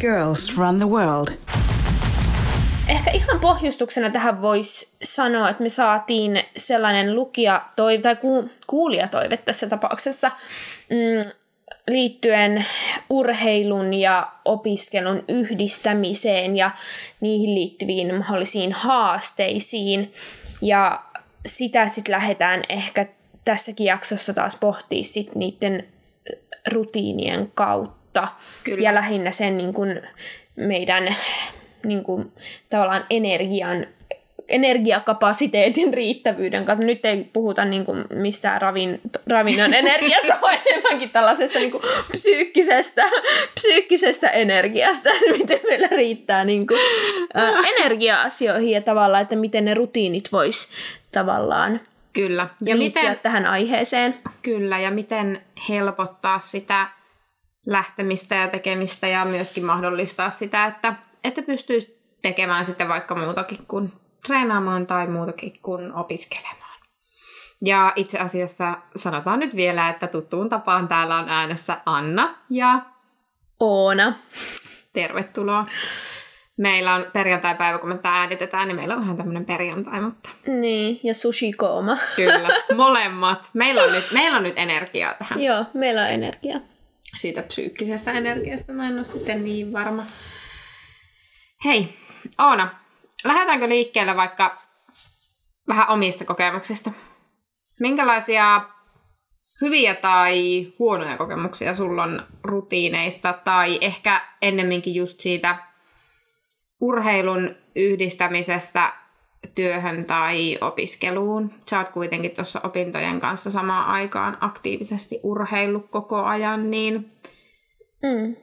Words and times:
Girls 0.00 0.58
run 0.58 0.78
the 0.78 0.88
world. 0.88 1.28
Ehkä 2.88 3.10
ihan 3.10 3.40
pohjustuksena 3.40 4.10
tähän 4.10 4.42
voisi 4.42 4.96
sanoa, 5.02 5.50
että 5.50 5.62
me 5.62 5.68
saatiin 5.68 6.44
sellainen 6.56 7.14
lukija 7.14 7.66
toive, 7.76 8.02
tai 8.02 8.16
ku, 8.16 8.50
kuulijatoive 8.66 9.36
tässä 9.36 9.68
tapauksessa, 9.68 10.30
mm, 10.90 11.30
liittyen 11.88 12.64
urheilun 13.10 13.94
ja 13.94 14.32
opiskelun 14.44 15.24
yhdistämiseen 15.28 16.56
ja 16.56 16.70
niihin 17.20 17.54
liittyviin 17.54 18.14
mahdollisiin 18.14 18.72
haasteisiin. 18.72 20.12
Ja 20.62 21.02
sitä 21.46 21.88
sitten 21.88 22.12
lähdetään 22.12 22.62
ehkä 22.68 23.06
tässäkin 23.44 23.86
jaksossa 23.86 24.34
taas 24.34 24.56
pohtii 24.56 25.04
sit 25.04 25.34
niiden 25.34 25.88
rutiinien 26.72 27.52
kautta. 27.54 28.05
Kyllä. 28.64 28.82
Ja 28.82 28.94
lähinnä 28.94 29.30
sen 29.30 29.56
niin 29.56 29.72
kun 29.72 30.00
meidän 30.56 31.16
niin 31.84 32.02
kun, 32.02 32.32
tavallaan 32.70 33.06
energian 33.10 33.86
energiakapasiteetin 34.48 35.94
riittävyyden 35.94 36.64
kanssa. 36.64 36.86
Nyt 36.86 37.04
ei 37.04 37.30
puhuta 37.32 37.64
niin 37.64 37.84
kuin 37.84 38.04
mistään 38.14 38.62
ravin, 38.62 39.00
ravinnon 39.30 39.74
energiasta, 39.84 40.38
vaan 40.42 40.58
enemmänkin 40.66 41.10
tällaisesta 41.10 41.58
niin 41.58 41.70
kuin 41.70 41.82
psyykkisestä, 42.12 43.04
psyykkisestä 43.54 44.28
energiasta, 44.28 45.10
miten 45.38 45.60
meillä 45.68 45.88
riittää 45.90 46.44
niin 46.44 46.66
kuin, 46.66 46.80
ä, 47.36 47.52
energia-asioihin 47.76 48.70
ja 48.70 48.80
tavallaan, 48.80 49.22
että 49.22 49.36
miten 49.36 49.64
ne 49.64 49.74
rutiinit 49.74 50.32
vois 50.32 50.72
tavallaan 51.12 51.80
Kyllä. 52.12 52.48
Ja 52.60 52.76
miten, 52.76 53.18
tähän 53.22 53.46
aiheeseen. 53.46 54.14
Kyllä, 54.42 54.78
ja 54.78 54.90
miten 54.90 55.42
helpottaa 55.68 56.40
sitä 56.40 56.88
lähtemistä 57.66 58.34
ja 58.34 58.48
tekemistä 58.48 59.08
ja 59.08 59.24
myöskin 59.24 59.64
mahdollistaa 59.64 60.30
sitä, 60.30 60.66
että, 60.66 60.94
että 61.24 61.42
pystyisi 61.42 62.00
tekemään 62.22 62.64
sitten 62.64 62.88
vaikka 62.88 63.14
muutakin 63.14 63.66
kuin 63.68 63.92
treenaamaan 64.26 64.86
tai 64.86 65.06
muutakin 65.06 65.52
kuin 65.62 65.92
opiskelemaan. 65.92 66.80
Ja 67.64 67.92
itse 67.96 68.18
asiassa 68.18 68.78
sanotaan 68.96 69.40
nyt 69.40 69.56
vielä, 69.56 69.88
että 69.88 70.06
tuttuun 70.06 70.48
tapaan 70.48 70.88
täällä 70.88 71.16
on 71.16 71.28
äänessä 71.28 71.76
Anna 71.86 72.34
ja 72.50 72.80
Oona. 73.60 74.14
Tervetuloa. 74.92 75.66
Meillä 76.56 76.94
on 76.94 77.06
perjantai-päivä, 77.12 77.78
kun 77.78 77.88
me 77.88 77.98
tämä 77.98 78.18
äänitetään, 78.18 78.68
niin 78.68 78.76
meillä 78.76 78.94
on 78.94 79.00
vähän 79.00 79.16
tämmöinen 79.16 79.44
perjantai, 79.44 80.00
mutta... 80.00 80.28
Niin, 80.46 81.00
ja 81.02 81.14
sushi-kooma. 81.14 81.96
Kyllä, 82.16 82.48
molemmat. 82.76 83.50
Meillä 83.52 83.82
on, 83.82 83.92
nyt, 83.92 84.04
meillä 84.12 84.36
on 84.36 84.42
nyt 84.42 84.58
energiaa 84.58 85.14
tähän. 85.14 85.42
Joo, 85.42 85.64
meillä 85.74 86.02
on 86.02 86.08
energiaa. 86.08 86.60
Siitä 87.16 87.42
psyykkisestä 87.42 88.12
energiasta 88.12 88.72
mä 88.72 88.88
en 88.88 88.96
ole 88.96 89.04
sitten 89.04 89.44
niin 89.44 89.72
varma. 89.72 90.06
Hei, 91.64 91.96
Oona, 92.38 92.74
lähdetäänkö 93.24 93.68
liikkeelle 93.68 94.16
vaikka 94.16 94.62
vähän 95.68 95.88
omista 95.88 96.24
kokemuksista? 96.24 96.92
Minkälaisia 97.80 98.68
hyviä 99.60 99.94
tai 99.94 100.66
huonoja 100.78 101.16
kokemuksia 101.16 101.74
sulla 101.74 102.02
on 102.02 102.26
rutiineista 102.44 103.32
tai 103.32 103.78
ehkä 103.80 104.28
ennemminkin 104.42 104.94
just 104.94 105.20
siitä 105.20 105.56
urheilun 106.80 107.54
yhdistämisestä 107.76 108.92
työhön 109.54 110.04
tai 110.04 110.58
opiskeluun. 110.60 111.54
Sä 111.70 111.78
oot 111.78 111.88
kuitenkin 111.88 112.30
tuossa 112.30 112.60
opintojen 112.64 113.20
kanssa 113.20 113.50
samaan 113.50 113.86
aikaan 113.86 114.38
aktiivisesti 114.40 115.20
urheillut 115.22 115.90
koko 115.90 116.22
ajan, 116.22 116.70
niin 116.70 117.12
mm. 118.02 118.36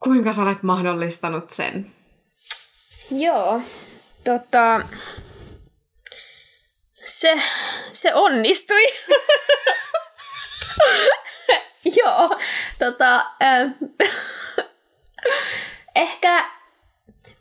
kuinka 0.00 0.32
sä 0.32 0.42
olet 0.42 0.62
mahdollistanut 0.62 1.50
sen? 1.50 1.86
Joo, 3.10 3.60
tota, 4.24 4.80
se, 7.02 7.42
se 7.92 8.14
onnistui. 8.14 8.82
Joo, 12.04 12.38
tota, 12.78 13.26
äh, 13.42 13.74
ehkä 15.94 16.57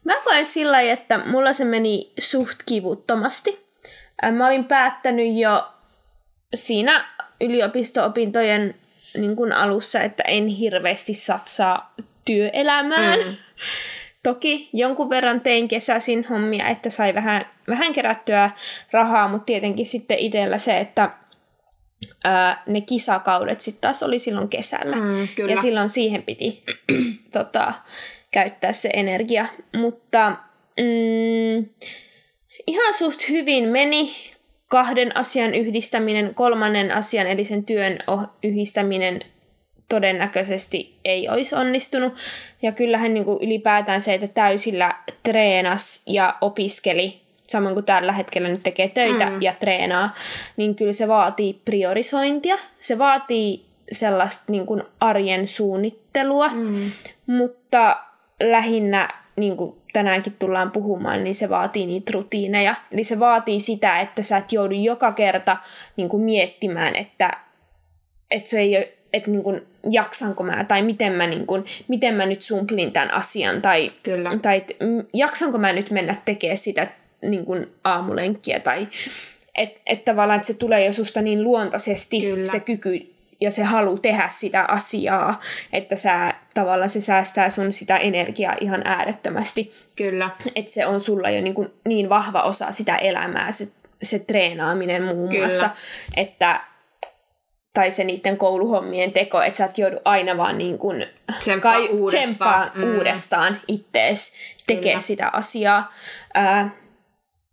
mä 0.07 0.21
koen 0.23 0.45
sillä 0.45 0.81
että 0.81 1.17
mulla 1.17 1.53
se 1.53 1.65
meni 1.65 2.11
suht 2.19 2.59
kivuttomasti. 2.65 3.67
Äh, 4.23 4.33
mä 4.33 4.47
olin 4.47 4.65
päättänyt 4.65 5.35
jo 5.35 5.67
siinä 6.55 7.09
yliopisto-opintojen 7.41 8.75
niin 9.17 9.35
kun 9.35 9.53
alussa, 9.53 10.01
että 10.01 10.23
en 10.23 10.47
hirveästi 10.47 11.13
satsaa 11.13 11.93
työelämään. 12.25 13.19
Mm. 13.19 13.35
Toki 14.23 14.69
jonkun 14.73 15.09
verran 15.09 15.41
tein 15.41 15.67
kesäsin 15.67 16.25
hommia, 16.29 16.69
että 16.69 16.89
sai 16.89 17.13
vähän, 17.13 17.45
vähän 17.67 17.93
kerättyä 17.93 18.51
rahaa, 18.91 19.27
mutta 19.27 19.45
tietenkin 19.45 19.85
sitten 19.85 20.19
itsellä 20.19 20.57
se, 20.57 20.79
että 20.79 21.11
ää, 22.23 22.63
ne 22.67 22.81
kisakaudet 22.81 23.61
sitten 23.61 23.81
taas 23.81 24.03
oli 24.03 24.19
silloin 24.19 24.49
kesällä. 24.49 24.95
Mm, 24.95 25.27
kyllä. 25.35 25.51
Ja 25.51 25.61
silloin 25.61 25.89
siihen 25.89 26.23
piti 26.23 26.63
tota, 27.33 27.73
käyttää 28.31 28.73
se 28.73 28.89
energia. 28.93 29.45
Mutta 29.75 30.29
mm, 30.77 31.69
ihan 32.67 32.93
suht 32.93 33.29
hyvin 33.29 33.69
meni 33.69 34.13
kahden 34.67 35.17
asian 35.17 35.55
yhdistäminen, 35.55 36.35
kolmannen 36.35 36.91
asian 36.91 37.27
eli 37.27 37.43
sen 37.43 37.65
työn 37.65 37.99
yhdistäminen 38.43 39.21
todennäköisesti 39.89 40.99
ei 41.05 41.29
olisi 41.29 41.55
onnistunut. 41.55 42.13
Ja 42.61 42.71
kyllähän 42.71 43.13
niin 43.13 43.25
kuin 43.25 43.43
ylipäätään 43.43 44.01
se, 44.01 44.13
että 44.13 44.27
täysillä 44.27 44.95
treenas 45.23 46.03
ja 46.07 46.37
opiskeli, 46.41 47.21
samoin 47.47 47.73
kuin 47.73 47.85
tällä 47.85 48.11
hetkellä 48.11 48.49
nyt 48.49 48.63
tekee 48.63 48.89
töitä 48.89 49.29
mm. 49.29 49.41
ja 49.41 49.53
treenaa, 49.59 50.15
niin 50.57 50.75
kyllä 50.75 50.93
se 50.93 51.07
vaatii 51.07 51.61
priorisointia. 51.65 52.57
Se 52.79 52.97
vaatii 52.97 53.65
sellaista 53.91 54.43
niin 54.51 54.65
kuin 54.65 54.83
arjen 54.99 55.47
suunnittelua, 55.47 56.47
mm. 56.47 56.91
mutta 57.27 57.97
lähinnä 58.39 59.09
niin 59.35 59.57
kuin 59.57 59.75
tänäänkin 59.93 60.35
tullaan 60.39 60.71
puhumaan, 60.71 61.23
niin 61.23 61.35
se 61.35 61.49
vaatii 61.49 61.85
niitä 61.85 62.11
rutiineja. 62.13 62.75
Eli 62.91 63.03
se 63.03 63.19
vaatii 63.19 63.59
sitä, 63.59 63.99
että 63.99 64.23
sä 64.23 64.37
et 64.37 64.51
joudu 64.51 64.75
joka 64.75 65.11
kerta 65.11 65.57
niin 65.95 66.09
kuin 66.09 66.23
miettimään, 66.23 66.95
että, 66.95 67.31
että 68.31 68.49
se 68.49 68.59
ei 68.59 68.97
että 69.13 69.31
niin 69.31 69.43
kuin, 69.43 69.61
jaksanko 69.89 70.43
mä, 70.43 70.63
tai 70.63 70.81
miten 70.81 71.13
mä, 71.13 71.27
niin 71.27 71.47
kuin, 71.47 71.65
miten 71.87 72.13
mä 72.13 72.25
nyt 72.25 72.41
sumplin 72.41 72.91
tämän 72.91 73.13
asian, 73.13 73.61
tai, 73.61 73.91
Kyllä. 74.03 74.39
tai 74.41 74.57
et, 74.57 74.77
jaksanko 75.13 75.57
mä 75.57 75.73
nyt 75.73 75.91
mennä 75.91 76.15
tekemään 76.25 76.57
sitä 76.57 76.87
niin 77.21 77.45
kuin, 77.45 77.67
aamulenkkiä, 77.83 78.59
tai 78.59 78.87
että 79.55 79.79
et 79.85 80.05
tavallaan 80.05 80.37
että 80.37 80.47
se 80.47 80.53
tulee 80.53 80.85
jo 80.85 80.93
susta 80.93 81.21
niin 81.21 81.43
luontaisesti 81.43 82.21
Kyllä. 82.21 82.45
se 82.45 82.59
kyky 82.59 83.16
ja 83.41 83.51
se 83.51 83.63
halu 83.63 83.97
tehdä 83.97 84.29
sitä 84.31 84.65
asiaa, 84.67 85.39
että 85.73 85.95
sä, 85.95 86.33
tavallaan 86.53 86.89
se 86.89 87.01
säästää 87.01 87.49
sun 87.49 87.73
sitä 87.73 87.97
energiaa 87.97 88.55
ihan 88.61 88.81
äärettömästi. 88.85 89.73
Kyllä. 89.95 90.29
Että 90.55 90.71
se 90.71 90.85
on 90.85 90.99
sulla 91.01 91.29
jo 91.29 91.41
niin, 91.41 91.53
kuin 91.53 91.73
niin 91.87 92.09
vahva 92.09 92.41
osa 92.41 92.71
sitä 92.71 92.95
elämää, 92.95 93.51
se, 93.51 93.67
se 94.01 94.19
treenaaminen 94.19 95.03
muun 95.03 95.29
Kyllä. 95.29 95.41
muassa, 95.41 95.69
että 96.15 96.61
tai 97.73 97.91
se 97.91 98.03
niiden 98.03 98.37
kouluhommien 98.37 99.13
teko, 99.13 99.41
että 99.41 99.57
sä 99.57 99.65
et 99.65 99.77
joudu 99.77 99.97
aina 100.05 100.37
vaan 100.37 100.57
niin 100.57 100.77
kuin 100.77 101.05
tsemppaa 101.39 101.73
kai, 101.73 101.87
uudestaan, 101.87 102.71
mm. 102.75 102.83
uudestaan 102.83 103.61
ittees 103.67 104.33
tekee 104.67 105.01
sitä 105.01 105.29
asiaa. 105.33 105.93
Ää, 106.33 106.69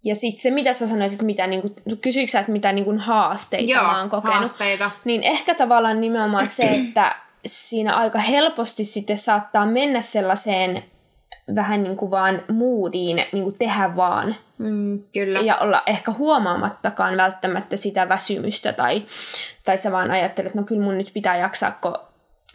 ja 0.05 0.15
sitten 0.15 0.43
se, 0.43 0.51
mitä 0.51 0.73
sä 0.73 0.89
sanoit, 0.89 1.13
että 1.13 1.25
mitä, 1.25 1.47
niin 1.47 1.61
kuin, 1.63 1.99
kysyikö 2.01 2.33
sä, 2.33 2.41
että 2.41 2.53
mitä 2.53 2.73
niin 2.73 2.85
kuin 2.85 2.99
haasteita 2.99 3.73
Joo, 3.73 3.83
mä 3.83 3.99
oon 3.99 4.11
kokenut? 4.11 4.39
haasteita. 4.39 4.91
Niin 5.05 5.23
ehkä 5.23 5.55
tavallaan 5.55 6.01
nimenomaan 6.01 6.49
se, 6.49 6.63
että 6.63 7.17
siinä 7.47 7.97
aika 7.97 8.19
helposti 8.19 8.85
sitten 8.85 9.19
saattaa 9.19 9.67
mennä 9.67 10.01
sellaiseen 10.01 10.85
vähän 11.55 11.83
niin 11.83 11.97
kuin 11.97 12.11
vaan 12.11 12.43
moodiin 12.53 13.17
niin 13.33 13.45
kuin 13.45 13.57
tehdä 13.59 13.97
vaan. 13.97 14.37
Mm, 14.59 15.03
kyllä. 15.13 15.41
Ja 15.41 15.57
olla 15.57 15.83
ehkä 15.87 16.13
huomaamattakaan 16.13 17.17
välttämättä 17.17 17.77
sitä 17.77 18.09
väsymystä 18.09 18.73
tai, 18.73 19.03
tai 19.65 19.79
sä 19.79 19.93
vaan 19.93 20.11
ajattelet, 20.11 20.47
että 20.47 20.59
no 20.59 20.65
kyllä 20.67 20.83
mun 20.83 20.99
nyt 20.99 21.11
pitää 21.15 21.37
jaksaa, 21.37 21.79
kun, 21.81 21.95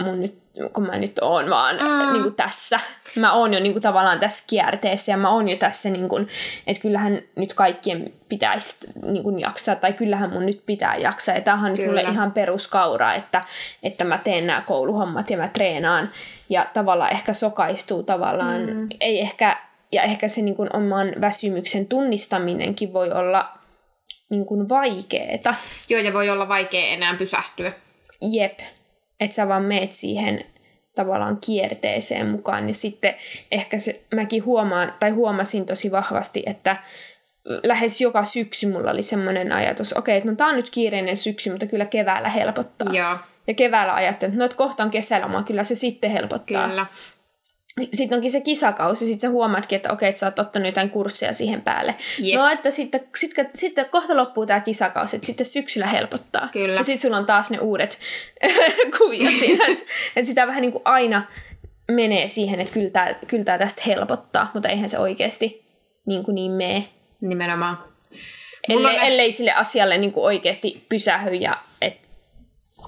mun 0.03 0.21
nyt, 0.21 0.39
kun 0.73 0.85
mä 0.85 0.97
nyt 0.97 1.19
oon 1.21 1.49
vaan 1.49 1.75
mm. 1.75 2.13
niin 2.13 2.23
kuin 2.23 2.35
tässä. 2.35 2.79
Mä 3.15 3.33
oon 3.33 3.53
jo 3.53 3.59
niin 3.59 3.71
kuin, 3.71 3.83
tavallaan 3.83 4.19
tässä 4.19 4.43
kierteessä 4.47 5.11
ja 5.11 5.17
mä 5.17 5.29
oon 5.29 5.49
jo 5.49 5.57
tässä, 5.57 5.89
niin 5.89 6.09
kuin, 6.09 6.27
että 6.67 6.81
kyllähän 6.81 7.21
nyt 7.35 7.53
kaikkien 7.53 8.13
pitäisi 8.29 8.87
niin 9.03 9.23
kuin, 9.23 9.39
jaksaa 9.39 9.75
tai 9.75 9.93
kyllähän 9.93 10.29
mun 10.29 10.45
nyt 10.45 10.63
pitää 10.65 10.95
jaksaa. 10.95 11.35
Ja 11.35 11.41
tämähän 11.41 11.71
on 11.71 11.77
nyt 11.77 11.87
mulle 11.87 12.01
ihan 12.01 12.31
peruskaura, 12.31 13.13
että, 13.13 13.43
että 13.83 14.03
mä 14.03 14.17
teen 14.17 14.47
nämä 14.47 14.61
kouluhommat 14.61 15.29
ja 15.29 15.37
mä 15.37 15.47
treenaan 15.47 16.11
ja 16.49 16.65
tavallaan 16.73 17.11
ehkä 17.11 17.33
sokaistuu 17.33 18.03
tavallaan, 18.03 18.61
mm. 18.61 18.87
ei 18.99 19.21
ehkä, 19.21 19.57
ja 19.91 20.01
ehkä 20.01 20.27
se 20.27 20.41
niin 20.41 20.55
kuin, 20.55 20.75
oman 20.75 21.13
väsymyksen 21.21 21.87
tunnistaminenkin 21.87 22.93
voi 22.93 23.11
olla 23.11 23.51
niin 24.29 24.45
kuin 24.45 24.69
vaikeeta. 24.69 25.55
Joo, 25.89 26.01
ja 26.01 26.13
voi 26.13 26.29
olla 26.29 26.47
vaikea 26.47 26.87
enää 26.87 27.13
pysähtyä. 27.13 27.73
Jep. 28.21 28.59
Että 29.19 29.35
sä 29.35 29.47
vaan 29.47 29.63
meet 29.63 29.93
siihen 29.93 30.45
tavallaan 30.95 31.37
kierteeseen 31.45 32.27
mukaan. 32.27 32.67
Ja 32.67 32.73
sitten 32.73 33.15
ehkä 33.51 33.79
se, 33.79 34.01
mäkin 34.15 34.45
huomaan, 34.45 34.93
tai 34.99 35.09
huomasin 35.09 35.65
tosi 35.65 35.91
vahvasti, 35.91 36.43
että 36.45 36.77
lähes 37.63 38.01
joka 38.01 38.23
syksy 38.23 38.71
mulla 38.71 38.91
oli 38.91 39.01
semmoinen 39.01 39.51
ajatus, 39.51 39.93
okei, 39.93 40.11
okay, 40.11 40.17
että 40.17 40.29
no 40.29 40.35
tää 40.35 40.47
on 40.47 40.55
nyt 40.55 40.69
kiireinen 40.69 41.17
syksy, 41.17 41.51
mutta 41.51 41.65
kyllä 41.65 41.85
keväällä 41.85 42.29
helpottaa. 42.29 42.93
Joo. 42.93 43.17
Ja 43.47 43.53
keväällä 43.53 43.93
ajattelin, 43.93 44.31
että 44.31 44.39
no, 44.39 44.45
että 44.45 44.57
kohta 44.57 44.83
on 44.83 44.91
kesäloma, 44.91 45.43
kyllä 45.43 45.63
se 45.63 45.75
sitten 45.75 46.11
helpottaa. 46.11 46.69
Kyllä. 46.69 46.85
Sitten 47.93 48.15
onkin 48.15 48.31
se 48.31 48.41
kisakausi, 48.41 49.05
sitten 49.05 49.19
sä 49.19 49.29
huomaatkin, 49.29 49.75
että 49.75 49.93
okei, 49.93 50.09
että 50.09 50.19
sä 50.19 50.25
oot 50.25 50.39
ottanut 50.39 50.65
jotain 50.65 50.89
kursseja 50.89 51.33
siihen 51.33 51.61
päälle. 51.61 51.95
Jep. 52.19 52.39
No, 52.39 52.47
että 52.47 52.71
sitten, 52.71 53.01
sitten, 53.15 53.49
sitten 53.55 53.85
kohta 53.89 54.17
loppuu 54.17 54.45
tämä 54.45 54.59
kisakausi, 54.59 55.15
että 55.15 55.25
sitten 55.25 55.45
syksyllä 55.45 55.87
helpottaa. 55.87 56.49
Kyllä. 56.51 56.79
Ja 56.79 56.83
sitten 56.83 57.01
sulla 57.01 57.17
on 57.17 57.25
taas 57.25 57.49
ne 57.49 57.59
uudet 57.59 57.99
kuviot 58.97 59.33
siinä, 59.39 59.65
että, 59.67 59.83
että 60.15 60.27
sitä 60.27 60.47
vähän 60.47 60.61
niin 60.61 60.71
kuin 60.71 60.81
aina 60.85 61.23
menee 61.91 62.27
siihen, 62.27 62.59
että 62.59 62.73
kyllä 62.73 62.89
tämä, 62.89 63.13
kyllä 63.27 63.43
tämä 63.43 63.57
tästä 63.57 63.81
helpottaa, 63.87 64.51
mutta 64.53 64.69
eihän 64.69 64.89
se 64.89 64.99
oikeasti 64.99 65.65
niin, 66.05 66.23
kuin 66.23 66.35
niin 66.35 66.51
mene. 66.51 66.89
Nimenomaan. 67.21 67.77
Mulla 68.69 68.89
Ellei, 68.89 69.01
on- 69.01 69.07
ellei 69.07 69.31
sille 69.31 69.53
asialle 69.53 69.97
niin 69.97 70.13
kuin 70.13 70.23
oikeasti 70.23 70.85
pysähy 70.89 71.33
ja 71.33 71.57
et, 71.81 71.97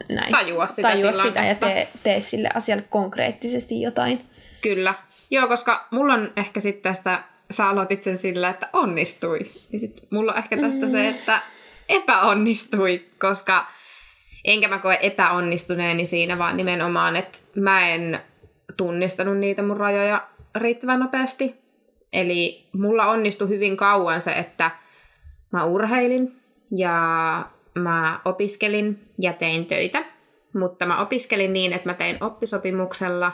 näin. 0.10 0.31
Tajua 0.31 0.68
sitä 0.68 0.81
tajua 0.81 1.13
sitä 1.13 1.45
ja 1.45 1.56
tee, 1.56 1.88
tee 2.04 2.22
sille 2.22 2.50
asialle 2.54 2.83
konkreettisesti 2.89 3.81
jotain. 3.81 4.31
Kyllä. 4.62 4.94
Joo, 5.31 5.48
koska 5.48 5.88
mulla 5.92 6.13
on 6.13 6.31
ehkä 6.36 6.60
sitten 6.60 6.84
tästä, 6.84 7.24
sä 7.52 7.69
aloitit 7.69 8.02
sen 8.02 8.18
sillä, 8.18 8.50
että 8.50 8.69
onnistui. 8.74 9.40
Ja 9.74 9.80
sitten 9.80 10.08
mulla 10.12 10.31
on 10.31 10.38
ehkä 10.38 10.58
tästä 10.58 10.86
mm. 10.86 10.92
se, 10.92 11.10
että 11.10 11.42
epäonnistui, 11.90 13.06
koska 13.19 13.68
enkä 14.46 14.68
mä 14.68 14.80
koe 14.80 14.98
epäonnistuneeni 15.02 16.06
siinä, 16.06 16.38
vaan 16.38 16.58
nimenomaan, 16.58 17.16
että 17.16 17.40
mä 17.56 17.90
en 17.90 18.19
tunnistanut 18.78 19.38
niitä 19.38 19.62
mun 19.62 19.78
rajoja 19.78 20.28
riittävän 20.56 21.00
nopeasti. 21.00 21.56
Eli 22.14 22.68
mulla 22.74 23.06
onnistui 23.06 23.50
hyvin 23.50 23.78
kauan 23.78 24.22
se, 24.22 24.31
että 24.31 24.72
mä 25.52 25.64
urheilin 25.64 26.42
ja 26.72 26.96
mä 27.75 28.19
opiskelin 28.25 29.00
ja 29.19 29.34
tein 29.34 29.66
töitä. 29.66 30.06
Mutta 30.54 30.86
mä 30.86 31.02
opiskelin 31.02 31.54
niin, 31.54 31.74
että 31.74 31.90
mä 31.90 31.94
tein 31.94 32.24
oppisopimuksella, 32.24 33.31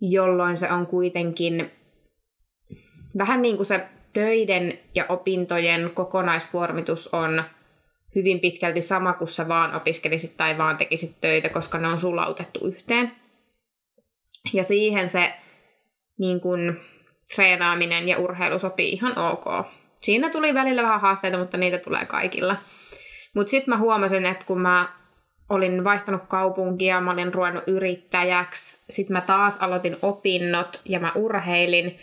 jolloin 0.00 0.56
se 0.56 0.72
on 0.72 0.86
kuitenkin 0.86 1.70
vähän 3.18 3.42
niin 3.42 3.56
kuin 3.56 3.66
se 3.66 3.86
töiden 4.12 4.78
ja 4.94 5.06
opintojen 5.08 5.90
kokonaiskuormitus 5.94 7.14
on 7.14 7.44
hyvin 8.14 8.40
pitkälti 8.40 8.82
sama 8.82 9.12
kuin 9.12 9.28
sä 9.28 9.48
vaan 9.48 9.74
opiskelisit 9.74 10.36
tai 10.36 10.58
vaan 10.58 10.76
tekisit 10.76 11.20
töitä, 11.20 11.48
koska 11.48 11.78
ne 11.78 11.88
on 11.88 11.98
sulautettu 11.98 12.66
yhteen. 12.66 13.12
Ja 14.52 14.64
siihen 14.64 15.08
se 15.08 15.34
niin 16.18 16.40
kuin, 16.40 16.80
treenaaminen 17.34 18.08
ja 18.08 18.18
urheilu 18.18 18.58
sopii 18.58 18.92
ihan 18.92 19.18
ok. 19.18 19.44
Siinä 19.98 20.30
tuli 20.30 20.54
välillä 20.54 20.82
vähän 20.82 21.00
haasteita, 21.00 21.38
mutta 21.38 21.56
niitä 21.56 21.78
tulee 21.78 22.06
kaikilla. 22.06 22.56
Mutta 23.34 23.50
sitten 23.50 23.74
mä 23.74 23.78
huomasin, 23.78 24.26
että 24.26 24.44
kun 24.44 24.60
mä 24.60 24.88
olin 25.48 25.84
vaihtanut 25.84 26.22
kaupunkia, 26.28 27.00
mä 27.00 27.10
olin 27.10 27.34
ruvennut 27.34 27.64
yrittäjäksi, 27.66 28.78
sitten 28.90 29.16
mä 29.16 29.20
taas 29.20 29.58
aloitin 29.62 29.96
opinnot 30.02 30.80
ja 30.84 31.00
mä 31.00 31.12
urheilin, 31.14 31.98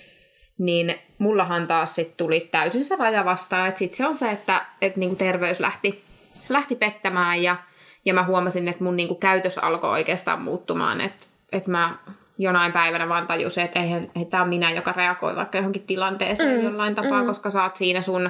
niin 0.58 0.96
mullahan 1.18 1.68
taas 1.68 1.96
sit 1.96 2.18
tuli 2.18 2.40
täysin 2.40 2.86
se 2.86 2.96
raja 2.96 3.26
vastaan. 3.26 3.68
Että 3.68 3.80
sitten 3.80 3.98
se 3.98 4.08
on 4.08 4.18
se, 4.18 4.32
että 4.32 4.66
et 4.82 4.96
niinku 4.96 5.16
terveys 5.16 5.60
lähti, 5.60 6.04
lähti 6.50 6.76
pettämään 6.76 7.44
ja, 7.44 7.56
ja 8.06 8.14
mä 8.14 8.24
huomasin, 8.24 8.68
että 8.68 8.84
mun 8.84 8.96
niinku 8.96 9.16
käytös 9.16 9.58
alkoi 9.58 9.90
oikeastaan 9.90 10.42
muuttumaan. 10.42 11.02
Että 11.02 11.26
et 11.52 11.68
mä 11.68 11.98
jonain 12.38 12.74
päivänä 12.74 13.10
vaan 13.10 13.28
tajusin, 13.28 13.64
että 13.64 13.80
eihän, 13.80 14.08
ei 14.16 14.26
tämä 14.26 14.44
on 14.44 14.50
minä, 14.50 14.72
joka 14.72 14.92
reagoi 14.92 15.36
vaikka 15.36 15.58
johonkin 15.58 15.84
tilanteeseen 15.84 16.58
mm, 16.58 16.64
jollain 16.64 16.96
tapaa, 16.96 17.22
mm. 17.22 17.28
koska 17.28 17.50
sä 17.50 17.64
oot 17.64 17.76
siinä 17.76 18.02
sun... 18.02 18.30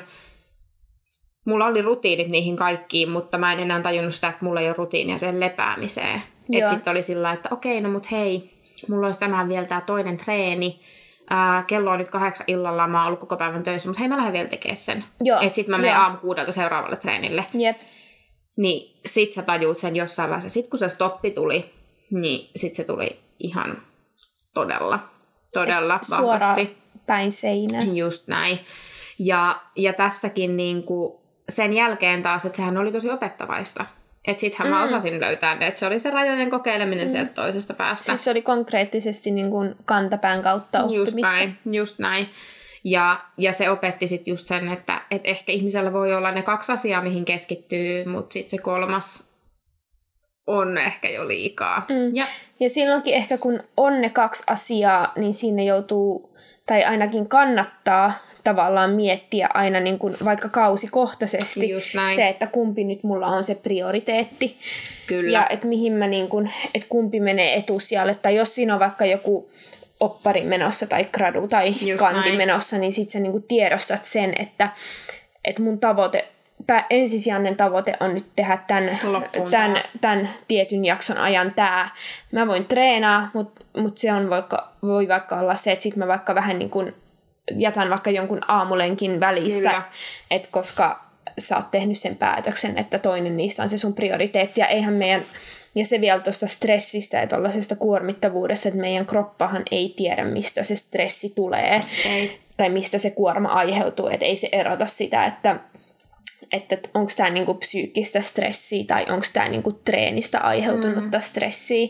Mulla 1.45 1.66
oli 1.66 1.81
rutiinit 1.81 2.28
niihin 2.28 2.56
kaikkiin, 2.56 3.10
mutta 3.10 3.38
mä 3.38 3.54
en 3.54 3.60
enää 3.60 3.81
tajunnut 3.81 4.13
sitä, 4.16 4.28
että 4.28 4.45
mulla 4.45 4.62
ei 4.62 4.68
ole 4.68 4.75
rutiinia 4.78 5.18
sen 5.18 5.40
lepäämiseen. 5.40 6.22
Että 6.54 6.69
sitten 6.69 6.92
oli 6.92 7.01
sillä 7.01 7.31
että 7.31 7.50
okei, 7.51 7.81
no 7.81 7.90
mut 7.90 8.12
hei, 8.12 8.51
mulla 8.90 9.06
olisi 9.07 9.19
tänään 9.19 9.50
vielä 9.50 9.66
tämä 9.66 9.81
toinen 9.81 10.18
treeni. 10.18 10.80
Ää, 11.30 11.63
kello 11.68 11.92
on 11.92 12.00
nyt 12.00 12.10
kahdeksan 12.10 12.45
illalla, 12.50 12.88
mä 12.88 12.98
oon 12.98 13.07
ollut 13.07 13.19
koko 13.19 13.38
päivän 13.38 13.63
töissä, 13.63 13.90
mutta 13.90 14.00
hei, 14.00 14.10
mä 14.10 14.18
lähden 14.18 14.34
vielä 14.34 14.50
tekemään 14.50 14.78
sen. 14.78 15.06
Että 15.42 15.56
sitten 15.56 15.72
mä 15.75 15.78
menen 15.78 15.98
aamu 15.98 16.18
kuudelta 16.18 16.51
seuraavalle 16.51 16.95
treenille. 16.95 17.45
Jep. 17.54 17.78
Niin 18.57 19.00
sit 19.06 19.34
sä 19.34 19.42
tajuut 19.42 19.78
sen 19.78 19.95
jossain 19.95 20.30
vaiheessa. 20.30 20.50
Sitten 20.50 20.69
kun 20.69 20.80
se 20.80 20.90
stoppi 20.90 21.31
tuli, 21.31 21.74
niin 22.12 22.50
sit 22.56 22.75
se 22.75 22.84
tuli 22.84 23.19
ihan 23.40 23.81
todella, 24.54 25.00
todella 25.54 26.00
Suoraan 26.01 26.40
vahvasti. 26.40 26.78
päin 27.06 27.31
seinään. 27.31 27.98
Just 27.98 28.28
näin. 28.28 28.60
Ja, 29.19 29.62
ja 29.75 29.94
tässäkin 29.94 30.57
niin 30.57 30.84
kuin 30.84 31.22
sen 31.50 31.74
jälkeen 31.74 32.22
taas, 32.22 32.45
että 32.45 32.56
sehän 32.56 32.78
oli 32.78 32.92
tosi 32.92 33.10
opettavaista. 33.10 33.86
Että 34.28 34.42
sittenhän 34.42 34.68
mm. 34.68 34.75
mä 34.75 34.84
osasin 34.84 35.19
löytää 35.19 35.56
ne, 35.56 35.68
että 35.68 35.80
se 35.80 35.88
oli 35.88 36.00
se 36.00 36.10
rajojen 36.10 36.50
kokeileminen 36.50 37.07
mm. 37.07 37.12
sieltä 37.12 37.31
toisesta 37.31 37.74
päästä. 37.74 38.06
Siis 38.06 38.24
se 38.24 38.31
oli 38.31 38.42
konkreettisesti 38.42 39.31
niin 39.31 39.50
kuin 39.50 39.75
kantapään 39.86 40.42
kautta 40.42 40.80
Just 40.80 41.12
oppimista. 41.12 41.31
näin, 41.31 41.57
just 41.72 42.00
näin. 42.00 42.28
Ja, 42.84 43.22
ja 43.38 43.54
se 43.54 43.69
opetti 43.69 44.07
sitten 44.07 44.31
just 44.31 44.48
sen, 44.48 44.68
että, 44.68 45.01
että 45.12 45.30
ehkä 45.30 45.51
ihmisellä 45.51 45.94
voi 45.94 46.13
olla 46.13 46.31
ne 46.31 46.42
kaksi 46.42 46.72
asiaa, 46.72 47.01
mihin 47.01 47.25
keskittyy, 47.25 48.06
mutta 48.06 48.34
sitten 48.34 48.50
se 48.50 48.57
kolmas 48.57 49.34
on 50.48 50.78
ehkä 50.78 51.10
jo 51.10 51.28
liikaa. 51.28 51.86
Mm. 51.90 52.16
Ja 52.16 52.25
Ja 52.60 52.69
silloinkin 52.69 53.13
ehkä 53.13 53.38
kun 53.38 53.63
on 53.78 54.01
ne 54.01 54.10
kaksi 54.10 54.44
asiaa, 54.48 55.13
niin 55.16 55.34
siinä 55.34 55.63
joutuu, 55.63 56.36
tai 56.66 56.84
ainakin 56.84 57.30
kannattaa 57.30 58.13
tavallaan 58.44 58.90
miettiä 58.92 59.50
aina 59.54 59.80
niin 59.80 60.00
kuin 60.00 60.16
vaikka 60.25 60.50
kausikohtaisesti 60.50 61.69
se, 62.16 62.28
että 62.28 62.48
kumpi 62.48 62.84
nyt 62.84 63.04
mulla 63.04 63.28
on 63.28 63.44
se 63.44 63.56
prioriteetti. 63.56 64.57
kyllä, 65.07 65.31
Ja 65.40 65.48
että 65.50 65.68
mihin 65.68 65.94
mä 65.94 66.07
niin 66.07 66.28
kuin, 66.28 66.51
että 66.75 66.88
kumpi 66.90 67.19
menee 67.19 67.56
etusijalle. 67.56 68.16
Tai 68.16 68.36
jos 68.36 68.56
siinä 68.56 68.74
on 68.74 68.80
vaikka 68.80 69.06
joku 69.06 69.50
oppari 70.00 70.44
menossa 70.44 70.88
tai 70.88 71.06
gradu 71.13 71.48
tai 71.48 71.74
Just 71.81 72.00
kandi 72.00 72.19
näin. 72.19 72.38
menossa, 72.38 72.78
niin 72.78 72.94
sit 72.94 73.10
sä 73.10 73.19
niin 73.19 73.31
kuin 73.31 73.45
tiedostat 73.48 74.06
sen, 74.06 74.34
että, 74.40 74.69
että 75.45 75.62
mun 75.62 75.80
tavoite, 75.80 76.28
pä, 76.68 76.86
ensisijainen 76.90 77.56
tavoite 77.57 77.94
on 78.00 78.13
nyt 78.13 78.25
tehdä 78.36 78.57
tämän, 78.68 79.00
Loppuun 79.04 79.51
tämän, 79.51 79.84
tämän 80.01 80.30
tietyn 80.48 80.86
jakson 80.86 81.18
ajan 81.18 81.54
tämä. 81.56 81.90
Mä 82.31 82.48
voin 82.48 82.68
treenaa, 82.68 83.30
mutta 83.33 83.66
mut 83.78 83.97
se 83.97 84.14
on 84.14 84.30
vaikka, 84.30 84.73
voi 84.81 85.07
vaikka 85.07 85.40
olla 85.40 85.56
se, 85.56 85.71
että 85.71 85.83
sit 85.83 85.95
mä 85.95 86.07
vaikka 86.07 86.35
vähän 86.35 86.59
niin 86.59 86.69
kuin 86.69 86.94
jätän 87.52 87.90
vaikka 87.90 88.12
jonkun 88.12 88.42
aamulenkin 88.47 89.19
välistä, 89.19 89.69
Kyllä. 89.69 89.83
että 90.31 90.47
koska 90.52 91.04
sä 91.38 91.56
oot 91.56 91.71
tehnyt 91.71 92.00
sen 92.00 92.16
päätöksen, 92.16 92.78
että 92.78 93.00
toinen 93.00 93.38
niistä 93.38 93.64
on 93.64 93.69
se 93.69 93.78
sun 93.78 93.94
prioriteetti, 93.94 94.62
ja 94.62 94.68
eihän 94.68 94.94
meidän, 94.94 95.26
ja 95.76 95.85
se 95.85 96.02
vielä 96.02 96.19
tuosta 96.19 96.47
stressistä 96.47 97.18
ja 97.18 97.28
tuollaisesta 97.28 97.76
kuormittavuudesta, 97.76 98.69
että 98.69 98.81
meidän 98.81 99.06
kroppahan 99.06 99.64
ei 99.71 99.94
tiedä, 99.97 100.23
mistä 100.23 100.64
se 100.64 100.76
stressi 100.76 101.30
tulee, 101.35 101.81
ei. 102.06 102.40
tai 102.57 102.69
mistä 102.69 102.97
se 102.97 103.09
kuorma 103.12 103.50
aiheutuu, 103.50 104.07
että 104.07 104.26
ei 104.26 104.35
se 104.35 104.50
erota 104.52 104.85
sitä, 104.85 105.26
että 105.26 105.59
että 106.52 106.78
onko 106.94 107.12
tämä 107.18 107.30
niinku 107.30 107.54
psyykkistä 107.54 108.21
stressiä 108.21 108.83
tai 108.88 109.06
onko 109.09 109.26
tämä 109.33 109.50
niinku 109.50 109.71
treenistä 109.71 110.40
aiheutunutta 110.40 111.18
mm. 111.18 111.21
stressiä. 111.21 111.88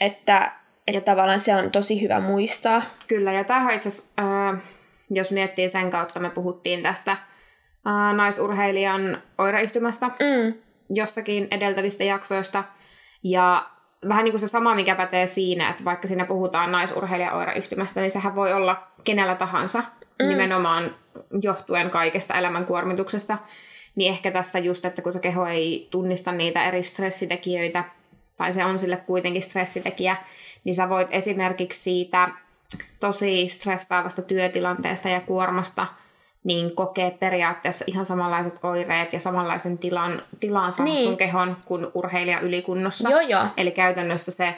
Että, 0.00 0.52
että 0.86 1.00
tavallaan 1.00 1.40
se 1.40 1.54
on 1.54 1.70
tosi 1.70 2.02
hyvä 2.02 2.20
muistaa. 2.20 2.82
Kyllä, 3.08 3.32
ja 3.32 3.44
tämähän 3.44 3.74
itse 3.74 3.88
asiassa, 3.88 4.12
ää, 4.16 4.58
jos 5.10 5.30
miettii 5.30 5.68
sen 5.68 5.90
kautta, 5.90 6.20
me 6.20 6.30
puhuttiin 6.30 6.82
tästä 6.82 7.16
ää, 7.84 8.12
naisurheilijan 8.12 9.22
oireyhtymästä 9.38 10.06
Mm. 10.06 10.54
jossakin 10.90 11.48
edeltävistä 11.50 12.04
jaksoista. 12.04 12.64
Ja 13.24 13.66
vähän 14.08 14.24
niin 14.24 14.32
kuin 14.32 14.40
se 14.40 14.48
sama, 14.48 14.74
mikä 14.74 14.94
pätee 14.94 15.26
siinä, 15.26 15.70
että 15.70 15.84
vaikka 15.84 16.06
siinä 16.06 16.24
puhutaan 16.24 16.72
naisurheilijan 16.72 17.34
oireyhtymästä, 17.34 18.00
niin 18.00 18.10
sehän 18.10 18.34
voi 18.34 18.52
olla 18.52 18.86
kenellä 19.04 19.34
tahansa, 19.34 19.78
mm. 20.22 20.28
nimenomaan 20.28 20.96
johtuen 21.42 21.90
kaikesta 21.90 22.34
elämänkuormituksesta. 22.34 23.38
Niin 23.94 24.12
ehkä 24.12 24.30
tässä 24.30 24.58
just, 24.58 24.84
että 24.84 25.02
kun 25.02 25.12
se 25.12 25.18
keho 25.18 25.46
ei 25.46 25.88
tunnista 25.90 26.32
niitä 26.32 26.64
eri 26.68 26.82
stressitekijöitä, 26.82 27.84
tai 28.36 28.54
se 28.54 28.64
on 28.64 28.78
sille 28.78 28.96
kuitenkin 28.96 29.42
stressitekijä, 29.42 30.16
niin 30.64 30.74
sä 30.74 30.88
voit 30.88 31.08
esimerkiksi 31.10 31.82
siitä 31.82 32.28
tosi 33.00 33.48
stressaavasta 33.48 34.22
työtilanteesta 34.22 35.08
ja 35.08 35.20
kuormasta 35.20 35.86
niin 36.44 36.74
kokee 36.74 37.10
periaatteessa 37.10 37.84
ihan 37.88 38.04
samanlaiset 38.04 38.58
oireet 38.62 39.12
ja 39.12 39.20
samanlaisen 39.20 39.78
tilan, 39.78 40.22
tilan 40.40 40.72
saa 40.72 40.84
Niin. 40.84 40.94
niin. 40.94 41.04
sun 41.06 41.16
kehon 41.16 41.56
kuin 41.64 41.86
urheilija 41.94 42.40
ylikunnossa. 42.40 43.10
Joo, 43.10 43.20
joo. 43.20 43.44
Eli 43.56 43.70
käytännössä 43.70 44.30
se 44.30 44.54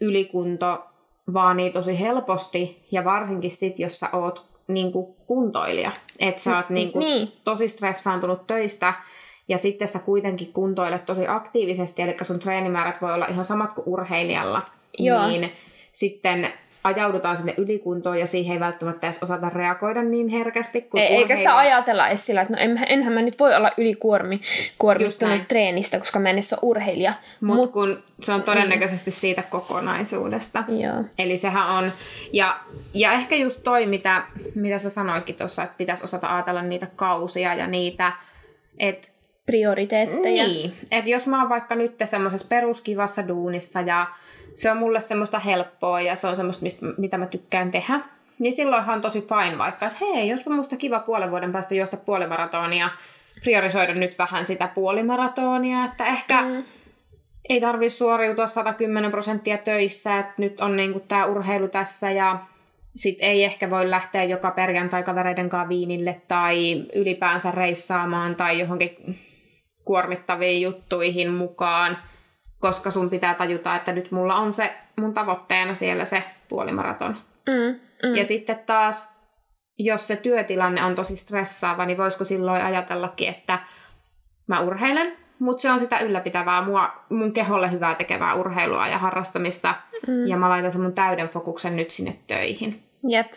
ylikunto 0.00 0.84
vaanii 1.32 1.70
tosi 1.70 2.00
helposti 2.00 2.86
ja 2.92 3.04
varsinkin 3.04 3.50
sit, 3.50 3.78
jos 3.78 4.00
sä 4.00 4.08
oot 4.12 4.46
niinku 4.68 5.16
kuntoilija. 5.26 5.92
Että 6.18 6.42
sä 6.42 6.56
oot 6.56 6.70
niinku 6.70 6.98
Niin. 6.98 7.32
tosi 7.44 7.68
stressaantunut 7.68 8.46
töistä 8.46 8.94
ja 9.50 9.58
sitten 9.58 9.88
sä 9.88 9.98
kuitenkin 9.98 10.52
kuntoilet 10.52 11.06
tosi 11.06 11.28
aktiivisesti, 11.28 12.02
eli 12.02 12.14
sun 12.22 12.38
treenimäärät 12.38 13.02
voi 13.02 13.14
olla 13.14 13.26
ihan 13.26 13.44
samat 13.44 13.72
kuin 13.72 13.88
urheilijalla. 13.88 14.62
Joo. 14.98 15.28
Niin 15.28 15.52
sitten 15.92 16.52
ajaudutaan 16.84 17.36
sinne 17.36 17.54
ylikuntoon 17.56 18.20
ja 18.20 18.26
siihen 18.26 18.52
ei 18.52 18.60
välttämättä 18.60 19.06
edes 19.06 19.22
osata 19.22 19.48
reagoida 19.48 20.02
niin 20.02 20.28
herkästi. 20.28 20.82
Kun 20.82 21.00
Ei, 21.00 21.06
eikä 21.06 21.36
sitä 21.36 21.56
ajatella 21.56 22.08
edes 22.08 22.26
sillä, 22.26 22.40
että 22.40 22.54
no 22.54 22.60
en, 22.60 22.86
enhän 22.88 23.12
mä 23.12 23.22
nyt 23.22 23.38
voi 23.38 23.54
olla 23.54 23.70
ylikuormi, 23.76 24.34
Just 24.34 24.44
näin. 24.46 24.74
kuormittunut 24.78 25.48
treenistä, 25.48 25.98
koska 25.98 26.18
mä 26.18 26.28
en 26.28 26.34
edes 26.34 26.52
ole 26.52 26.60
urheilija. 26.62 27.12
Mut, 27.40 27.56
Mut 27.56 27.72
kun 27.72 28.02
se 28.20 28.32
on 28.32 28.42
todennäköisesti 28.42 29.10
siitä 29.10 29.42
kokonaisuudesta. 29.42 30.64
Joo. 30.68 31.04
Eli 31.18 31.36
sehän 31.36 31.70
on, 31.70 31.92
ja, 32.32 32.60
ja 32.94 33.12
ehkä 33.12 33.36
just 33.36 33.60
toi, 33.64 33.86
mitä, 33.86 34.22
mitä 34.54 34.78
sä 34.78 34.90
sanoitkin 34.90 35.34
tuossa, 35.34 35.62
että 35.62 35.74
pitäisi 35.78 36.04
osata 36.04 36.34
ajatella 36.34 36.62
niitä 36.62 36.86
kausia 36.96 37.54
ja 37.54 37.66
niitä, 37.66 38.12
että 38.78 39.08
Prioriteetteja. 39.50 40.44
niin, 40.46 40.72
että 40.90 41.10
jos 41.10 41.26
mä 41.26 41.40
oon 41.40 41.48
vaikka 41.48 41.74
nyt 41.74 41.94
semmoisessa 42.04 42.48
peruskivassa 42.48 43.28
duunissa 43.28 43.80
ja 43.80 44.06
se 44.54 44.70
on 44.70 44.76
mulle 44.76 45.00
semmoista 45.00 45.38
helppoa 45.38 46.00
ja 46.00 46.16
se 46.16 46.26
on 46.26 46.36
semmoista, 46.36 46.62
mistä, 46.62 46.86
mitä 46.98 47.18
mä 47.18 47.26
tykkään 47.26 47.70
tehdä, 47.70 48.00
niin 48.38 48.52
silloinhan 48.52 48.94
on 48.94 49.02
tosi 49.02 49.20
fine 49.20 49.58
vaikka, 49.58 49.86
että 49.86 49.98
hei, 50.00 50.28
jospa 50.28 50.50
musta 50.50 50.76
kiva 50.76 50.98
puolen 50.98 51.30
vuoden 51.30 51.52
päästä 51.52 51.74
juosta 51.74 51.96
puolimaratonia, 51.96 52.90
priorisoida 53.44 53.94
nyt 53.94 54.18
vähän 54.18 54.46
sitä 54.46 54.68
puolimaratonia, 54.74 55.84
että 55.84 56.06
ehkä 56.06 56.42
mm. 56.42 56.64
ei 57.48 57.60
tarvi 57.60 57.88
suoriutua 57.88 58.46
110 58.46 59.10
prosenttia 59.10 59.58
töissä, 59.58 60.18
että 60.18 60.34
nyt 60.36 60.60
on 60.60 60.76
niinku 60.76 61.00
tämä 61.00 61.26
urheilu 61.26 61.68
tässä 61.68 62.10
ja 62.10 62.38
sit 62.96 63.16
ei 63.20 63.44
ehkä 63.44 63.70
voi 63.70 63.90
lähteä 63.90 64.24
joka 64.24 64.50
perjantai 64.50 65.02
kavereiden 65.02 65.48
kanssa 65.48 65.68
viinille 65.68 66.20
tai 66.28 66.84
ylipäänsä 66.94 67.50
reissaamaan 67.50 68.36
tai 68.36 68.58
johonkin 68.58 69.18
kuormittaviin 69.90 70.62
juttuihin 70.62 71.32
mukaan, 71.32 71.98
koska 72.60 72.90
sun 72.90 73.10
pitää 73.10 73.34
tajuta, 73.34 73.76
että 73.76 73.92
nyt 73.92 74.10
mulla 74.10 74.36
on 74.36 74.52
se 74.52 74.74
mun 74.96 75.14
tavoitteena 75.14 75.74
siellä 75.74 76.04
se 76.04 76.22
puolimaraton. 76.48 77.16
Mm, 77.46 77.80
mm. 78.08 78.14
Ja 78.14 78.24
sitten 78.24 78.58
taas, 78.66 79.26
jos 79.78 80.06
se 80.06 80.16
työtilanne 80.16 80.84
on 80.84 80.94
tosi 80.94 81.16
stressaava, 81.16 81.84
niin 81.84 81.98
voisiko 81.98 82.24
silloin 82.24 82.62
ajatellakin, 82.62 83.28
että 83.28 83.58
mä 84.46 84.60
urheilen, 84.60 85.12
mutta 85.38 85.62
se 85.62 85.70
on 85.70 85.80
sitä 85.80 85.98
ylläpitävää, 85.98 86.62
mua, 86.62 86.92
mun 87.08 87.32
keholle 87.32 87.72
hyvää 87.72 87.94
tekevää 87.94 88.34
urheilua 88.34 88.88
ja 88.88 88.98
harrastamista, 88.98 89.74
mm. 90.06 90.26
ja 90.26 90.36
mä 90.36 90.48
laitan 90.48 90.70
sen 90.70 90.80
mun 90.80 90.92
täyden 90.92 91.28
fokuksen 91.28 91.76
nyt 91.76 91.90
sinne 91.90 92.14
töihin. 92.26 92.82
Jep. 93.08 93.32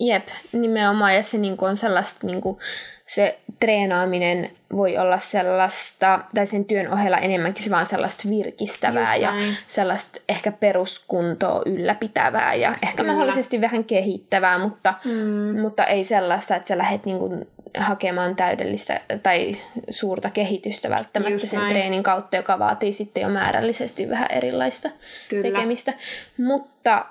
Jep, 0.00 0.28
nimenomaan. 0.52 1.14
Ja 1.14 1.22
se 1.22 1.38
niinku 1.38 1.64
on 1.64 1.76
sellaista, 1.76 2.26
niinku, 2.26 2.58
se 3.06 3.38
treenaaminen 3.60 4.50
voi 4.76 4.98
olla 4.98 5.18
sellaista, 5.18 6.20
tai 6.34 6.46
sen 6.46 6.64
työn 6.64 6.92
ohella 6.92 7.18
enemmänkin 7.18 7.64
se 7.64 7.70
vaan 7.70 7.86
sellaista 7.86 8.28
virkistävää 8.28 9.16
ja 9.16 9.32
sellaista 9.66 10.20
ehkä 10.28 10.52
peruskuntoa 10.52 11.62
ylläpitävää 11.66 12.54
ja 12.54 12.76
ehkä 12.82 12.96
Kyllä. 13.02 13.12
mahdollisesti 13.12 13.60
vähän 13.60 13.84
kehittävää, 13.84 14.58
mutta, 14.58 14.94
Mm. 15.04 15.60
mutta 15.60 15.84
ei 15.84 16.04
sellaista, 16.04 16.56
että 16.56 16.68
sä 16.68 16.78
lähdet 16.78 17.04
niinku 17.04 17.46
hakemaan 17.78 18.36
täydellistä 18.36 19.00
tai 19.22 19.56
suurta 19.90 20.30
kehitystä 20.30 20.90
välttämättä 20.90 21.32
Just 21.34 21.48
sen 21.48 21.60
näin. 21.60 21.70
treenin 21.72 22.02
kautta, 22.02 22.36
joka 22.36 22.58
vaatii 22.58 22.92
sitten 22.92 23.22
jo 23.22 23.28
määrällisesti 23.28 24.10
vähän 24.10 24.28
erilaista 24.30 24.90
Kyllä. 25.28 25.42
tekemistä. 25.42 25.92
Mutta 26.38 27.06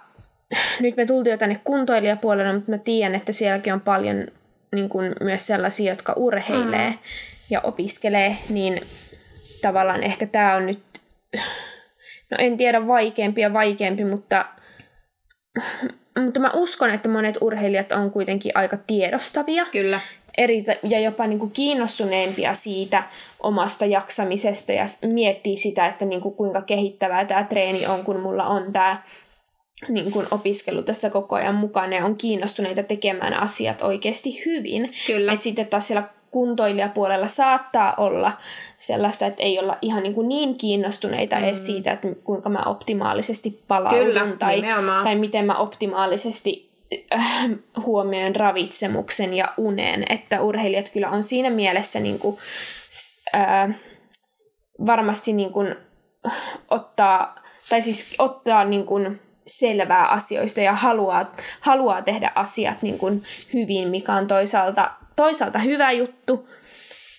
nyt 0.80 0.98
me 0.98 1.06
tultiin 1.06 1.32
jo 1.32 1.38
tänne 1.38 1.60
kuntoilijapuolelle, 1.64 2.54
mutta 2.54 2.72
mä 2.72 2.78
tiedän, 2.78 3.16
että 3.16 3.32
sielläkin 3.32 3.74
on 3.74 3.82
paljon 3.82 4.28
niin 4.76 4.90
kuin 4.90 5.16
myös 5.22 5.48
sellaisia, 5.48 5.92
jotka 5.92 6.14
urheilee 6.16 6.90
mm. 6.90 6.98
ja 7.50 7.62
opiskelee, 7.62 8.38
niin 8.50 8.82
tavallaan 9.62 10.04
ehkä 10.04 10.26
tämä 10.26 10.56
on 10.56 10.66
nyt, 10.66 10.80
no 12.32 12.38
en 12.40 12.58
tiedä 12.58 12.88
vaikeampi 12.88 13.42
ja 13.42 13.54
vaikeampi, 13.54 14.06
mutta, 14.06 14.46
mutta 16.20 16.40
mä 16.40 16.52
uskon, 16.54 16.92
että 16.92 17.10
monet 17.10 17.38
urheilijat 17.42 17.92
on 17.92 18.12
kuitenkin 18.12 18.52
aika 18.56 18.78
tiedostavia 18.88 19.66
Kyllä. 19.72 20.00
eri, 20.38 20.64
ja 20.84 21.00
jopa 21.00 21.28
niin 21.28 21.40
kuin 21.40 21.52
kiinnostuneempia 21.52 22.54
siitä 22.54 23.04
omasta 23.40 23.86
jaksamisesta 23.86 24.72
ja 24.72 24.86
miettii 25.06 25.58
sitä, 25.58 25.88
että 25.88 26.06
niin 26.06 26.22
kuin 26.22 26.36
kuinka 26.36 26.62
kehittävää 26.62 27.26
tämä 27.26 27.44
treeni 27.44 27.88
on, 27.88 28.04
kun 28.04 28.20
mulla 28.20 28.48
on 28.48 28.74
tämä 28.74 29.04
niin 29.90 30.12
kuin 30.12 30.28
opiskelu 30.32 30.82
tässä 30.82 31.10
koko 31.10 31.36
ajan 31.36 31.56
mukana 31.56 31.96
ja 31.96 32.06
on 32.06 32.16
kiinnostuneita 32.16 32.84
tekemään 32.84 33.34
asiat 33.34 33.82
oikeasti 33.82 34.46
hyvin. 34.46 34.92
Kyllä. 35.08 35.34
Et 35.34 35.42
sitten 35.42 35.68
taas 35.68 35.88
siellä 35.88 36.08
kuntoilijapuolella 36.32 37.28
saattaa 37.28 37.94
olla 37.98 38.32
sellaista, 38.80 39.26
että 39.26 39.44
ei 39.44 39.60
olla 39.60 39.78
ihan 39.82 40.04
niin, 40.04 40.16
kuin 40.16 40.28
niin 40.28 40.58
kiinnostuneita 40.58 41.36
mm. 41.36 41.44
edes 41.44 41.66
siitä, 41.66 41.92
että 41.92 42.08
kuinka 42.24 42.50
mä 42.50 42.64
optimaalisesti 42.66 43.64
palaudun 43.68 44.06
Kyllä, 44.06 44.28
tai, 44.40 44.56
nimenomaan. 44.56 45.04
tai 45.04 45.16
miten 45.16 45.46
mä 45.46 45.58
optimaalisesti 45.58 46.72
äh, 47.14 47.50
huomioin 47.86 48.36
ravitsemuksen 48.36 49.34
ja 49.34 49.54
unen, 49.58 50.06
että 50.10 50.42
urheilijat 50.42 50.90
kyllä 50.90 51.10
on 51.10 51.24
siinä 51.24 51.50
mielessä 51.50 52.00
niin 52.00 52.20
kuin, 52.20 52.38
s- 52.90 53.24
äh, 53.36 53.76
varmasti 54.86 55.34
niin 55.34 55.52
kuin, 55.52 55.76
ottaa, 56.70 57.36
tai 57.70 57.82
siis 57.82 58.16
ottaa 58.20 58.66
niin 58.66 58.86
kuin, 58.86 59.22
selvää 59.62 60.08
asioista 60.08 60.62
ja 60.62 60.74
haluaa, 60.74 61.32
haluaa 61.60 62.02
tehdä 62.02 62.32
asiat 62.36 62.82
niin 62.82 62.98
kuin, 62.98 63.22
hyvin, 63.54 63.88
mikä 63.88 64.14
on 64.14 64.28
toisaalta, 64.28 64.92
toisaalta 65.16 65.60
hyvä 65.60 65.92
juttu, 65.92 66.48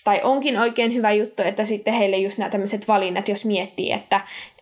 tai 0.04 0.20
onkin 0.22 0.58
oikein 0.58 0.94
hyvä 0.94 1.12
juttu, 1.12 1.42
että 1.42 1.64
sitten 1.64 1.94
heille 1.94 2.16
just 2.16 2.38
nämä 2.38 2.50
tämmöiset 2.50 2.88
valinnat, 2.88 3.28
jos 3.28 3.44
miettii, 3.44 3.92
että, 3.92 4.20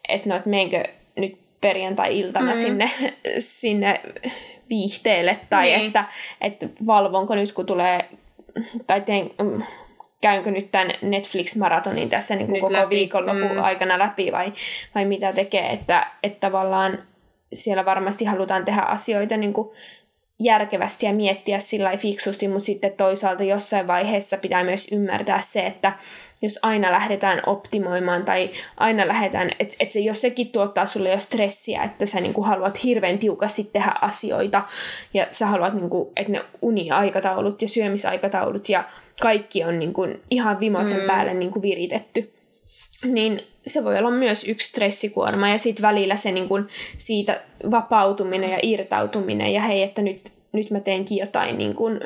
että 0.08 0.28
no, 0.28 0.37
että 0.37 0.50
meenkö 0.50 0.84
nyt 1.16 1.38
perjantai-iltana 1.60 2.52
mm. 2.52 2.56
sinne, 2.56 2.90
sinne 3.38 4.00
viihteelle, 4.70 5.38
tai 5.50 5.62
Niin. 5.62 5.87
että, 5.87 6.04
että 6.40 6.66
valvonko 6.87 7.34
nyt, 7.34 7.52
kun 7.52 7.66
tulee, 7.66 8.00
tai 8.87 9.00
teen, 9.00 9.30
käynkö 10.20 10.50
nyt 10.50 10.70
tämän 10.70 10.92
Netflix-maratonin 11.02 12.08
tässä 12.08 12.34
niin 12.34 12.46
kuin 12.46 12.54
Nyt 12.54 12.62
koko 12.62 12.72
läpi, 12.72 12.96
viikonlopun 12.96 13.52
mm. 13.52 13.62
aikana 13.62 13.99
läpi, 13.99 14.32
vai, 14.32 14.52
vai 14.94 15.04
mitä 15.04 15.32
tekee, 15.32 15.70
että, 15.70 16.06
että 16.22 16.49
tavallaan 16.49 16.99
siellä 17.52 17.85
varmasti 17.85 18.25
halutaan 18.25 18.64
tehdä 18.64 18.83
asioita 18.83 19.37
niin 19.37 19.52
kuin 19.52 19.71
järkevästi 20.40 21.07
ja 21.07 21.12
miettiä 21.12 21.61
sillä 21.61 21.97
fiksusti, 21.97 22.49
mutta 22.49 22.64
sitten 22.64 22.92
toisaalta 22.92 23.45
jossain 23.45 23.87
vaiheessa 23.87 24.37
pitää 24.37 24.64
myös 24.64 24.88
ymmärtää 24.92 25.40
se, 25.40 25.66
että 25.66 25.92
jos 26.42 26.59
aina 26.62 26.92
lähdetään 26.92 27.42
optimoimaan 27.47 28.25
tai 28.25 28.50
aina 28.76 29.09
lähdetään, 29.09 29.50
että 29.59 29.76
et 29.80 29.90
se 29.90 30.00
jos 30.00 30.21
sekin 30.21 30.49
tuottaa 30.49 30.87
sulle 30.87 31.11
jo 31.11 31.19
stressiä, 31.19 31.83
että 31.83 32.07
sä 32.07 32.21
niinku 32.21 32.42
haluat 32.42 32.85
hirveän 32.85 33.19
tiukasti 33.19 33.71
tehdä 33.73 33.92
asioita 34.00 34.62
ja 35.14 35.26
sä 35.30 35.47
haluat, 35.47 35.75
niinku, 35.75 36.12
että 36.16 36.33
ne 36.33 36.45
uniaikataulut 36.62 37.62
ja 37.62 37.69
syömisaikataulut 37.69 38.69
ja 38.69 38.85
kaikki 39.21 39.64
on 39.64 39.78
niinku 39.78 40.02
ihan 40.30 40.61
vimosen 40.61 41.00
mm. 41.00 41.07
päälle 41.07 41.35
niinku 41.35 41.62
viritetty, 41.62 42.33
niin 43.04 43.40
se 43.66 43.85
voi 43.85 43.99
olla 43.99 44.11
myös 44.11 44.45
yksi 44.45 44.69
stressikuorma 44.69 45.49
ja 45.49 45.59
sitten 45.59 45.83
välillä 45.83 46.16
se 46.16 46.33
niin 46.33 46.49
kun 46.49 46.69
siitä 46.99 47.40
vapautuminen 47.71 48.50
ja 48.50 48.59
irtautuminen 48.62 49.52
ja 49.52 49.62
hei, 49.62 49.83
että 49.83 50.02
nyt, 50.02 50.33
nyt 50.52 50.71
mä 50.71 50.80
teenkin 50.80 51.19
jotain 51.19 51.59
niin 51.59 51.75
kun 51.75 52.00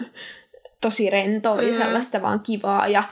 tosi 0.80 1.10
rentoa 1.10 1.60
mm. 1.60 1.66
ja 1.66 1.74
sellaista 1.74 2.22
vaan 2.22 2.40
kivaa 2.40 2.88
ja 2.88 3.02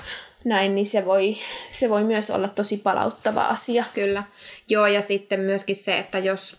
näin, 0.44 0.74
niin 0.74 0.86
se 0.86 1.04
voi, 1.04 1.36
se 1.68 1.90
voi 1.90 2.04
myös 2.04 2.30
olla 2.30 2.48
tosi 2.48 2.76
palauttava 2.76 3.44
asia. 3.44 3.84
Kyllä. 3.94 4.22
Joo, 4.68 4.86
ja 4.86 5.02
sitten 5.02 5.40
myöskin 5.40 5.76
se, 5.76 5.98
että 5.98 6.18
jos, 6.18 6.56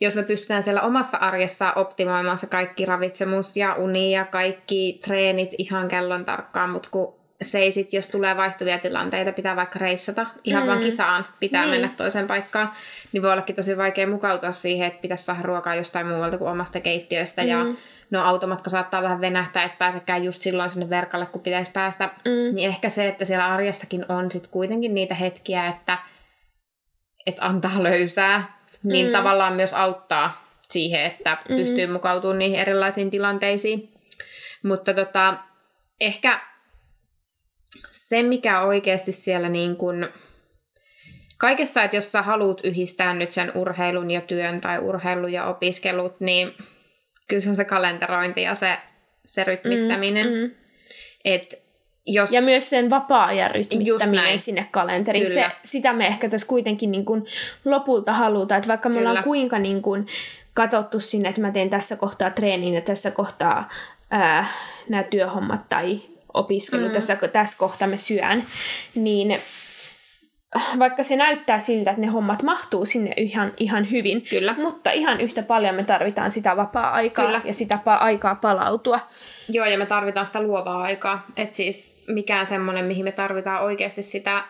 jos 0.00 0.14
me 0.14 0.22
pystytään 0.22 0.62
siellä 0.62 0.82
omassa 0.82 1.16
arjessa 1.16 1.72
optimoimaan 1.72 2.38
se 2.38 2.46
kaikki 2.46 2.86
ravitsemus 2.86 3.56
ja 3.56 3.74
uni 3.74 4.12
ja 4.12 4.24
kaikki 4.24 5.00
treenit 5.04 5.50
ihan 5.58 5.88
kellon 5.88 6.24
tarkkaan, 6.24 6.70
mutta 6.70 6.88
kun 6.90 7.17
se 7.42 7.58
ei 7.58 7.72
sit, 7.72 7.92
jos 7.92 8.06
tulee 8.08 8.36
vaihtuvia 8.36 8.78
tilanteita, 8.78 9.32
pitää 9.32 9.56
vaikka 9.56 9.78
reissata, 9.78 10.26
ihan 10.44 10.62
mm. 10.62 10.66
vaan 10.66 10.80
kisaan, 10.80 11.26
pitää 11.40 11.62
Niin. 11.62 11.70
mennä 11.70 11.88
toiseen 11.96 12.26
paikkaan, 12.26 12.72
niin 13.12 13.22
voi 13.22 13.32
ollakin 13.32 13.56
tosi 13.56 13.76
vaikea 13.76 14.06
mukautua 14.06 14.52
siihen, 14.52 14.86
että 14.88 15.00
pitäisi 15.00 15.24
saada 15.24 15.42
ruokaa 15.42 15.74
jostain 15.74 16.06
muualta 16.06 16.38
kuin 16.38 16.50
omasta 16.50 16.80
keittiöstä, 16.80 17.42
mm. 17.42 17.48
ja 17.48 17.58
no 18.10 18.22
automatka 18.24 18.70
saattaa 18.70 19.02
vähän 19.02 19.20
venähtää, 19.20 19.64
et 19.64 19.78
pääsekään 19.78 20.24
just 20.24 20.42
silloin 20.42 20.70
sinne 20.70 20.90
verkalle, 20.90 21.26
kun 21.26 21.42
pitäisi 21.42 21.70
päästä, 21.70 22.04
Mm. 22.24 22.54
niin 22.54 22.68
ehkä 22.68 22.88
se, 22.88 23.08
että 23.08 23.24
siellä 23.24 23.46
arjessakin 23.46 24.04
on 24.08 24.30
sit 24.30 24.46
kuitenkin 24.46 24.94
niitä 24.94 25.14
hetkiä, 25.14 25.66
että 25.66 25.98
et 27.26 27.36
antaa 27.40 27.82
löysää, 27.90 28.58
niin 28.82 29.06
Mm. 29.06 29.12
tavallaan 29.12 29.52
myös 29.52 29.74
auttaa 29.74 30.44
siihen, 30.62 31.02
että 31.04 31.38
Mm. 31.48 31.54
mm. 31.54 31.58
pystyy 31.58 31.86
mukautumaan 31.86 32.38
niihin 32.38 32.58
erilaisiin 32.60 33.10
tilanteisiin. 33.10 33.92
Mutta 34.64 34.94
tota, 34.94 35.34
ehkä 36.00 36.40
se, 38.08 38.22
mikä 38.22 38.60
oikeasti 38.60 39.12
siellä 39.12 39.48
niin 39.48 39.76
kun, 39.76 40.08
kaikessa, 41.38 41.82
että 41.82 41.96
jos 41.96 42.12
sä 42.12 42.22
haluat 42.22 42.60
yhdistää 42.64 43.14
nyt 43.14 43.32
sen 43.32 43.52
urheilun 43.54 44.10
ja 44.10 44.20
työn 44.20 44.60
tai 44.60 44.78
urheilun 44.78 45.32
ja 45.32 45.46
opiskelut, 45.46 46.20
niin 46.20 46.54
kyllä 47.28 47.40
se 47.40 47.50
on 47.50 47.56
se 47.56 47.64
kalenterointi 47.64 48.42
ja 48.42 48.54
se, 48.54 48.78
se 49.24 49.44
rytmittäminen. 49.44 50.26
Mm, 50.26 50.32
mm. 50.32 50.50
Et 51.24 51.62
jos... 52.06 52.32
Ja 52.32 52.42
myös 52.42 52.70
sen 52.70 52.90
vapaa-ajan 52.90 53.50
rytmittäminen 53.50 54.38
sinne 54.38 54.68
kalenteriin. 54.70 55.30
Se, 55.30 55.46
sitä 55.64 55.92
me 55.92 56.06
ehkä 56.06 56.28
tässä 56.28 56.48
kuitenkin 56.48 56.90
niin 56.90 57.04
kuin 57.04 57.26
lopulta 57.64 58.12
halutaan, 58.12 58.58
että 58.58 58.68
vaikka 58.68 58.88
me 58.88 58.94
Kyllä. 58.94 59.10
ollaan 59.10 59.24
kuinka 59.24 59.58
niin 59.58 59.82
kuin 59.82 60.06
katsottu 60.54 61.00
sinne, 61.00 61.28
että 61.28 61.40
mä 61.40 61.50
teen 61.50 61.70
tässä 61.70 61.96
kohtaa 61.96 62.30
treenin 62.30 62.74
ja 62.74 62.80
tässä 62.80 63.10
kohtaa 63.10 63.68
ää, 64.10 64.46
nämä 64.88 65.02
työhommat 65.02 65.68
tai 65.68 66.00
opiskelu, 66.34 66.86
mm. 66.86 66.92
tässä, 66.92 67.16
tässä 67.32 67.58
kohtaa 67.58 67.88
mä 67.88 67.96
syön, 67.96 68.42
niin 68.94 69.40
vaikka 70.78 71.02
se 71.02 71.16
näyttää 71.16 71.58
siltä, 71.58 71.90
että 71.90 72.00
ne 72.00 72.06
hommat 72.06 72.42
mahtuu 72.42 72.86
sinne 72.86 73.12
ihan, 73.16 73.52
ihan 73.56 73.90
hyvin, 73.90 74.22
Kyllä. 74.22 74.54
mutta 74.58 74.90
ihan 74.90 75.20
yhtä 75.20 75.42
paljon 75.42 75.74
me 75.74 75.84
tarvitaan 75.84 76.30
sitä 76.30 76.56
vapaa-aikaa 76.56 77.24
Kyllä. 77.24 77.40
ja 77.44 77.54
sitä 77.54 77.74
pa- 77.74 78.02
aikaa 78.02 78.34
palautua. 78.34 79.00
Joo, 79.48 79.66
ja 79.66 79.78
me 79.78 79.86
tarvitaan 79.86 80.26
sitä 80.26 80.42
luovaa 80.42 80.82
aikaa. 80.82 81.26
Että 81.36 81.56
siis 81.56 82.04
mikään 82.08 82.46
semmoinen, 82.46 82.84
mihin 82.84 83.04
me 83.04 83.12
tarvitaan 83.12 83.64
oikeasti 83.64 84.02
sitä 84.02 84.44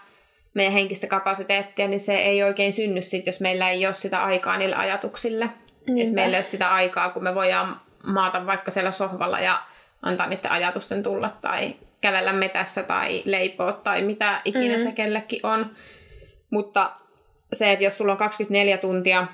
meidän 0.54 0.72
henkistä 0.72 1.06
kapasiteettia, 1.06 1.88
niin 1.88 2.00
se 2.00 2.14
ei 2.14 2.42
oikein 2.42 2.72
synny 2.72 3.02
sit, 3.02 3.26
jos 3.26 3.40
meillä 3.40 3.70
ei 3.70 3.86
ole 3.86 3.94
sitä 3.94 4.24
aikaa 4.24 4.56
niille 4.56 4.76
ajatuksille. 4.76 5.44
Että 6.00 6.14
meillä 6.14 6.36
ei 6.36 6.38
ole 6.38 6.42
sitä 6.42 6.74
aikaa, 6.74 7.10
kun 7.10 7.22
me 7.22 7.34
voidaan 7.34 7.80
maata 8.06 8.46
vaikka 8.46 8.70
siellä 8.70 8.90
sohvalla 8.90 9.40
ja 9.40 9.62
antaa 10.02 10.26
niiden 10.26 10.50
ajatusten 10.50 11.02
tulla 11.02 11.36
tai 11.40 11.74
kävellä 12.00 12.32
metässä 12.32 12.82
tai 12.82 13.22
leipoa 13.24 13.72
tai 13.72 14.02
mitä 14.02 14.40
ikinä 14.44 14.76
Mm. 14.76 14.82
se 14.82 14.92
kellekin 14.92 15.46
on. 15.46 15.70
Mutta 16.50 16.90
se, 17.52 17.72
että 17.72 17.84
jos 17.84 17.98
sulla 17.98 18.12
on 18.12 18.18
24 18.18 18.78
tuntia 18.78 19.26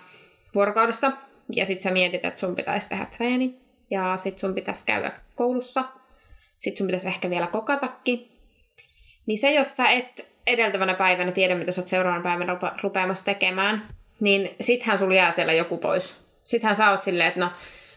vuorokaudessa 0.55 1.13
ja 1.57 1.67
sit 1.67 1.81
sä 1.81 1.91
mietit, 1.91 2.25
että 2.25 2.41
sun 2.41 2.55
pitäisi 2.57 2.89
tehdä 2.89 3.07
treeni 3.17 3.55
ja 3.91 4.17
sit 4.17 4.39
sun 4.39 4.55
pitäisi 4.55 4.87
käydä 4.87 5.13
koulussa, 5.35 5.85
sit 6.59 6.77
sun 6.77 6.87
pitäisi 6.87 7.09
ehkä 7.09 7.31
vielä 7.31 7.47
kokatakin, 7.47 8.29
niin 9.27 9.39
se, 9.39 9.53
jos 9.53 9.77
sä 9.77 9.89
et 9.89 10.35
edeltävänä 10.47 10.95
päivänä 10.95 11.33
tiedä, 11.33 11.55
mitä 11.55 11.73
sä 11.73 11.81
oot 11.81 11.89
seuraavana 11.89 12.23
päivänä 12.23 12.55
rupe- 12.55 12.81
rupeamassa 12.83 13.25
tekemään, 13.25 13.89
niin 14.21 14.55
sittenhän 14.61 14.99
sulla 14.99 15.15
jää 15.15 15.33
siellä 15.33 15.53
joku 15.53 15.79
pois. 15.79 16.25
Sittenhän 16.45 16.77
sä 16.77 16.91
oot 16.91 17.03
silleen, 17.03 17.29
että 17.29 17.41
no, 17.41 17.51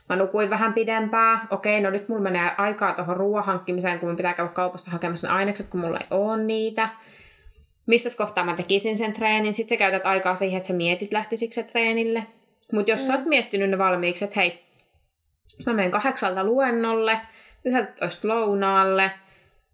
mä 0.10 0.16
nukuin 0.16 0.50
vähän 0.50 0.74
pidempää, 0.74 1.48
okei, 1.50 1.82
no 1.82 1.90
nyt 1.90 2.10
mulla 2.10 2.22
menee 2.22 2.52
aikaa 2.58 2.94
tuohon 2.94 3.18
ruoan 3.18 3.46
hankkimiseen, 3.46 4.00
kun 4.00 4.10
mun 4.10 4.16
pitää 4.16 4.34
käydä 4.34 4.52
kaupasta 4.52 4.92
hakemassa 4.92 5.28
ne 5.28 5.34
ainekset, 5.34 5.68
kun 5.68 5.80
mulla 5.80 5.98
ei 5.98 6.08
ole 6.12 6.44
niitä. 6.44 6.90
Missä 7.88 8.18
kohtaa 8.18 8.46
mä 8.46 8.56
tekisin 8.56 8.98
sen 8.98 9.14
treenin, 9.14 9.54
sit 9.54 9.70
sä 9.70 9.78
käytät 9.78 10.06
aikaa 10.06 10.36
siihen, 10.36 10.58
että 10.58 10.68
sä 10.68 10.74
mietit 10.74 11.14
lähtisikö 11.14 11.54
se 11.54 11.64
treenille. 11.64 12.28
Mutta 12.74 12.92
jos 12.92 13.02
mm. 13.02 13.08
sä 13.08 13.14
oot 13.14 13.26
miettinyt 13.26 13.70
ne 13.70 13.78
valmiiksi, 13.78 14.26
että 14.26 14.40
hei, 14.40 14.66
mä 15.66 15.74
menen 15.74 15.92
kahdeksalta 15.92 16.44
luennolle, 16.44 17.20
yhdeltä 17.66 18.08
lounaalle, 18.24 19.12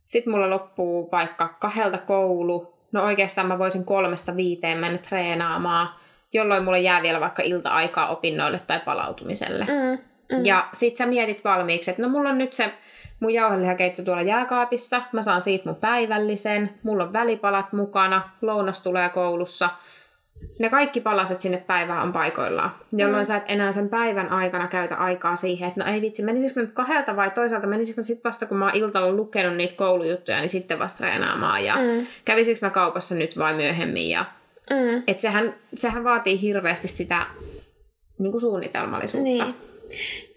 sitten 0.06 0.34
mulla 0.34 0.50
loppuu 0.50 1.12
vaikka 1.12 1.56
kahdelta 1.60 1.98
koulu, 1.98 2.74
no 2.92 3.04
oikeastaan 3.04 3.48
mä 3.48 3.60
voisin 3.60 3.86
kolmesta 3.86 4.36
viiteen 4.36 4.78
mennä 4.78 4.98
treenaamaan, 4.98 5.90
jolloin 6.34 6.64
mulle 6.64 6.80
jää 6.80 7.02
vielä 7.02 7.20
vaikka 7.20 7.44
ilta-aikaa 7.44 8.10
opinnoille 8.10 8.62
tai 8.68 8.80
palautumiselle. 8.80 9.66
Mm, 9.66 10.04
mm. 10.32 10.46
Ja 10.46 10.68
sit 10.74 10.96
sä 10.96 11.06
mietit 11.06 11.44
valmiiksi, 11.44 11.92
että 11.92 12.04
no 12.04 12.10
mulla 12.10 12.30
on 12.30 12.38
nyt 12.38 12.54
se 12.54 12.74
mun 13.20 13.34
jauhelihakeitto 13.34 14.04
tuolla 14.04 14.22
jääkaapissa, 14.22 15.02
mä 15.12 15.22
saan 15.22 15.42
siitä 15.42 15.66
mun 15.70 15.76
päivällisen, 15.76 16.70
mulla 16.84 17.04
on 17.04 17.14
välipalat 17.14 17.74
mukana, 17.74 18.30
lounas 18.42 18.84
tulee 18.84 19.10
koulussa. 19.10 19.70
Ne 20.60 20.70
kaikki 20.70 21.02
palaset 21.02 21.42
sinne 21.42 21.58
päivään 21.58 22.04
on 22.04 22.14
paikoillaan, 22.14 22.76
jolloin 22.92 23.24
Mm. 23.24 23.26
sä 23.26 23.36
et 23.36 23.44
enää 23.48 23.72
sen 23.72 23.90
päivän 23.90 24.30
aikana 24.32 24.68
käytä 24.68 24.96
aikaa 24.96 25.36
siihen, 25.36 25.68
että 25.70 25.84
no 25.84 25.92
ei 25.92 26.02
vitsi, 26.02 26.24
menisikö 26.24 26.60
mä 26.60 26.66
nyt 26.66 26.74
kahdelta 26.76 27.16
vai 27.16 27.32
toisaalta 27.32 27.68
menisikö 27.68 28.00
mä 28.00 28.04
sitten 28.04 28.30
vasta, 28.30 28.46
kun 28.46 28.58
mä 28.58 28.66
oon 28.66 28.76
iltalla 28.76 29.12
lukenut 29.16 29.56
niitä 29.58 29.76
koulujuttuja, 29.76 30.40
niin 30.40 30.50
sitten 30.50 30.80
vasta 30.80 30.98
treenaamaan 30.98 31.66
ja 31.66 31.76
Mm. 31.76 32.08
kävisikö 32.26 32.60
mä 32.66 32.70
kaupassa 32.70 33.16
nyt 33.16 33.38
vai 33.38 33.54
myöhemmin 33.54 34.10
ja 34.10 34.26
Mm. 34.70 35.04
et 35.08 35.20
sehän, 35.20 35.56
sehän 35.76 36.04
vaatii 36.04 36.42
hirveästi 36.42 36.88
sitä 36.88 37.26
niin 38.20 38.32
kuin 38.32 38.42
suunnitelmallisuutta. 38.42 39.24
Niin. 39.46 39.56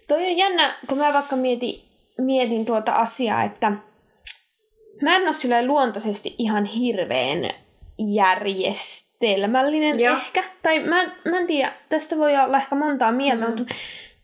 Toi 0.07 0.25
on 0.31 0.37
jännä, 0.37 0.75
kun 0.87 0.97
mä 0.97 1.13
vaikka 1.13 1.35
mietin, 1.35 1.83
mietin 2.17 2.65
tuota 2.65 2.93
asiaa, 2.93 3.43
että 3.43 3.71
mä 5.01 5.15
en 5.15 5.21
ole 5.21 5.65
luontaisesti 5.65 6.35
ihan 6.37 6.65
hirveän 6.65 7.49
järjestelmällinen 7.97 9.99
Joo. 9.99 10.15
ehkä. 10.15 10.43
Tai 10.63 10.79
mä, 10.79 11.03
mä 11.03 11.37
en 11.37 11.47
tiedä, 11.47 11.73
tästä 11.89 12.17
voi 12.17 12.37
olla 12.37 12.57
ehkä 12.57 12.75
montaa 12.75 13.11
mieltä, 13.11 13.45
Mm. 13.45 13.51
mm. 13.51 13.57
mutta 13.59 13.75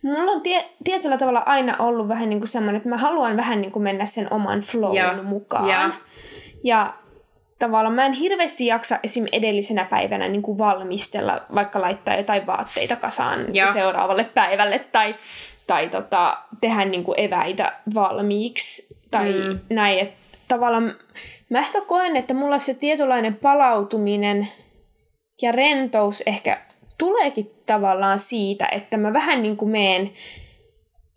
mulla 0.04 0.32
on 0.32 0.42
tie, 0.42 0.70
tietyllä 0.84 1.18
tavalla 1.18 1.44
aina 1.46 1.76
ollut 1.80 2.08
vähän 2.08 2.30
niin 2.30 2.40
kuin 2.40 2.48
semmoinen, 2.48 2.78
että 2.78 2.90
mä 2.90 2.98
haluan 2.98 3.38
vähän 3.38 3.62
niin 3.62 3.72
kuin 3.72 3.84
mennä 3.84 4.06
sen 4.06 4.34
oman 4.34 4.62
flown 4.62 4.96
Joo. 4.98 5.24
mukaan. 5.24 5.70
Joo. 5.70 5.90
Ja 6.64 6.94
tavallaan 7.60 7.96
mä 7.96 8.06
en 8.06 8.14
hirveästi 8.14 8.66
jaksa 8.66 9.00
esim. 9.04 9.26
edellisenä 9.32 9.86
päivänä 9.86 10.28
niin 10.28 10.42
kuin 10.42 10.58
valmistella, 10.58 11.42
vaikka 11.56 11.82
laittaa 11.82 12.16
jotain 12.16 12.48
vaatteita 12.48 12.96
kasaan 12.96 13.46
Joo. 13.54 13.74
seuraavalle 13.74 14.24
päivälle 14.24 14.80
tai, 14.92 15.16
tai 15.68 15.90
tota, 15.90 16.38
tehdä 16.62 16.86
niin 16.86 17.04
kuin 17.04 17.20
eväitä 17.20 17.74
valmiiksi 17.96 18.98
tai 19.12 19.34
Mm. 19.34 19.60
näin. 19.70 20.00
Et 20.00 20.12
tavallaan 20.48 20.96
mä 21.50 21.60
ehkä 21.60 21.82
koen, 21.82 22.16
että 22.16 22.34
mulla 22.34 22.60
se 22.60 22.74
tietynlainen 22.74 23.36
palautuminen 23.36 24.48
ja 25.42 25.52
rentous 25.52 26.24
ehkä 26.26 26.62
tuleekin 26.98 27.52
tavallaan 27.66 28.20
siitä, 28.20 28.68
että 28.72 28.98
mä 28.98 29.14
vähän 29.14 29.42
niin 29.42 29.58
kuin 29.58 29.72
meen 29.72 30.12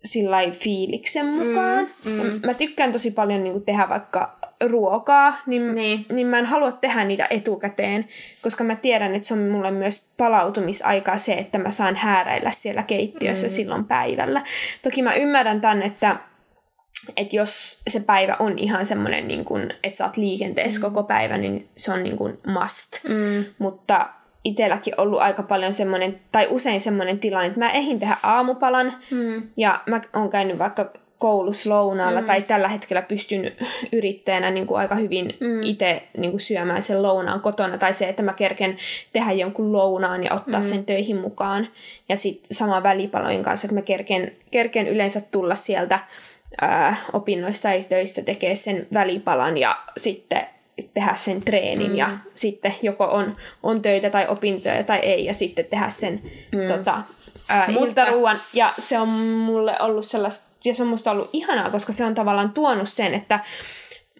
sillä 0.03 0.37
fiiliksen 0.51 1.25
mukaan. 1.25 1.87
Mm, 2.05 2.11
mm. 2.11 2.39
Mä 2.45 2.53
tykkään 2.53 2.91
tosi 2.91 3.11
paljon 3.11 3.43
niin 3.43 3.53
kuin 3.53 3.65
tehdä 3.65 3.89
vaikka 3.89 4.36
ruokaa, 4.65 5.37
niin, 5.45 5.75
Niin. 5.75 6.05
niin 6.11 6.27
mä 6.27 6.39
en 6.39 6.45
halua 6.45 6.71
tehdä 6.71 7.03
niitä 7.03 7.27
etukäteen, 7.29 8.07
koska 8.41 8.63
mä 8.63 8.75
tiedän, 8.75 9.15
että 9.15 9.27
se 9.27 9.33
on 9.33 9.47
mulle 9.49 9.71
myös 9.71 10.07
palautumisaikaa 10.17 11.17
se, 11.17 11.33
että 11.33 11.57
mä 11.57 11.71
saan 11.71 11.95
hääräillä 11.95 12.51
siellä 12.51 12.83
keittiössä 12.83 13.47
Mm. 13.47 13.51
silloin 13.51 13.85
päivällä. 13.85 14.43
Toki 14.81 15.01
mä 15.01 15.13
ymmärrän 15.13 15.61
tämän, 15.61 15.81
että 15.81 16.15
että 17.17 17.35
jos 17.35 17.81
se 17.89 17.99
päivä 17.99 18.35
on 18.39 18.59
ihan 18.59 18.85
semmoinen, 18.85 19.27
niin 19.27 19.45
kun, 19.45 19.61
että 19.83 19.97
sä 19.97 20.05
oot 20.05 20.17
liikenteessä 20.17 20.79
Mm. 20.79 20.83
koko 20.83 21.03
päivä, 21.03 21.37
niin 21.37 21.67
se 21.77 21.93
on 21.93 22.03
niin 22.03 22.17
kun 22.17 22.39
must. 22.47 23.03
Mm. 23.09 23.45
Mutta 23.59 24.09
itselläkin 24.43 24.93
ollut 24.97 25.19
aika 25.21 25.43
paljon 25.43 25.73
semmoinen, 25.73 26.19
tai 26.31 26.47
usein 26.49 26.81
semmoinen 26.81 27.19
tilanne, 27.19 27.47
että 27.47 27.59
mä 27.59 27.71
ehdin 27.71 27.99
tehdä 27.99 28.17
aamupalan, 28.23 28.93
Mm. 29.11 29.43
ja 29.57 29.81
mä 29.85 30.01
oon 30.15 30.29
käynyt 30.29 30.59
vaikka 30.59 30.93
koulussa 31.17 31.69
lounaalla, 31.69 32.21
Mm. 32.21 32.27
tai 32.27 32.41
tällä 32.41 32.67
hetkellä 32.67 33.01
pystyn 33.01 33.51
yrittäjänä 33.93 34.51
niin 34.51 34.67
kuin 34.67 34.79
aika 34.79 34.95
hyvin 34.95 35.25
Mm. 35.39 35.63
itse 35.63 36.03
niin 36.17 36.31
kuin 36.31 36.41
syömään 36.41 36.81
sen 36.81 37.03
lounaan 37.03 37.41
kotona, 37.41 37.77
tai 37.77 37.93
se, 37.93 38.09
että 38.09 38.23
mä 38.23 38.33
kerken 38.33 38.77
tehdä 39.13 39.31
jonkun 39.31 39.73
lounaan 39.73 40.23
ja 40.23 40.33
ottaa 40.33 40.59
Mm. 40.59 40.63
sen 40.67 40.85
töihin 40.85 41.17
mukaan. 41.17 41.67
Ja 42.09 42.17
sitten 42.17 42.47
sama 42.57 42.83
välipalojen 42.83 43.43
kanssa, 43.43 43.65
että 43.65 43.75
mä 43.75 43.81
kerken, 43.81 44.31
kerken 44.51 44.87
yleensä 44.87 45.21
tulla 45.31 45.55
sieltä 45.55 45.99
ää, 46.61 46.95
opinnoista 47.13 47.61
tai 47.69 47.83
töistä 47.89 48.21
tekee 48.21 48.55
sen 48.55 48.87
välipalan 48.93 49.57
ja 49.57 49.79
sitten 49.97 50.47
tehdä 50.93 51.13
sen 51.15 51.41
treenin 51.41 51.91
Mm. 51.91 51.95
ja 51.97 52.09
sitten 52.35 52.75
joko 52.81 53.03
on, 53.05 53.35
on 53.63 53.81
töitä 53.81 54.09
tai 54.09 54.27
opintoja 54.27 54.83
tai 54.83 54.99
ei 54.99 55.25
ja 55.25 55.33
sitten 55.33 55.65
tehdä 55.65 55.89
sen 55.89 56.19
Mm. 56.51 56.59
mm. 56.61 56.67
tota, 56.67 57.01
ää, 57.49 57.67
Mutta- 57.67 57.85
iltaruuan. 57.85 58.39
Ja 58.53 58.73
se 58.79 58.99
on 58.99 59.07
mulle 59.09 59.75
ollut 59.79 60.05
sellaista, 60.05 60.46
ja 60.65 60.73
se 60.73 60.83
on 60.83 60.89
musta 60.89 61.11
ollut 61.11 61.29
ihanaa, 61.33 61.69
koska 61.69 61.93
se 61.93 62.05
on 62.05 62.15
tavallaan 62.15 62.51
tuonut 62.51 62.89
sen, 62.89 63.13
että 63.13 63.39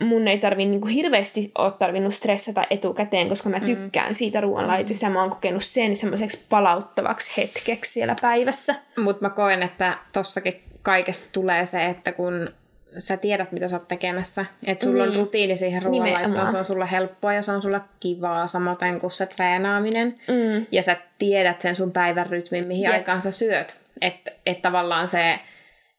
mun 0.04 0.28
ei 0.28 0.38
tarvi 0.38 0.66
niinku 0.66 0.88
hirveästi 0.88 1.52
ole 1.58 1.72
tarvinnut 1.72 2.14
stressata 2.14 2.64
etukäteen, 2.70 3.30
koska 3.30 3.50
mä 3.50 3.60
tykkään 3.60 4.14
siitä 4.14 4.42
ruoanlaitosta 4.42 5.06
ja 5.06 5.10
mä 5.10 5.22
oon 5.22 5.30
kokenut 5.30 5.64
sen 5.64 5.98
semmoiseksi 5.98 6.46
palauttavaksi 6.50 7.32
hetkeksi 7.38 7.92
siellä 7.92 8.16
päivässä. 8.22 8.76
Mutta 8.98 9.22
mä 9.26 9.30
koen, 9.30 9.64
että 9.64 9.98
tossakin 10.14 10.62
kaikesta 10.82 11.30
tulee 11.34 11.66
se, 11.66 11.86
että 11.86 12.12
kun 12.12 12.50
sä 12.98 13.18
tiedät, 13.18 13.52
mitä 13.52 13.68
sä 13.68 13.76
oot 13.76 13.88
tekemässä. 13.88 14.46
Että 14.64 14.86
sulla 14.86 14.98
niin. 14.98 15.04
on 15.04 15.10
Niin. 15.10 15.20
rutiini 15.20 15.58
siihen 15.58 15.84
ruoanlaittoon, 15.84 16.52
se 16.52 16.58
on 16.58 16.66
sulle 16.66 16.92
helppoa 16.92 17.34
ja 17.34 17.42
se 17.42 17.52
on 17.52 17.62
sulle 17.62 17.82
kivaa, 18.00 18.48
samaten 18.48 19.00
kuin 19.00 19.12
se 19.12 19.26
treenaaminen. 19.26 20.08
Mm. 20.08 20.66
Ja 20.72 20.84
sä 20.84 20.98
tiedät 21.20 21.62
sen 21.62 21.76
sun 21.76 21.92
päivän 21.92 22.28
rytmin, 22.28 22.68
mihin 22.68 22.84
Jep. 22.84 22.94
aikaan 22.94 23.22
sä 23.22 23.32
syöt. 23.32 23.78
Että 24.02 24.32
et 24.46 24.62
tavallaan 24.62 25.08
se, 25.08 25.40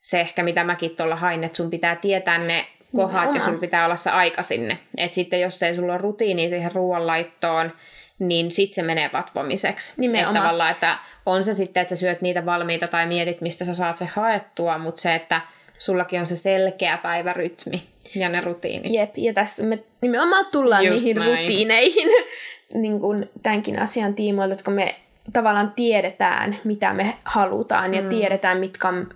se 0.00 0.20
ehkä, 0.20 0.42
mitä 0.42 0.64
mäkin 0.64 0.96
tuolla 0.96 1.16
hain, 1.16 1.44
että 1.44 1.56
sun 1.56 1.70
pitää 1.70 1.96
tietää 1.96 2.38
ne 2.38 2.66
kohdat 2.96 3.12
ja 3.14 3.20
Nimenomaan. 3.20 3.40
sulla 3.40 3.58
pitää 3.58 3.84
olla 3.84 3.96
se 3.96 4.10
aika 4.10 4.42
sinne. 4.42 4.78
Että 4.96 5.14
sitten 5.14 5.40
jos 5.40 5.62
ei 5.62 5.74
sulla 5.74 5.92
ole 5.92 6.00
rutiini 6.02 6.48
siihen 6.48 6.72
ruoanlaittoon, 6.74 7.72
niin 8.18 8.50
sitten 8.50 8.74
se 8.74 8.82
menee 8.82 9.10
vatvomiseksi. 9.12 9.92
Nimenomaan. 9.96 10.36
Että 10.36 10.40
tavallaan, 10.42 10.70
että 10.70 10.98
on 11.26 11.44
se 11.44 11.54
sitten, 11.54 11.80
että 11.80 11.96
sä 11.96 12.00
syöt 12.00 12.20
niitä 12.20 12.46
valmiita 12.46 12.88
tai 12.88 13.06
mietit, 13.06 13.40
mistä 13.40 13.64
sä 13.64 13.74
saat 13.74 13.96
se 13.96 14.04
haettua, 14.04 14.78
mutta 14.78 15.00
se, 15.02 15.14
että 15.14 15.40
sullakin 15.78 16.20
on 16.20 16.26
se 16.26 16.36
selkeä 16.36 16.98
päivärytmi 16.98 17.82
ja 18.14 18.28
ne 18.28 18.40
rutiinit. 18.40 18.92
Jep, 18.94 19.10
ja 19.16 19.34
tässä 19.34 19.64
me 19.64 19.78
nimenomaan 20.00 20.46
tullaan 20.52 20.84
Just 20.86 21.04
niihin 21.04 21.16
näin. 21.16 21.30
rutiineihin 21.38 22.08
niin 22.74 23.00
kuin 23.00 23.30
tämänkin 23.42 23.78
asian 23.78 24.14
tiimoilta, 24.14 24.52
että 24.52 24.64
kun 24.64 24.74
me 24.74 24.94
tavallaan 25.32 25.72
tiedetään, 25.76 26.58
mitä 26.64 26.92
me 26.94 27.14
halutaan 27.24 27.94
ja 27.94 28.02
Mm. 28.02 28.08
tiedetään, 28.08 28.58
mitkä 28.58 28.88
on, 28.88 29.08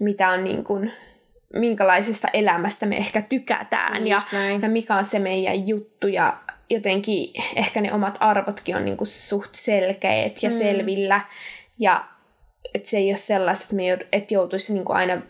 mitä 0.00 0.28
on 0.28 0.44
niin 0.44 0.64
kuin 0.64 0.92
minkälaisesta 1.54 2.28
elämästä 2.32 2.86
me 2.86 2.96
ehkä 2.96 3.22
tykätään 3.22 4.06
ja, 4.06 4.20
ja 4.62 4.68
mikä 4.68 4.94
on 4.96 5.04
se 5.04 5.18
meidän 5.18 5.68
juttu. 5.68 6.06
Ja 6.08 6.36
jotenkin 6.70 7.30
ehkä 7.56 7.80
ne 7.80 7.92
omat 7.92 8.16
arvotkin 8.20 8.76
on 8.76 8.84
niinku 8.84 9.04
suht 9.04 9.54
selkeät 9.54 10.42
ja 10.42 10.48
Mm. 10.50 10.56
selvillä. 10.56 11.20
Ja 11.78 12.04
että 12.74 12.88
se 12.90 12.96
ei 12.96 13.10
ole 13.10 13.16
sellaista, 13.16 13.64
että 13.64 13.76
me 13.76 13.82
joud- 13.94 14.06
et 14.12 14.30
joutuisi 14.30 14.72
niinku 14.74 14.92
aina 14.92 15.22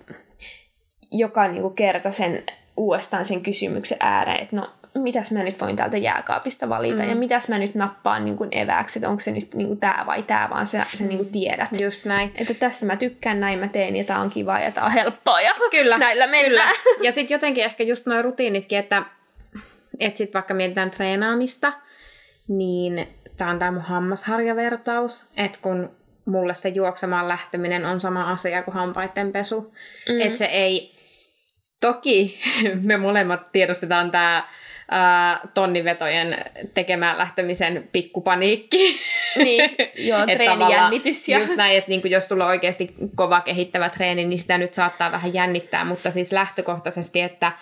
joka 1.12 1.48
niinku 1.48 1.70
kerta 1.70 2.12
sen 2.12 2.42
uudestaan 2.76 3.24
sen 3.24 3.40
kysymyksen 3.42 3.98
ääreen, 4.00 4.42
että 4.42 4.56
no 4.56 4.70
mitäs 4.94 5.32
mä 5.32 5.42
nyt 5.42 5.60
voin 5.60 5.76
täältä 5.76 5.96
jääkaapista 5.96 6.68
valita 6.68 7.02
Mm. 7.02 7.08
ja 7.08 7.16
mitäs 7.16 7.48
mä 7.48 7.58
nyt 7.58 7.74
nappaan 7.74 8.24
niinku 8.24 8.46
evääksi, 8.52 8.98
että 8.98 9.08
onko 9.08 9.20
se 9.20 9.30
nyt 9.30 9.54
niinku 9.54 9.76
tämä 9.76 10.02
vai 10.06 10.22
tämä, 10.22 10.48
vaan 10.50 10.66
sä, 10.66 10.86
sä 10.94 11.04
niinku 11.04 11.24
tiedät. 11.24 11.68
Just 11.80 12.04
näin. 12.04 12.32
Että 12.34 12.54
tästä 12.54 12.86
mä 12.86 12.96
tykkään, 12.96 13.40
näin 13.40 13.58
mä 13.58 13.68
teen 13.68 13.96
ja 13.96 14.04
tää 14.04 14.18
on 14.18 14.30
kiva 14.30 14.58
ja 14.58 14.72
tää 14.72 14.84
on 14.84 14.92
helppoa 14.92 15.40
ja 15.40 15.54
Kyllä, 15.70 15.98
näillä 16.08 16.26
mennään. 16.26 16.74
Kyllä. 16.82 16.98
Ja 17.06 17.12
sitten 17.12 17.34
jotenkin 17.34 17.64
ehkä 17.64 17.84
just 17.84 18.06
nuo 18.06 18.22
rutiinitkin, 18.22 18.78
että, 18.78 19.02
että 19.98 20.18
sitten 20.18 20.34
vaikka 20.34 20.54
mietitään 20.54 20.90
treenaamista, 20.90 21.72
niin 22.48 23.08
tämä 23.36 23.50
on 23.50 23.58
tämä 23.58 23.70
mun 23.70 23.82
hammasharjavertaus, 23.82 25.24
että 25.36 25.58
kun 25.62 25.90
mulle 26.24 26.54
se 26.54 26.68
juoksemaan 26.68 27.28
lähteminen 27.28 27.86
on 27.86 28.00
sama 28.00 28.32
asia 28.32 28.62
kuin 28.62 28.74
hampaiden 28.74 29.32
pesu. 29.32 29.60
Mm. 30.08 30.14
Mm. 30.14 30.20
Että 30.20 30.38
se 30.38 30.44
ei... 30.44 31.00
Toki 31.80 32.38
me 32.88 32.96
molemmat 32.96 33.52
tiedostetaan 33.52 34.10
tämä 34.10 34.44
tonnivetojen 35.54 36.36
tekemään 36.74 37.18
lähtemisen 37.18 37.88
pikkupaniikki. 37.92 39.00
Niin, 39.36 39.70
joo, 39.94 40.26
treenijännitys 40.34 41.28
ja... 41.28 41.38
Just 41.38 41.56
näin, 41.56 41.78
että 41.78 41.90
niinku, 41.90 42.08
jos 42.08 42.28
sulla 42.28 42.44
on 42.44 42.50
oikeasti 42.50 42.94
kova 43.14 43.40
kehittävä 43.40 43.88
treeni, 43.88 44.24
niin 44.24 44.38
sitä 44.38 44.58
nyt 44.58 44.74
saattaa 44.74 45.12
vähän 45.12 45.34
jännittää, 45.34 45.84
mutta 45.84 46.10
siis 46.10 46.32
lähtökohtaisesti, 46.32 47.20
että 47.20 47.52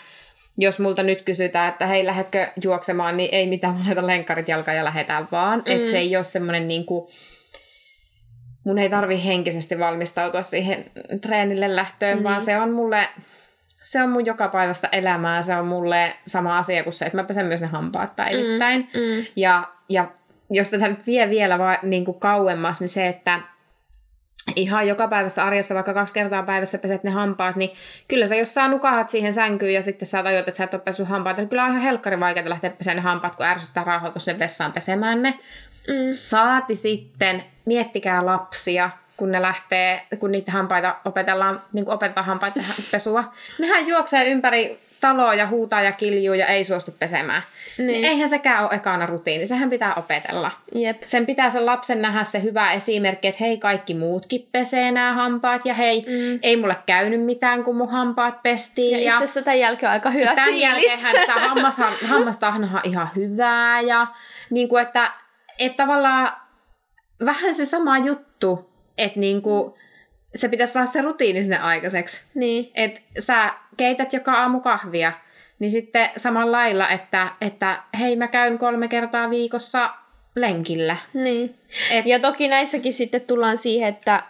jos 0.58 0.78
multa 0.80 1.02
nyt 1.02 1.22
kysytään, 1.22 1.68
että 1.68 1.86
hei, 1.86 2.06
lähetkö 2.06 2.48
juoksemaan, 2.64 3.16
niin 3.16 3.28
ei 3.34 3.46
mitään, 3.46 3.74
mä 3.74 3.80
laitan 3.86 4.06
lenkkarit 4.06 4.48
jalkaan 4.48 4.76
ja 4.76 4.84
lähetään 4.84 5.28
vaan. 5.32 5.62
Mm. 5.66 5.72
Että 5.72 5.90
se 5.90 5.98
ei 5.98 6.16
ole 6.16 6.24
semmoinen 6.24 6.68
niinku, 6.68 7.10
mun 8.64 8.78
ei 8.78 8.88
tarvi 8.90 9.24
henkisesti 9.24 9.78
valmistautua 9.78 10.42
siihen 10.42 10.84
treenille 11.20 11.76
lähtöön, 11.76 12.14
Mm. 12.16 12.20
mm. 12.20 12.24
vaan 12.24 12.42
se 12.42 12.56
on 12.58 12.70
mulle, 12.70 13.08
se 13.90 14.02
on 14.02 14.10
mun 14.10 14.26
joka 14.26 14.48
päivästä 14.48 14.88
elämää, 14.92 15.42
se 15.42 15.56
on 15.56 15.66
mulle 15.66 16.16
sama 16.26 16.58
asia 16.58 16.82
kuin 16.82 16.92
se, 16.92 17.06
että 17.06 17.18
mä 17.18 17.24
pesen 17.24 17.46
myös 17.46 17.60
ne 17.60 17.66
hampaat 17.66 18.16
päivittäin. 18.16 18.80
Mm. 18.94 19.26
Ja, 19.36 19.68
ja 19.88 20.10
jos 20.50 20.70
tätä 20.70 20.88
nyt 20.88 21.06
vie 21.06 21.30
vielä 21.30 21.58
va, 21.58 21.78
niin 21.82 22.04
kuin 22.04 22.20
kauemmas, 22.20 22.80
niin 22.80 22.88
se, 22.88 23.08
että 23.08 23.40
ihan 24.56 24.88
joka 24.88 25.08
päivässä 25.08 25.44
arjessa, 25.44 25.74
vaikka 25.74 25.94
kaksi 25.94 26.14
kertaa 26.14 26.42
päivässä 26.42 26.78
peset 26.78 27.04
ne 27.04 27.10
hampaat, 27.10 27.56
niin 27.56 27.70
kyllä 28.08 28.26
sä 28.26 28.36
jos 28.36 28.54
sä 28.54 28.68
nukahat 28.68 29.08
siihen 29.08 29.34
sänkyyn 29.34 29.74
ja 29.74 29.82
sitten 29.82 30.08
sä 30.08 30.22
tajut, 30.22 30.48
että 30.48 30.58
sä 30.58 30.64
et 30.64 30.74
ole 30.74 30.82
pessyt 30.82 31.08
hampaat, 31.08 31.36
niin 31.36 31.48
kyllä 31.48 31.64
on 31.64 31.70
ihan 31.70 31.82
helkkari 31.82 32.20
vaikeaa 32.20 32.48
lähteä 32.48 32.70
pesemään 32.70 32.96
ne 32.96 33.02
hampaat, 33.02 33.36
kun 33.36 33.46
ärsyttää 33.46 33.84
rauhoitus 33.84 34.24
sinne 34.24 34.38
vessaan 34.38 34.72
pesemään 34.72 35.22
ne. 35.22 35.30
Mm. 35.88 36.12
Saati 36.12 36.74
sitten, 36.74 37.44
miettikää 37.64 38.26
lapsia, 38.26 38.90
kun 39.18 39.32
ne 39.32 39.42
lähtee, 39.42 40.02
kun 40.18 40.32
niitä 40.32 40.52
hampaita 40.52 40.96
opetellaan, 41.04 41.62
niin 41.72 41.84
kuin 41.84 41.94
opetetaan 41.94 42.26
hampaiden 42.26 42.64
pesua. 42.90 43.24
Nehän 43.58 43.86
juoksee 43.88 44.30
ympäri 44.30 44.78
taloa 45.00 45.34
ja 45.34 45.46
huutaa 45.46 45.82
ja 45.82 45.92
kiljuu 45.92 46.34
ja 46.34 46.46
ei 46.46 46.64
suostu 46.64 46.90
pesemään. 46.98 47.42
Niin. 47.78 47.86
Niin. 47.86 48.04
Eihän 48.04 48.28
sekään 48.28 48.64
ole 48.64 48.70
ekana 48.74 49.06
rutiini, 49.06 49.46
sehän 49.46 49.70
pitää 49.70 49.94
opetella. 49.94 50.50
Jep. 50.74 51.02
Sen 51.06 51.26
pitää 51.26 51.50
sen 51.50 51.66
lapsen 51.66 52.02
nähdä 52.02 52.24
se 52.24 52.42
hyvä 52.42 52.72
esimerkki, 52.72 53.28
että 53.28 53.44
hei 53.44 53.58
kaikki 53.58 53.94
muutkin 53.94 54.48
pesee 54.52 54.90
nämä 54.90 55.12
hampaat 55.12 55.66
ja 55.66 55.74
hei, 55.74 56.00
Mm. 56.00 56.38
ei 56.42 56.56
mulle 56.56 56.76
käynyt 56.86 57.22
mitään, 57.24 57.64
kun 57.64 57.76
mun 57.76 57.90
hampaat 57.90 58.42
pestiin. 58.42 58.92
Ja 58.92 58.98
itse 59.12 59.24
asiassa 59.24 59.42
tämän 59.42 59.58
jälkeen 59.58 59.90
on 59.90 59.92
aika 59.92 60.10
hyvä 60.10 60.34
Tämän 60.34 60.44
fiilis. 60.48 61.02
jälkeen 61.04 61.26
tämä 61.34 61.48
hammas, 61.48 61.76
hammastahnahan 62.06 62.76
on 62.84 62.90
ihan 62.90 63.08
hyvää 63.16 63.80
ja 63.80 64.06
niin 64.50 64.68
kuin, 64.68 64.82
että, 64.82 65.10
että 65.58 65.76
tavallaan 65.84 66.32
vähän 67.24 67.54
se 67.54 67.64
sama 67.64 67.98
juttu, 67.98 68.67
että 68.98 69.20
niin 69.20 69.42
kuin, 69.42 69.74
se 70.34 70.48
pitäisi 70.48 70.72
saada 70.72 70.86
se 70.86 71.02
rutiini 71.02 71.40
sinne 71.40 71.58
aikaiseksi. 71.58 72.20
Niin. 72.34 72.70
Että 72.74 73.00
sä 73.18 73.54
keität 73.76 74.12
joka 74.12 74.32
aamu 74.32 74.60
kahvia, 74.60 75.12
niin 75.58 75.70
sitten 75.70 76.10
samalla 76.16 76.52
lailla, 76.52 76.88
että, 76.88 77.28
että 77.40 77.82
hei 77.98 78.16
mä 78.16 78.28
käyn 78.28 78.58
kolme 78.58 78.88
kertaa 78.88 79.30
viikossa 79.30 79.94
lenkillä. 80.34 80.96
Niin. 81.14 81.54
Et, 81.90 82.06
Ja 82.06 82.20
toki 82.20 82.48
näissäkin 82.48 82.92
sitten 82.92 83.20
tullaan 83.20 83.56
siihen, 83.56 83.88
että 83.88 84.22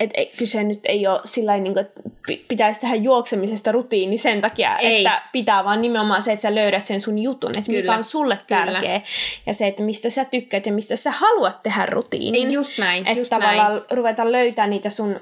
et 0.00 0.10
ei, 0.14 0.32
kyse 0.38 0.64
nyt 0.64 0.80
ei 0.88 1.06
ole 1.06 1.20
sillä 1.24 1.56
niin 1.56 1.78
että 1.78 2.00
pi- 2.26 2.44
pitäisi 2.48 2.80
tehdä 2.80 2.94
juoksemisesta 2.94 3.72
rutiini 3.72 4.18
sen 4.18 4.40
takia, 4.40 4.76
Ei. 4.78 4.96
että 4.96 5.22
pitää 5.32 5.64
vaan 5.64 5.80
nimenomaan 5.80 6.22
se, 6.22 6.32
että 6.32 6.42
sä 6.42 6.54
löydät 6.54 6.86
sen 6.86 7.00
sun 7.00 7.18
jutun, 7.18 7.58
että 7.58 7.70
mikä 7.70 7.80
Kyllä. 7.82 7.96
on 7.96 8.04
sulle 8.04 8.38
Kyllä. 8.46 8.64
tärkeä 8.72 9.00
ja 9.46 9.54
se, 9.54 9.66
että 9.66 9.82
mistä 9.82 10.10
sä 10.10 10.24
tykkäät 10.24 10.66
ja 10.66 10.72
mistä 10.72 10.96
sä 10.96 11.10
haluat 11.10 11.62
tehdä 11.62 11.86
rutiinin. 11.86 12.32
niin 12.32 12.52
just 12.52 12.78
näin, 12.78 13.06
että 13.06 13.20
just 13.20 13.30
tavallaan 13.30 13.72
näin. 13.72 13.84
ruveta 13.92 14.32
löytää 14.32 14.66
niitä 14.66 14.90
sun 14.90 15.20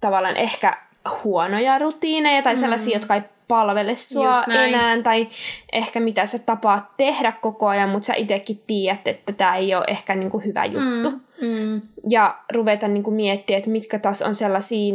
tavallaan 0.00 0.36
ehkä 0.36 0.76
huonoja 1.24 1.78
rutiineja 1.78 2.42
tai 2.42 2.56
sellaisia, 2.56 2.96
jotka 2.96 3.14
ei 3.14 3.22
palvele 3.48 3.96
sua 3.96 4.44
Mm. 4.46 4.52
Enää 4.52 5.02
tai 5.02 5.28
ehkä 5.72 6.00
mitä 6.00 6.26
sä 6.26 6.38
tapaat 6.38 6.84
tehdä 6.96 7.32
koko 7.32 7.68
ajan, 7.68 7.88
mutta 7.88 8.06
sä 8.06 8.14
itsekin 8.14 8.62
tiedät, 8.66 9.08
että 9.08 9.32
tämä 9.32 9.56
ei 9.56 9.74
ole 9.74 9.84
ehkä 9.88 10.14
niinku 10.14 10.38
hyvä 10.38 10.64
juttu. 10.64 11.10
Mm, 11.10 11.20
mm, 11.42 11.80
Ja 12.08 12.38
ruveta 12.54 12.88
niinku 12.88 13.10
miettiä, 13.10 13.58
että 13.58 13.70
mitkä 13.70 13.98
taas 13.98 14.22
on 14.22 14.34
sellaisia, 14.34 14.94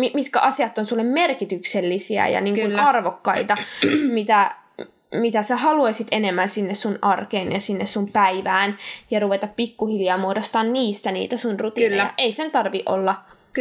mi- 0.00 0.12
mitkä 0.14 0.40
asiat 0.40 0.78
on 0.78 0.86
sulle 0.86 1.02
merkityksellisiä 1.02 2.28
ja 2.28 2.40
niinku 2.40 2.60
Kyllä. 2.60 2.82
arvokkaita, 2.82 3.56
mitä, 4.18 4.54
mitä 5.12 5.42
sä 5.42 5.56
haluaisit 5.56 6.08
enemmän 6.10 6.48
sinne 6.48 6.74
sun 6.74 6.98
arkeen 7.02 7.52
ja 7.52 7.60
sinne 7.60 7.86
sun 7.86 8.12
päivään 8.12 8.78
ja 9.10 9.20
ruveta 9.20 9.48
pikkuhiljaa 9.56 10.18
muodostaa 10.18 10.64
niistä 10.64 11.12
niitä 11.12 11.36
sun 11.36 11.60
rutiineja. 11.60 12.02
Kyllä. 12.02 12.14
Ei 12.18 12.32
sen 12.32 12.50
tarvi 12.50 12.82
olla 12.86 13.14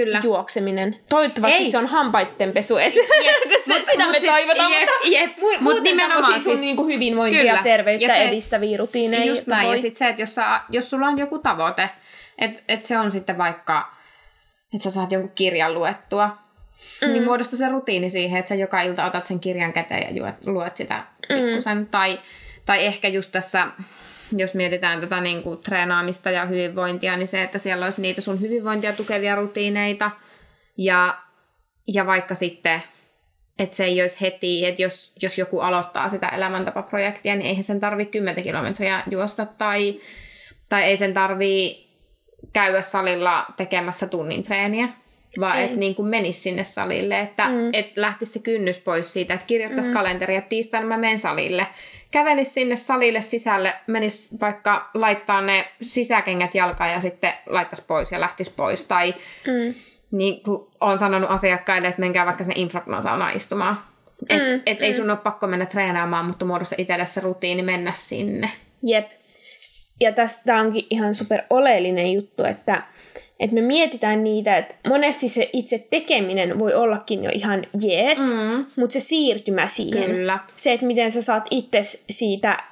Kyllä. 0.05 0.21
juokseminen. 0.23 0.95
Toivottavasti 1.10 1.57
Ei. 1.63 1.71
se 1.71 1.77
on 1.77 1.88
hampaittenpesu 1.88 2.73
Mut- 3.67 3.86
sitä 3.86 4.03
mut 4.03 4.12
me 4.12 4.19
siis- 4.19 4.31
toivotaan, 4.31 4.71
jep, 4.71 4.89
mutta 4.89 5.07
jep. 5.07 5.38
mu- 5.38 5.62
Mut 5.62 5.81
nimenomaan 5.83 6.33
sun 6.33 6.41
siis- 6.51 6.60
niinku 6.60 6.86
hyvinvointia 6.88 7.41
Kyllä. 7.41 7.53
ja 7.53 7.63
terveyttä 7.63 8.05
Ja 8.05 8.10
se- 8.13 8.21
edistäviä 8.23 8.77
rutiineja. 8.77 9.25
Just 9.25 9.47
näin. 9.47 9.67
voi. 9.67 9.75
Ja 9.75 9.81
sitten 9.81 9.97
se, 9.99 10.07
että 10.10 10.21
jos, 10.21 10.36
sä, 10.36 10.62
jos 10.69 10.89
sulla 10.89 11.07
on 11.07 11.17
joku 11.17 11.39
tavoite, 11.39 11.89
että 12.38 12.62
et 12.67 12.86
se 12.86 12.97
on 12.99 13.12
sitten 13.12 13.38
vaikka, 13.38 13.91
että 14.73 14.83
sä 14.83 14.91
saat 14.91 15.12
jonkun 15.12 15.31
kirjan 15.36 15.73
luettua, 15.73 16.38
mm. 17.01 17.07
niin 17.12 17.23
muodosta 17.23 17.57
se 17.57 17.69
rutiini 17.69 18.10
siihen, 18.10 18.39
että 18.39 18.49
sä 18.49 18.55
joka 18.55 18.81
ilta 18.81 19.05
otat 19.05 19.25
sen 19.25 19.39
kirjan 19.39 19.73
käteen 19.73 20.01
ja 20.03 20.12
juet, 20.12 20.36
luet 20.45 20.75
sitä 20.75 21.03
pikkusen. 21.27 21.77
Mm. 21.77 21.86
Tai, 21.88 22.19
tai 22.65 22.86
ehkä 22.86 23.07
just 23.07 23.31
tässä, 23.31 23.67
jos 24.31 24.53
mietitään 24.53 25.01
tätä 25.01 25.21
niin 25.21 25.43
kuin 25.43 25.59
treenaamista 25.59 26.31
ja 26.31 26.45
hyvinvointia, 26.45 27.17
niin 27.17 27.27
se, 27.27 27.43
että 27.43 27.57
siellä 27.57 27.85
olisi 27.85 28.01
niitä 28.01 28.21
sun 28.21 28.41
hyvinvointia 28.41 28.93
tukevia 28.93 29.35
rutiineita. 29.35 30.11
Ja, 30.77 31.17
ja 31.87 32.05
vaikka 32.05 32.35
sitten 32.35 32.83
että 33.59 33.75
se 33.75 33.85
ei 33.85 34.01
olisi 34.01 34.21
heti, 34.21 34.65
että 34.65 34.81
jos, 34.81 35.13
jos 35.21 35.37
joku 35.37 35.59
aloittaa 35.59 36.09
sitä 36.09 36.27
elämäntapaprojektia, 36.27 37.35
niin 37.35 37.47
eihän 37.47 37.63
sen 37.63 37.79
tarvitse 37.79 38.11
10 38.11 38.43
kilometriä 38.43 39.03
juosta 39.11 39.45
tai, 39.45 39.99
tai 40.69 40.83
ei 40.83 40.97
sen 40.97 41.13
tarvii 41.13 41.87
käydä 42.53 42.81
salilla 42.81 43.45
tekemässä 43.57 44.07
tunnin 44.07 44.43
treeniä, 44.43 44.89
vaan 45.39 45.59
että 45.59 45.77
niin 45.77 45.95
kuin 45.95 46.07
menisi 46.07 46.39
sinne 46.39 46.63
salille, 46.63 47.19
että 47.19 47.47
Mm. 47.47 47.69
et 47.73 47.97
lähtisi 47.97 48.31
se 48.31 48.39
kynnys 48.39 48.79
pois 48.79 49.13
siitä, 49.13 49.33
että 49.33 49.45
kirjoittaisi 49.47 49.89
mm. 49.89 49.93
kalenteria, 49.93 50.37
että 50.37 50.49
tiistaina 50.49 50.87
mä 50.87 50.97
menen 50.97 51.19
salille. 51.19 51.67
Kävelisi 52.11 52.51
sinne 52.51 52.75
salille 52.75 53.21
sisälle, 53.21 53.73
menisi 53.87 54.37
vaikka 54.41 54.89
laittaa 54.93 55.41
ne 55.41 55.65
sisäkengät 55.81 56.55
jalkaan 56.55 56.91
ja 56.91 57.01
sitten 57.01 57.33
laittaisi 57.45 57.83
pois 57.87 58.11
ja 58.11 58.19
lähtisi 58.19 58.53
pois. 58.55 58.87
Tai 58.87 59.13
Mm. 59.47 59.73
niin 60.11 60.43
kuin 60.43 60.67
olen 60.81 60.99
sanonut 60.99 61.31
asiakkaille, 61.31 61.87
että 61.87 61.99
menkää 62.01 62.25
vaikka 62.25 62.43
sinne 62.43 62.61
infrapunasaunaan 62.61 63.35
istumaan. 63.35 63.83
Et, 64.29 64.41
Mm, 64.43 64.49
mm, 64.49 64.61
et 64.65 64.81
ei 64.81 64.91
mm. 64.91 64.95
sun 64.95 65.09
ole 65.09 65.17
pakko 65.17 65.47
mennä 65.47 65.65
treenaamaan, 65.65 66.25
mutta 66.25 66.45
muodosta 66.45 66.75
itselle 66.77 67.05
se 67.05 67.21
rutiini 67.21 67.61
mennä 67.63 67.91
sinne. 67.93 68.51
Jep. 68.83 69.07
Ja 69.99 70.11
tästä 70.11 70.55
onkin 70.55 70.87
ihan 70.89 71.15
super 71.15 71.41
oleellinen 71.49 72.13
juttu, 72.13 72.43
että, 72.43 72.83
että 73.39 73.54
me 73.54 73.62
mietitään 73.62 74.23
niitä, 74.23 74.58
että 74.58 74.76
monesti 74.89 75.30
se 75.30 75.50
itse 75.54 75.88
tekeminen 75.89 76.60
voi 76.60 76.73
ollakin 76.73 77.23
jo 77.23 77.32
ihan 77.34 77.65
jees, 77.82 78.19
Mm. 78.19 78.65
mutta 78.76 78.93
se 78.93 79.00
siirtymä 79.00 79.67
siihen, 79.67 80.12
Kyllä. 80.12 80.39
se, 80.56 80.73
että 80.73 80.86
miten 80.86 81.12
sä 81.12 81.21
saat 81.21 81.47
itse 81.52 81.82
siitä 82.10 82.63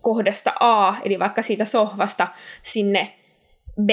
kohdasta 0.00 0.52
A, 0.60 0.94
eli 1.04 1.18
vaikka 1.18 1.42
siitä 1.42 1.64
sohvasta 1.64 2.28
sinne 2.62 3.12
B, 3.84 3.90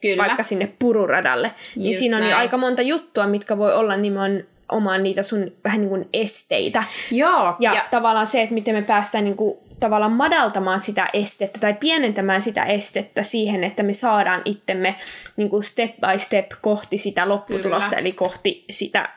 Kyllä. 0.00 0.22
vaikka 0.24 0.42
sinne 0.42 0.72
pururadalle, 0.78 1.50
niin 1.76 1.86
Just 1.86 1.98
siinä 1.98 2.16
on 2.16 2.22
jo 2.22 2.28
näin. 2.28 2.38
aika 2.40 2.56
monta 2.56 2.82
juttua, 2.82 3.26
mitkä 3.26 3.58
voi 3.58 3.74
olla 3.74 3.96
nimenomaan 3.96 5.02
niitä 5.02 5.22
sun 5.22 5.52
vähän 5.64 5.80
niin 5.80 5.88
kuin 5.88 6.08
esteitä. 6.12 6.84
Joo. 7.10 7.30
Ja, 7.44 7.56
Ja, 7.60 7.74
ja 7.74 7.84
tavallaan 7.90 8.26
se, 8.26 8.42
että 8.42 8.54
miten 8.54 8.74
me 8.74 8.82
päästään 8.82 9.24
niin 9.24 9.36
kuin, 9.36 9.58
tavallaan 9.80 10.12
madaltamaan 10.12 10.80
sitä 10.80 11.08
estettä 11.12 11.60
tai 11.60 11.74
pienentämään 11.74 12.42
sitä 12.42 12.64
estettä 12.64 13.22
siihen, 13.22 13.64
että 13.64 13.82
me 13.82 13.92
saadaan 13.92 14.42
itsemme 14.44 14.94
niin 15.36 15.48
kuin 15.48 15.62
step 15.62 15.96
by 15.96 16.18
step 16.18 16.46
kohti 16.60 16.98
sitä 16.98 17.28
lopputulosta, 17.28 17.88
Kyllä. 17.88 18.00
eli 18.00 18.12
kohti 18.12 18.64
sitä 18.70 19.08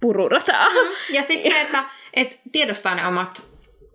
pururataa. 0.00 0.68
Mm. 0.68 1.14
Ja 1.14 1.22
sitten 1.22 1.52
se, 1.52 1.60
että 1.64 1.84
et 2.14 2.40
tiedostaa 2.52 2.94
ne 2.94 3.06
omat 3.06 3.42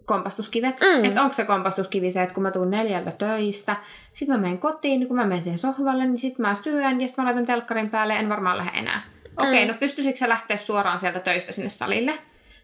kompastuskivet. 0.05 0.79
Mm. 0.81 1.05
Että 1.05 1.21
onko 1.21 1.33
se 1.33 1.45
kompastuskivi 1.45 2.11
se, 2.11 2.21
että 2.21 2.33
kun 2.33 2.43
mä 2.43 2.51
tuun 2.51 2.71
neljältä 2.71 3.11
töistä, 3.11 3.75
sitten 4.13 4.35
mä 4.35 4.41
menen 4.41 4.57
kotiin, 4.57 4.99
niin 4.99 5.07
kun 5.07 5.17
mä 5.17 5.25
menen 5.25 5.43
siihen 5.43 5.59
sohvalle, 5.59 6.05
niin 6.05 6.17
sitten 6.17 6.41
mä 6.41 6.55
syön 6.55 7.01
ja 7.01 7.07
sitten 7.07 7.23
mä 7.23 7.27
laitan 7.27 7.45
telkkarin 7.45 7.89
päälle 7.89 8.13
en 8.13 8.29
varmaan 8.29 8.57
lähde 8.57 8.79
enää. 8.79 9.01
Okei, 9.37 9.49
okay, 9.49 9.65
mm. 9.65 9.71
no 9.71 9.77
pystyisikö 9.79 10.17
sä 10.17 10.29
lähteä 10.29 10.57
suoraan 10.57 10.99
sieltä 10.99 11.19
töistä 11.19 11.51
sinne 11.51 11.69
salille? 11.69 12.19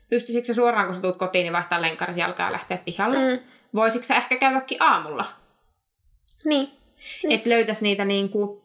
Pystyisikö 0.09 0.53
suoraan, 0.53 0.85
kun 0.85 0.95
sä 0.95 1.01
tuut 1.01 1.17
kotiin, 1.17 1.43
niin 1.43 1.53
vaihtaa 1.53 1.81
lenkkarit 1.81 2.17
jalkaa 2.17 2.45
ja 2.45 2.51
lähteä 2.51 2.77
pihalle? 2.77 3.17
Mm. 3.17 3.43
Voisitko 3.75 4.05
sä 4.05 4.15
ehkä 4.15 4.37
käydäkin 4.37 4.83
aamulla? 4.83 5.33
Niin. 6.45 6.71
Että 7.29 7.49
löytäisi 7.49 7.83
niitä 7.83 8.05
niinku 8.05 8.63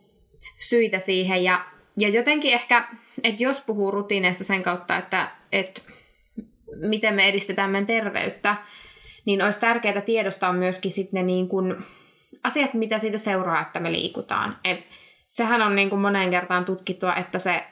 syitä 0.59 0.99
siihen. 0.99 1.45
Ja, 1.45 1.65
ja 1.97 2.09
jotenkin 2.09 2.53
ehkä, 2.53 2.89
että 3.25 3.43
jos 3.43 3.61
puhuu 3.61 3.91
rutiineista 3.91 4.45
sen 4.45 4.63
kautta, 4.63 4.97
että, 4.97 5.31
että 5.53 5.81
miten 6.77 7.15
me 7.15 7.29
edistetään 7.29 7.71
meidän 7.71 7.87
terveyttä, 7.87 8.57
niin 9.25 9.43
olisi 9.43 9.61
tärkeää 9.61 10.01
tiedostaa 10.01 10.53
myöskin 10.53 10.93
sitten 10.93 11.19
ne 11.21 11.23
niin 11.27 11.49
kuin 11.49 11.77
asiat, 12.43 12.75
mitä 12.75 12.99
siitä 12.99 13.19
seuraa, 13.19 13.61
että 13.61 13.81
me 13.81 13.93
liikutaan. 13.93 14.59
Et 14.65 14.87
sehän 15.29 15.63
on 15.63 15.77
niin 15.77 15.91
kuin 15.91 16.01
moneen 16.01 16.31
kertaan 16.31 16.65
tutkittua, 16.65 17.15
että 17.15 17.39
se 17.39 17.65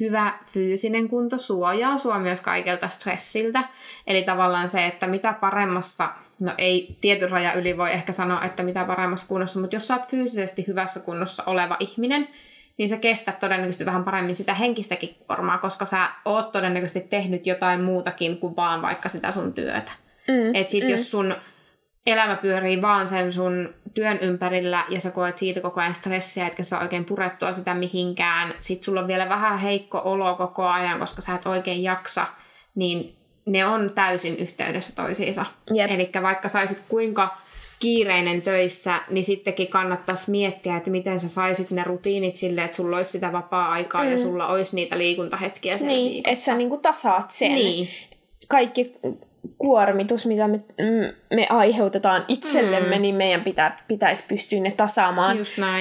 hyvä 0.00 0.38
fyysinen 0.46 1.08
kunto 1.08 1.38
suojaa 1.38 1.98
sua 1.98 2.18
myös 2.18 2.40
kaikelta 2.40 2.88
stressiltä. 2.88 3.62
Eli 4.06 4.22
tavallaan 4.22 4.68
se, 4.68 4.86
että 4.86 5.06
mitä 5.06 5.32
paremmassa, 5.32 6.08
no 6.40 6.52
ei 6.58 6.96
tietyn 7.00 7.30
raja 7.30 7.52
yli 7.52 7.78
voi 7.78 7.92
ehkä 7.92 8.12
sanoa, 8.12 8.42
että 8.42 8.62
mitä 8.62 8.84
paremmassa 8.84 9.28
kunnossa, 9.28 9.60
mutta 9.60 9.76
jos 9.76 9.88
sä 9.88 9.94
oot 9.94 10.08
fyysisesti 10.08 10.64
hyvässä 10.66 11.00
kunnossa 11.00 11.42
oleva 11.46 11.76
ihminen, 11.80 12.28
niin 12.78 12.88
sä 12.88 12.96
kestät 12.96 13.40
todennäköisesti 13.40 13.86
vähän 13.86 14.04
paremmin 14.04 14.34
sitä 14.34 14.54
henkistäkin 14.54 15.16
kuormaa, 15.26 15.58
koska 15.58 15.84
sä 15.84 16.08
oot 16.24 16.52
todennäköisesti 16.52 17.00
tehnyt 17.00 17.46
jotain 17.46 17.80
muutakin 17.80 18.38
kuin 18.38 18.56
vaan 18.56 18.82
vaikka 18.82 19.08
sitä 19.08 19.32
sun 19.32 19.52
työtä. 19.52 19.92
Mm, 20.28 20.54
Et 20.54 20.68
sit 20.68 20.84
mm. 20.84 20.90
jos 20.90 21.10
sun 21.10 21.34
elämä 22.06 22.36
pyörii 22.36 22.82
vaan 22.82 23.08
sen 23.08 23.32
sun 23.32 23.74
työn 23.94 24.18
ympärillä 24.18 24.84
ja 24.88 25.00
sä 25.00 25.10
koet 25.10 25.38
siitä 25.38 25.60
koko 25.60 25.80
ajan 25.80 25.94
stressiä, 25.94 26.46
etkä 26.46 26.62
saa 26.62 26.82
oikein 26.82 27.04
purettua 27.04 27.52
sitä 27.52 27.74
mihinkään, 27.74 28.54
sit 28.60 28.82
sulla 28.82 29.00
on 29.00 29.06
vielä 29.06 29.28
vähän 29.28 29.58
heikko 29.58 30.02
olo 30.04 30.34
koko 30.34 30.66
ajan, 30.66 31.00
koska 31.00 31.22
sä 31.22 31.34
et 31.34 31.46
oikein 31.46 31.82
jaksa, 31.82 32.26
niin 32.74 33.16
ne 33.46 33.66
on 33.66 33.90
täysin 33.94 34.36
yhteydessä 34.36 34.94
toisiinsa. 34.94 35.46
Eli 35.88 36.10
vaikka 36.22 36.48
saisit 36.48 36.82
kuinka 36.88 37.36
kiireinen 37.80 38.42
töissä, 38.42 39.00
niin 39.10 39.24
sittenkin 39.24 39.68
kannattaisi 39.68 40.30
miettiä, 40.30 40.76
että 40.76 40.90
miten 40.90 41.20
sä 41.20 41.28
saisit 41.28 41.70
ne 41.70 41.84
rutiinit 41.84 42.36
silleen, 42.36 42.64
että 42.64 42.76
sulla 42.76 42.96
olisi 42.96 43.10
sitä 43.10 43.32
vapaa-aikaa 43.32 44.04
mm. 44.04 44.10
ja 44.10 44.18
sulla 44.18 44.46
olisi 44.46 44.76
niitä 44.76 44.98
liikuntahetkiä 44.98 45.78
sen 45.78 45.88
Niin, 45.88 46.28
että 46.28 46.44
sä 46.44 46.54
niinku 46.54 46.76
tasaat 46.76 47.30
sen. 47.30 47.54
Niin. 47.54 47.88
Kaikki 48.48 48.94
kuormitus, 49.58 50.26
mitä 50.26 50.48
me, 50.48 50.58
me 51.34 51.46
aiheutetaan 51.50 52.24
itsellemme, 52.28 52.96
mm. 52.96 53.02
niin 53.02 53.14
meidän 53.14 53.44
pitää, 53.44 53.84
pitäisi 53.88 54.24
pystyä 54.28 54.60
ne 54.60 54.70
tasaamaan 54.70 55.36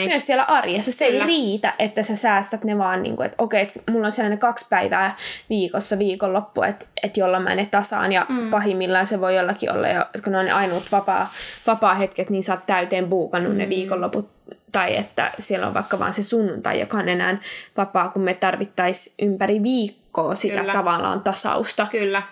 myös 0.08 0.28
siellä 0.28 0.43
arjessa. 0.43 0.91
Se 0.91 1.08
Kyllä. 1.08 1.19
ei 1.19 1.28
riitä, 1.28 1.74
että 1.80 2.04
sä 2.04 2.15
säästät 2.15 2.63
ne 2.63 2.78
vaan, 2.78 3.04
niin 3.04 3.15
kuin, 3.15 3.26
että 3.26 3.43
okei, 3.43 3.62
että 3.62 3.91
mulla 3.91 4.06
on 4.06 4.12
sellainen 4.12 4.39
kaksi 4.39 4.67
päivää 4.69 5.15
viikossa 5.50 6.00
viikonloppu, 6.00 6.63
että, 6.63 6.86
että 7.04 7.19
jolla 7.19 7.39
mä 7.39 7.56
ne 7.56 7.65
tasaan, 7.65 8.12
ja 8.12 8.26
mm. 8.30 8.50
pahimmillaan 8.50 9.08
se 9.08 9.21
voi 9.21 9.36
jollakin 9.36 9.71
olla, 9.71 9.88
jo, 9.88 10.06
kun 10.24 10.34
ne 10.34 10.39
on 10.39 10.45
ne 10.45 10.52
ainoat 10.52 10.91
vapaa, 10.91 11.32
vapaa 11.67 11.95
hetket, 11.95 12.30
niin 12.30 12.43
sä 12.43 12.54
oot 12.54 12.65
täyteen 12.67 13.10
buukannut 13.10 13.52
mm. 13.52 13.58
ne 13.58 13.69
viikonloput 13.69 14.30
tai 14.71 14.97
että 14.97 15.32
siellä 15.39 15.67
on 15.67 15.74
vaikka 15.74 16.00
vaan 16.00 16.13
se 16.13 16.24
sunnuntai, 16.24 16.80
joka 16.80 16.97
on 16.97 17.10
enää 17.10 17.38
vapaa, 17.78 18.10
kun 18.10 18.21
me 18.21 18.34
tarvittaisiin 18.34 19.15
ympäri 19.21 19.63
viikkoa 19.63 20.36
sitä 20.36 20.60
Kyllä. 20.60 20.74
tavallaan 20.74 21.21
tasausta. 21.21 21.88
Kyllä 21.91 22.24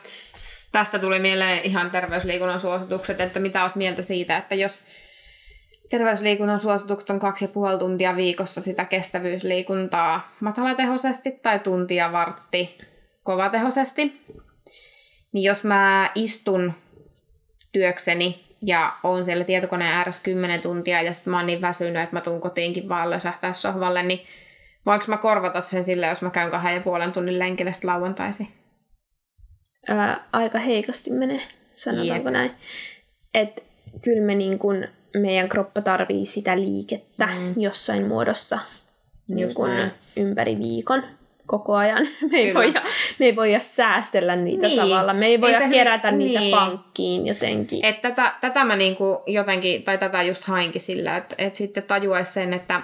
tästä 0.72 1.00
tuli 1.00 1.20
mieleen 1.20 1.64
ihan 1.64 1.92
terveysliikunnan 1.92 2.62
suositukset, 2.62 3.22
että 3.22 3.40
mitä 3.40 3.64
oot 3.64 3.76
mieltä 3.76 4.02
siitä, 4.02 4.38
että 4.38 4.56
jos 4.56 4.82
terveysliikunnan 5.90 6.60
suositukset 6.60 7.10
on 7.10 7.20
kaksi 7.20 7.46
ja 7.46 7.50
puoli 7.50 7.80
tuntia 7.80 8.16
viikossa 8.16 8.62
sitä 8.62 8.86
kestävyysliikuntaa 8.86 10.36
matalatehoisesti 10.40 11.32
tai 11.32 11.60
tuntia 11.60 12.12
vartti 12.12 12.78
kovatehoisesti, 13.24 14.22
niin 15.32 15.44
jos 15.44 15.64
mä 15.64 16.12
istun 16.16 16.74
työkseni 17.72 18.50
ja 18.62 18.98
on 19.04 19.26
siellä 19.26 19.44
tietokoneen 19.44 19.94
ääressä 19.94 20.24
10 20.24 20.62
tuntia 20.62 21.02
ja 21.02 21.14
sitten 21.14 21.32
mä 21.32 21.38
oon 21.38 21.46
niin 21.46 21.62
väsynyt, 21.62 22.04
että 22.04 22.16
mä 22.16 22.22
tuun 22.22 22.42
kotiinkin 22.42 22.90
vaan 22.90 23.10
lösähtää 23.10 23.54
sohvalle, 23.54 24.04
niin 24.04 24.26
voinko 24.86 25.06
mä 25.08 25.18
korvata 25.18 25.62
sen 25.62 25.84
sille, 25.84 26.08
jos 26.08 26.22
mä 26.22 26.30
käyn 26.30 26.52
kahden 26.52 26.76
ja 26.76 26.82
puolen 26.82 27.12
tunnin 27.12 27.40
lenkille 27.40 27.72
lauantaisin? 27.84 28.59
Ää, 29.88 30.28
aika 30.32 30.60
heikosti 30.60 31.12
menee, 31.12 31.42
sanotaanko 31.76 32.28
Jep. 32.28 32.34
näin. 32.34 32.52
Että 33.34 33.62
kyllä 34.02 34.22
me 34.22 34.36
niin 34.36 34.60
kun, 34.60 34.88
meidän 35.14 35.50
kroppa 35.50 35.82
tarvii 35.82 36.26
sitä 36.26 36.60
liikettä 36.60 37.26
mm. 37.26 37.62
jossain 37.62 38.08
muodossa 38.08 38.60
niin 39.30 39.54
kun, 39.54 39.70
ympäri 40.18 40.60
viikon 40.60 41.04
koko 41.50 41.76
ajan. 41.76 42.08
Me 42.32 42.38
ei, 42.38 42.54
voida, 42.54 42.82
me 43.20 43.26
ei 43.26 43.36
voida 43.36 43.60
säästellä 43.60 44.36
niitä 44.36 44.68
niin. 44.68 44.80
tavalla. 44.82 45.14
Me 45.14 45.26
ei 45.26 45.42
voida 45.42 45.60
ei 45.60 45.70
kerätä 45.70 46.12
hyvin, 46.12 46.26
niitä 46.26 46.40
niin. 46.40 46.52
pankkiin 46.52 47.28
jotenkin. 47.28 47.86
Et 47.86 48.02
tätä, 48.02 48.34
tätä 48.42 48.64
mä 48.64 48.76
niinku 48.76 49.22
jotenkin, 49.28 49.84
tai 49.84 49.98
tätä 49.98 50.24
just 50.24 50.44
hainkin 50.44 50.82
sillä, 50.82 51.18
että 51.18 51.36
et 51.38 51.56
sitten 51.56 51.84
tajuaisi 51.84 52.32
sen, 52.32 52.54
että 52.54 52.82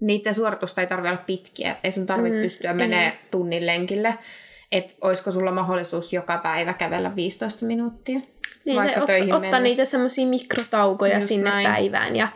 niiden 0.00 0.34
suoritusta 0.34 0.80
ei 0.80 0.86
tarvitse 0.86 1.10
olla 1.10 1.22
pitkiä. 1.26 1.76
Ei 1.84 1.92
sun 1.92 2.06
tarvitse 2.06 2.36
mm, 2.36 2.42
pystyä 2.42 2.72
menemään 2.72 3.12
tunnin 3.30 3.66
lenkille 3.66 4.14
että 4.72 4.94
olisiko 5.00 5.30
sulla 5.30 5.52
mahdollisuus 5.52 6.12
joka 6.12 6.38
päivä 6.38 6.72
kävellä 6.72 7.16
15 7.16 7.66
minuuttia. 7.66 8.20
Niin, 8.64 8.76
vaikka 8.76 9.00
ot, 9.00 9.06
töihin 9.06 9.34
ottaa 9.34 9.60
niitä 9.60 9.84
semmoisia 9.84 10.26
mikrotaukoja 10.26 11.14
Just 11.14 11.28
sinne 11.28 11.50
näin. 11.50 11.66
päivään. 11.66 12.16
Ja, 12.16 12.28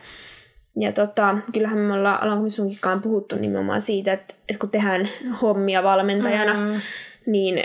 ja 0.77 0.93
tota, 0.93 1.37
kyllähän 1.53 1.79
me 1.79 1.93
ollaan 1.93 2.23
Alanko 2.23 2.51
sunkinkaan 2.51 3.03
puhuttu 3.03 3.37
nimenomaan 3.37 3.81
siitä, 3.81 4.13
että, 4.13 4.35
että 4.49 4.61
kun 4.61 4.71
tehdään 4.71 5.09
hommia 5.43 5.83
valmentajana, 5.83 6.55
mm. 6.55 6.81
niin 7.27 7.65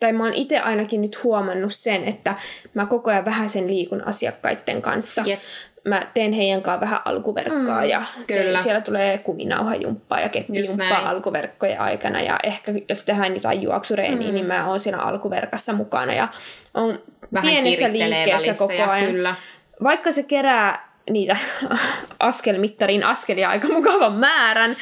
tai 0.00 0.12
mä 0.12 0.24
oon 0.24 0.34
itse 0.34 0.58
ainakin 0.58 1.00
nyt 1.00 1.24
huomannut 1.24 1.72
sen, 1.72 2.04
että 2.04 2.34
mä 2.74 2.86
koko 2.86 3.10
ajan 3.10 3.24
vähän 3.24 3.48
sen 3.48 3.66
liikun 3.66 4.06
asiakkaiden 4.06 4.82
kanssa. 4.82 5.24
Yep 5.26 5.40
mä 5.88 6.06
teen 6.14 6.32
heidän 6.32 6.62
kanssa 6.62 6.80
vähän 6.80 7.00
alkuverkkoa 7.04 7.80
mm, 7.80 7.88
ja 7.88 8.02
kyllä. 8.26 8.58
siellä 8.58 8.80
tulee 8.80 9.18
kuminauhajumppaa 9.18 10.20
ja 10.20 10.28
keppijumppaa 10.28 11.08
alkuverkkojen 11.08 11.80
aikana 11.80 12.20
ja 12.20 12.38
ehkä 12.42 12.72
jos 12.88 13.02
tehdään 13.02 13.34
jotain 13.34 13.62
juoksureeniä, 13.62 14.28
mm. 14.28 14.34
niin 14.34 14.46
mä 14.46 14.68
oon 14.68 14.80
siinä 14.80 14.98
alkuverkassa 14.98 15.72
mukana 15.72 16.14
ja 16.14 16.28
on 16.74 17.02
vähän 17.32 17.50
pienessä 17.50 17.92
liikkeessä 17.92 18.54
koko 18.54 18.90
ajan. 18.90 19.12
Kyllä. 19.12 19.34
Vaikka 19.82 20.12
se 20.12 20.22
kerää 20.22 20.88
niitä 21.10 21.36
askelmittarin 22.20 23.04
askelia 23.04 23.50
aika 23.50 23.68
mukavan 23.68 24.12
määrän, 24.12 24.76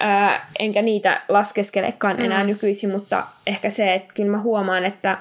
ää, 0.00 0.50
enkä 0.58 0.82
niitä 0.82 1.22
laskeskelekaan 1.28 2.16
mm. 2.16 2.24
enää 2.24 2.44
nykyisin, 2.44 2.90
mutta 2.90 3.22
ehkä 3.46 3.70
se, 3.70 3.94
että 3.94 4.14
kyllä 4.14 4.30
mä 4.30 4.40
huomaan, 4.40 4.84
että 4.84 5.18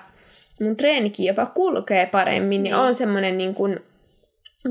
mun 0.62 0.78
treenikin 0.78 1.26
jopa 1.26 1.46
kulkee 1.46 2.06
paremmin, 2.06 2.50
niin, 2.50 2.64
niin 2.64 2.76
on 2.76 2.96
semmoinen 2.96 3.38
niin 3.38 3.54
kuin 3.54 3.80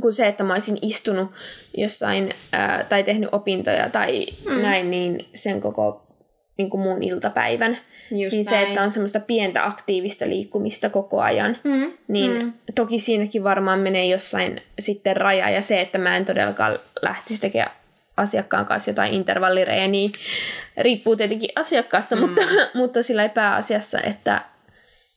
kuin 0.00 0.12
se, 0.12 0.26
että 0.26 0.44
mä 0.44 0.52
olisin 0.52 0.78
istunut 0.82 1.30
jossain 1.76 2.30
ää, 2.52 2.84
tai 2.88 3.04
tehnyt 3.04 3.28
opintoja 3.32 3.90
tai 3.90 4.26
mm. 4.50 4.62
näin, 4.62 4.90
niin 4.90 5.28
sen 5.34 5.60
koko 5.60 6.06
niin 6.58 6.70
kuin 6.70 6.80
muun 6.80 7.02
iltapäivän. 7.02 7.78
Just 8.10 8.36
niin 8.36 8.44
näin. 8.44 8.44
se, 8.44 8.62
että 8.62 8.82
on 8.82 8.90
semmoista 8.90 9.20
pientä 9.20 9.66
aktiivista 9.66 10.28
liikkumista 10.28 10.90
koko 10.90 11.20
ajan, 11.20 11.56
mm. 11.64 11.92
niin 12.08 12.42
mm. 12.42 12.52
toki 12.74 12.98
siinäkin 12.98 13.44
varmaan 13.44 13.78
menee 13.78 14.06
jossain 14.06 14.62
sitten 14.78 15.16
raja. 15.16 15.50
Ja 15.50 15.62
se, 15.62 15.80
että 15.80 15.98
mä 15.98 16.16
en 16.16 16.24
todellakaan 16.24 16.78
lähtisi 17.02 17.40
tekemään 17.40 17.76
asiakkaan 18.16 18.66
kanssa 18.66 18.90
jotain 18.90 19.14
intervallireeniä, 19.14 20.08
riippuu 20.76 21.16
tietenkin 21.16 21.50
asiakkaasta, 21.56 22.16
mm. 22.16 22.20
mutta, 22.20 22.42
mutta 22.74 23.02
sillä 23.02 23.22
ei 23.22 23.28
pääasiassa, 23.28 24.00
että, 24.00 24.44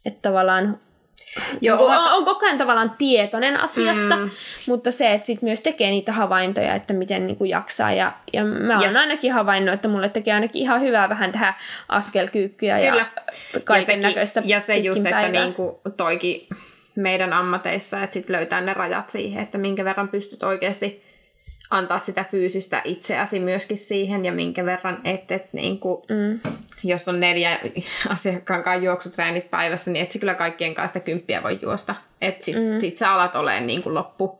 että 0.05 0.19
tavallaan 0.21 0.79
Joo, 1.61 1.85
on, 1.85 2.13
on 2.13 2.25
koko 2.25 2.45
ajan 2.45 2.57
tavallaan 2.57 2.95
tietoinen 2.97 3.59
asiasta, 3.59 4.15
mm. 4.15 4.29
mutta 4.67 4.91
se, 4.91 5.13
että 5.13 5.27
sit 5.27 5.41
myös 5.41 5.61
tekee 5.61 5.89
niitä 5.89 6.11
havaintoja, 6.11 6.75
että 6.75 6.93
miten 6.93 7.27
niin 7.27 7.37
kuin 7.37 7.49
jaksaa. 7.49 7.91
Ja, 7.91 8.11
ja 8.33 8.45
mä 8.45 8.73
oon 8.73 8.85
yes. 8.85 8.95
ainakin 8.95 9.33
havainnut, 9.33 9.73
että 9.73 9.87
mulle 9.87 10.09
tekee 10.09 10.33
ainakin 10.33 10.61
ihan 10.61 10.81
hyvää 10.81 11.09
vähän 11.09 11.31
tehdä 11.31 11.53
askelkyykkyä 11.89 12.79
ja 12.79 13.05
kaiken 13.63 14.01
näköistä 14.01 14.41
Ja 14.45 14.59
se 14.59 14.77
just, 14.77 15.05
että 15.05 15.27
niin 15.27 15.53
kuin 15.53 15.75
toikin 15.97 16.47
meidän 16.95 17.33
ammateissa, 17.33 18.03
että 18.03 18.13
sit 18.13 18.29
löytää 18.29 18.61
ne 18.61 18.73
rajat 18.73 19.09
siihen, 19.09 19.43
että 19.43 19.57
minkä 19.57 19.85
verran 19.85 20.09
pystyt 20.09 20.43
oikeasti 20.43 21.01
antaa 21.71 21.99
sitä 21.99 22.25
fyysistä 22.31 22.81
itseäsi 22.85 23.39
myöskin 23.39 23.77
siihen 23.77 24.25
ja 24.25 24.31
minkä 24.31 24.65
verran 24.65 25.01
et, 25.03 25.31
et 25.31 25.53
niin 25.53 25.79
kuin, 25.79 26.01
mm. 26.09 26.39
jos 26.83 27.07
on 27.07 27.19
neljä 27.19 27.59
asiakkaan 28.09 28.63
kanssa 28.63 28.85
juoksutreenit 28.85 29.49
päivässä, 29.51 29.91
niin 29.91 30.03
et 30.03 30.17
kyllä 30.19 30.33
kaikkien 30.33 30.75
kanssa 30.75 30.93
sitä 30.93 31.05
kymppiä 31.05 31.43
voi 31.43 31.59
juosta. 31.61 31.95
Että 32.21 32.45
sit, 32.45 32.55
mm. 32.55 32.79
sit 32.79 32.97
sä 32.97 33.13
alat 33.13 33.35
olemaan 33.35 33.67
niin 33.67 33.83
kuin 33.83 33.95
loppu, 33.95 34.39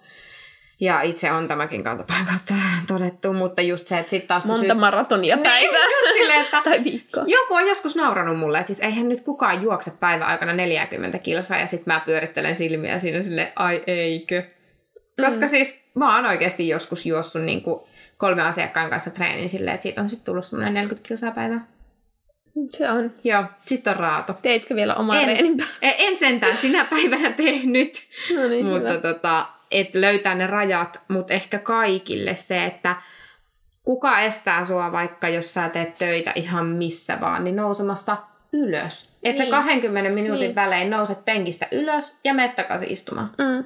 Ja 0.80 1.02
itse 1.02 1.32
on 1.32 1.48
tämäkin 1.48 1.84
kantapään 1.84 2.26
kautta 2.26 2.54
todettu, 2.94 3.34
mutta 3.34 3.62
just 3.62 3.88
se, 3.88 4.00
että 4.00 4.10
sitten 4.10 4.28
taas 4.28 4.46
Monta 4.46 4.62
pysyy... 4.62 4.74
maratonia 4.74 5.36
Niin, 5.36 5.44
päivää. 5.44 5.84
just 5.84 6.14
silleen, 6.14 6.42
että 6.46 6.62
tai 6.64 6.84
viikkoa. 6.84 7.24
joku 7.28 7.54
on 7.54 7.68
joskus 7.68 7.96
nauranut 7.96 8.40
mulle, 8.40 8.60
että 8.60 8.68
siis 8.68 8.80
eihän 8.80 9.10
nyt 9.10 9.22
kukaan 9.22 9.62
juokse 9.62 9.92
päivän 10.00 10.28
aikana 10.28 10.54
40 10.54 11.20
kilsaa 11.20 11.60
ja 11.60 11.68
sitten 11.68 11.94
mä 11.94 12.02
pyörittelen 12.06 12.56
silmiä 12.56 13.00
siinä 13.00 13.22
sille 13.22 13.52
ai 13.56 13.84
eikö. 13.88 14.44
Koska 15.26 15.46
Mm. 15.46 15.50
siis 15.50 15.82
mä 15.96 16.16
oon 16.16 16.26
oikeasti 16.26 16.68
joskus 16.68 17.06
juossut 17.06 17.42
niin 17.42 17.62
kuin 17.62 17.82
kolme 18.18 18.42
asiakkaan 18.42 18.90
kanssa 18.90 19.10
treenin 19.12 19.50
silleen, 19.50 19.74
että 19.74 19.84
siitä 19.84 20.02
on 20.02 20.10
sitten 20.10 20.26
tullut 20.26 20.46
semmoinen 20.46 20.74
40 20.74 21.08
kilsaa 21.08 21.32
päivää. 21.32 21.68
Se 22.70 22.90
on. 22.92 23.14
Joo, 23.24 23.44
sitten 23.66 23.94
on 23.94 24.00
raato. 24.00 24.34
Teitkö 24.42 24.76
vielä 24.76 24.96
oman 24.96 25.18
En. 25.18 25.28
reenin 25.28 25.58
päälle? 25.58 25.74
E- 25.82 25.96
En 26.08 26.18
sentään 26.18 26.58
sinä 26.58 26.86
päivänä 26.86 27.32
tehnyt, 27.32 27.94
No 28.36 28.48
niin, 28.48 28.66
mutta 28.66 28.90
hyvä. 28.90 29.02
tota, 29.02 29.48
et 29.72 29.96
löytää 29.96 30.36
ne 30.36 30.48
rajat, 30.48 31.00
mutta 31.08 31.34
ehkä 31.34 31.60
kaikille 31.60 32.36
se, 32.36 32.66
että 32.66 32.96
kuka 33.84 34.20
estää 34.20 34.66
sua 34.66 34.92
vaikka, 34.92 35.30
jos 35.30 35.54
sä 35.54 35.70
teet 35.70 35.98
töitä 35.98 36.32
ihan 36.36 36.66
missä 36.66 37.18
vaan, 37.22 37.44
niin 37.44 37.56
nousemasta 37.56 38.18
ylös. 38.54 39.18
Että 39.24 39.38
sä 39.38 39.44
Niin. 39.44 39.52
20 39.52 40.10
minuutin 40.10 40.44
Niin. 40.46 40.56
välein 40.56 40.90
nouset 40.90 41.26
penkistä 41.26 41.68
ylös 41.72 42.20
ja 42.24 42.34
menet 42.34 42.56
takaisin 42.56 42.92
istumaan. 42.92 43.32
Mm. 43.38 43.64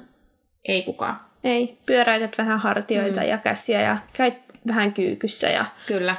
Ei 0.68 0.82
kukaan. 0.82 1.20
Ei, 1.46 1.78
pyöräytät 1.86 2.38
vähän 2.38 2.58
hartioita 2.58 3.20
Mm. 3.20 3.26
ja 3.26 3.38
käsiä 3.38 3.80
ja 3.80 3.96
käyt 4.12 4.34
vähän 4.66 4.92
kyykyssä 4.92 5.48
ja 5.48 5.64
Kyllä. 5.86 6.16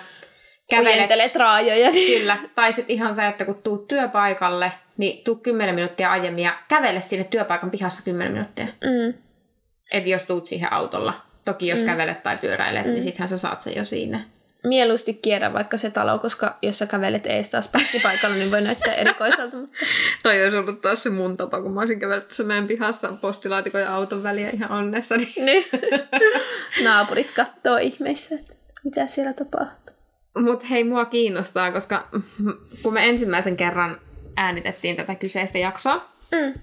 Kävelet, 0.69 1.35
raajoja. 1.35 1.91
Niin... 1.91 2.13
kyllä. 2.19 2.37
Tai 2.55 2.73
sit 2.73 2.89
ihan 2.89 3.15
se, 3.15 3.27
että 3.27 3.45
kun 3.45 3.61
tuut 3.63 3.87
työpaikalle, 3.87 4.71
niin 4.97 5.23
tuu 5.23 5.35
10 5.35 5.75
minuuttia 5.75 6.11
aiemmin 6.11 6.43
ja 6.43 6.53
kävele 6.67 7.01
sinne 7.01 7.23
työpaikan 7.23 7.71
pihassa 7.71 8.03
10 8.03 8.31
minuuttia. 8.33 8.65
Mm. 8.65 9.13
Et 9.91 10.07
jos 10.07 10.23
tuut 10.23 10.47
siihen 10.47 10.73
autolla. 10.73 11.21
Toki 11.45 11.67
jos 11.67 11.79
Mm. 11.79 11.85
kävelet 11.85 12.23
tai 12.23 12.37
pyöräilet, 12.37 12.81
mm. 12.83 12.87
Mm. 12.87 12.93
niin 12.93 13.03
sittenhän 13.03 13.29
sä 13.29 13.37
saat 13.37 13.61
sen 13.61 13.75
jo 13.75 13.85
siinä. 13.85 14.19
Mieluusti 14.67 15.13
kierrä 15.13 15.53
vaikka 15.53 15.77
se 15.77 15.89
talo, 15.91 16.19
koska 16.19 16.53
jos 16.61 16.77
sä 16.79 16.85
kävelet 16.85 17.25
ees 17.27 17.49
taas 17.49 17.67
parkkipaikalla, 17.71 18.35
niin 18.35 18.51
voi 18.51 18.61
näyttää 18.61 18.93
erikoiselta. 19.03 19.57
Mutta... 19.57 19.77
Toi 20.23 20.43
olisi 20.43 20.57
ollut 20.57 20.81
taas 20.81 21.03
se 21.03 21.09
mun 21.09 21.37
tapa, 21.37 21.61
kun 21.61 21.71
mä 21.73 21.79
olisin 21.79 21.99
kävellyt 21.99 22.27
tässä 22.27 22.43
meidän 22.43 22.67
pihassa 22.67 23.07
postilaatikon 23.21 23.81
ja 23.81 23.95
auton 23.95 24.23
väliä 24.23 24.49
ihan 24.49 24.71
onnessani. 24.71 25.33
niin. 25.35 25.65
Naapurit 26.83 27.31
kattoo 27.31 27.77
ihmeissä, 27.77 28.35
että 28.35 28.53
mitä 28.83 29.07
siellä 29.07 29.33
tapahtuu. 29.33 29.95
Mutta 30.43 30.65
hei, 30.65 30.83
mua 30.83 31.05
kiinnostaa, 31.05 31.71
koska 31.71 32.07
kun 32.83 32.93
me 32.93 33.09
ensimmäisen 33.09 33.57
kerran 33.57 34.01
äänitettiin 34.35 34.95
tätä 34.95 35.15
kyseistä 35.15 35.57
jaksoa, 35.57 36.09
Mm. 36.31 36.53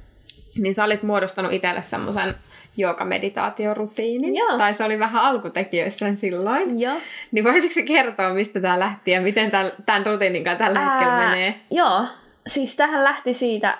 niin 0.62 0.74
sä 0.74 0.84
olit 0.84 1.02
muodostanut 1.02 1.52
itselle 1.52 1.82
semmoisen 1.82 2.34
jooga-meditaatiorutiinin. 2.76 4.36
Joo. 4.36 4.58
Tai 4.58 4.74
se 4.74 4.84
oli 4.84 4.98
vähän 4.98 5.22
alkutekijöissään 5.22 6.16
silloin. 6.16 6.80
Joo. 6.80 7.00
Niin 7.32 7.44
voisitko 7.44 7.80
kertoa, 7.86 8.34
mistä 8.34 8.60
tämä 8.60 8.78
lähti 8.78 9.10
ja 9.10 9.20
miten 9.20 9.50
tämän, 9.50 9.72
tämän 9.86 10.06
rutiinin 10.06 10.44
kanssa 10.44 10.64
tällä 10.64 10.80
hetkellä 10.80 11.12
Ää, 11.12 11.30
menee? 11.30 11.60
Joo. 11.70 12.04
Siis 12.46 12.76
tähän 12.76 13.04
lähti 13.04 13.32
siitä 13.32 13.78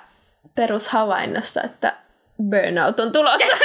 perushavainnosta, 0.55 1.61
että 1.63 1.95
burnout 2.51 3.01
on 3.01 3.13
tulossa. 3.13 3.47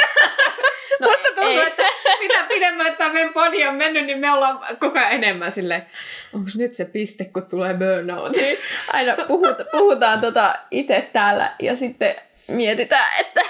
No, 1.00 1.10
Musta 1.10 1.28
tuntuu, 1.28 1.44
ei. 1.44 1.68
että 1.68 1.84
mitä 2.20 2.44
pidemmälle 2.48 2.92
tämä 2.92 3.14
meidän 3.14 3.34
podi 3.34 3.68
on 3.68 3.76
mennyt, 3.76 4.06
niin 4.06 4.20
me 4.20 4.32
ollaan 4.32 4.60
koko 4.80 5.00
ajan 5.00 5.12
enemmän 5.12 5.52
silleen, 5.52 5.86
onko 6.34 6.50
nyt 6.58 6.74
se 6.74 6.86
piste, 6.86 7.26
kun 7.26 7.46
tulee 7.50 7.74
burnout? 7.74 8.32
Niin, 8.32 8.58
aina 8.94 9.16
puhuta, 9.28 9.66
puhutaan 9.72 10.22
tota 10.22 10.56
itse 10.72 11.10
täällä 11.14 11.52
ja 11.60 11.76
sitten 11.76 12.16
mietitään, 12.48 13.20
että 13.20 13.42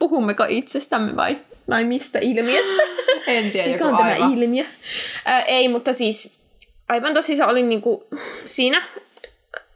puhummeko 0.00 0.44
itsestämme 0.48 1.16
vai, 1.16 1.38
vai 1.68 1.84
mistä 1.84 2.18
ilmiöstä. 2.22 2.82
En 3.26 3.50
tiedä, 3.50 3.68
Mikä 3.68 3.86
on 3.86 3.96
tämä 3.96 4.14
ilmiö? 4.14 4.64
Ää, 5.24 5.42
ei, 5.42 5.68
mutta 5.68 5.92
siis 5.92 6.40
aivan 6.88 7.14
tosissaan 7.14 7.50
olin 7.50 7.68
niinku 7.68 8.08
siinä 8.44 8.82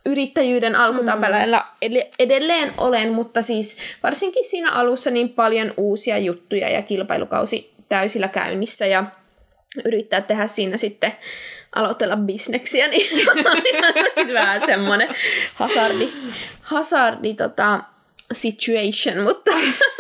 yrittäjyyden 0.07 0.77
alkutapaleilla 0.77 1.59
mm. 1.59 1.97
edelleen 2.19 2.73
olen, 2.79 3.13
mutta 3.13 3.43
siis 3.43 3.79
varsinkin 4.03 4.45
siinä 4.45 4.73
alussa 4.73 5.11
niin 5.11 5.29
paljon 5.29 5.75
uusia 5.77 6.19
juttuja 6.19 6.69
ja 6.69 6.83
kilpailukausi 6.83 7.75
täysillä 7.89 8.29
käynnissä 8.29 8.87
ja 8.87 9.05
yrittää 9.85 10.21
tehdä 10.21 10.47
siinä 10.47 10.77
sitten 10.77 11.13
aloitella 11.77 12.17
bisneksiä, 12.17 12.89
niin 12.89 13.27
vähän 14.35 14.61
semmoinen 14.67 15.15
hazardi, 15.55 16.09
hazardi 16.61 17.35
tota, 17.35 17.81
situation, 18.33 19.21
mutta 19.21 19.51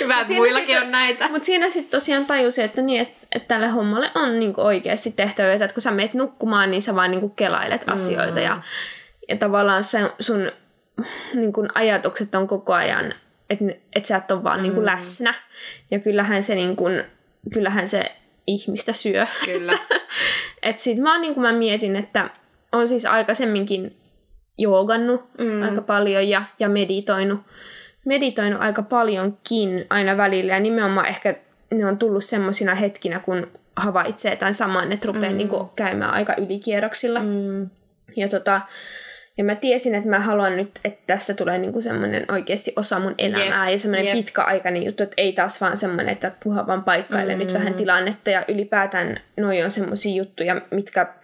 Hyvä, 0.00 0.20
että 0.20 0.32
muillakin 0.34 0.66
sitten- 0.66 0.82
on 0.82 0.90
näitä. 0.90 1.28
mutta 1.28 1.46
siinä 1.46 1.70
sitten 1.70 2.00
tosiaan 2.00 2.26
tajusin, 2.26 2.64
että, 2.64 2.82
niin, 2.82 3.00
että, 3.02 3.26
että 3.32 3.48
tälle 3.48 3.68
hommalle 3.68 4.10
on 4.14 4.40
niinku 4.40 4.60
oikeasti 4.60 5.10
tehtävä, 5.12 5.52
että 5.52 5.68
kun 5.68 5.82
sä 5.82 5.90
meet 5.90 6.14
nukkumaan, 6.14 6.70
niin 6.70 6.82
sä 6.82 6.94
vaan 6.94 7.10
niinku 7.10 7.28
kelailet 7.28 7.82
asioita 7.88 8.40
ja, 8.40 8.62
ja 9.28 9.36
tavallaan 9.36 9.84
se, 9.84 10.10
sun 10.20 10.52
niinku 11.34 11.66
ajatukset 11.74 12.34
on 12.34 12.46
koko 12.46 12.72
ajan, 12.72 13.14
että 13.50 13.64
et 13.96 14.04
sä 14.04 14.16
et 14.16 14.30
ole 14.30 14.42
vaan 14.44 14.62
niinku 14.62 14.84
läsnä. 14.84 15.34
Ja 15.90 15.98
kyllähän 15.98 16.42
se, 16.42 16.54
niinku, 16.54 16.84
kyllähän 17.52 17.88
se 17.88 18.12
ihmistä 18.46 18.92
syö. 18.92 19.26
Kyllä. 19.44 19.78
Et 20.62 20.78
sit 20.78 20.98
mä, 20.98 21.18
niinku 21.18 21.40
mä 21.40 21.52
mietin, 21.52 21.96
että 21.96 22.30
on 22.72 22.88
siis 22.88 23.06
aikaisemminkin 23.06 23.96
joogannut 24.58 25.24
Mm. 25.38 25.62
aika 25.62 25.80
paljon 25.82 26.28
ja, 26.28 26.42
ja 26.58 26.68
meditoinut, 26.68 27.40
meditoinut 28.04 28.62
aika 28.62 28.82
paljonkin 28.82 29.86
aina 29.90 30.16
välillä. 30.16 30.52
Ja 30.52 30.60
nimenomaan 30.60 31.06
ehkä 31.06 31.34
ne 31.70 31.86
on 31.86 31.98
tullut 31.98 32.24
semmoisina 32.24 32.74
hetkinä, 32.74 33.18
kun 33.18 33.46
havaitsee 33.76 34.36
tämän 34.36 34.54
saman, 34.54 34.92
että 34.92 35.06
rupeaa 35.06 35.24
Mm. 35.24 35.32
mm. 35.32 35.38
niinku 35.38 35.70
käymään 35.76 36.10
aika 36.10 36.34
ylikierroksilla. 36.38 37.20
Mm. 37.20 37.70
Ja, 38.16 38.28
tota, 38.28 38.60
ja 39.38 39.44
mä 39.44 39.54
tiesin, 39.54 39.94
että 39.94 40.10
mä 40.10 40.20
haluan 40.20 40.56
nyt, 40.56 40.70
että 40.84 41.02
tästä 41.06 41.34
tulee 41.34 41.58
niinku 41.58 41.82
semmoinen 41.82 42.24
oikeasti 42.32 42.72
osa 42.76 42.98
mun 42.98 43.14
elämää 43.18 43.64
Jep, 43.64 43.72
ja 43.72 43.78
semmoinen 43.78 44.06
jep. 44.06 44.16
pitkäaikainen 44.16 44.82
juttu, 44.82 45.02
että 45.02 45.14
ei 45.16 45.32
taas 45.32 45.60
vaan 45.60 45.76
semmoinen, 45.76 46.08
että 46.08 46.32
kunhan 46.42 46.66
vaan 46.66 46.84
paikkailen 46.84 47.36
mm. 47.36 47.38
nyt 47.38 47.54
vähän 47.54 47.74
tilannetta 47.74 48.30
ja 48.30 48.44
ylipäätään 48.48 49.20
noi 49.36 49.62
on 49.62 49.70
semmoisia 49.70 50.16
juttuja, 50.16 50.60
mitkä, 50.70 51.14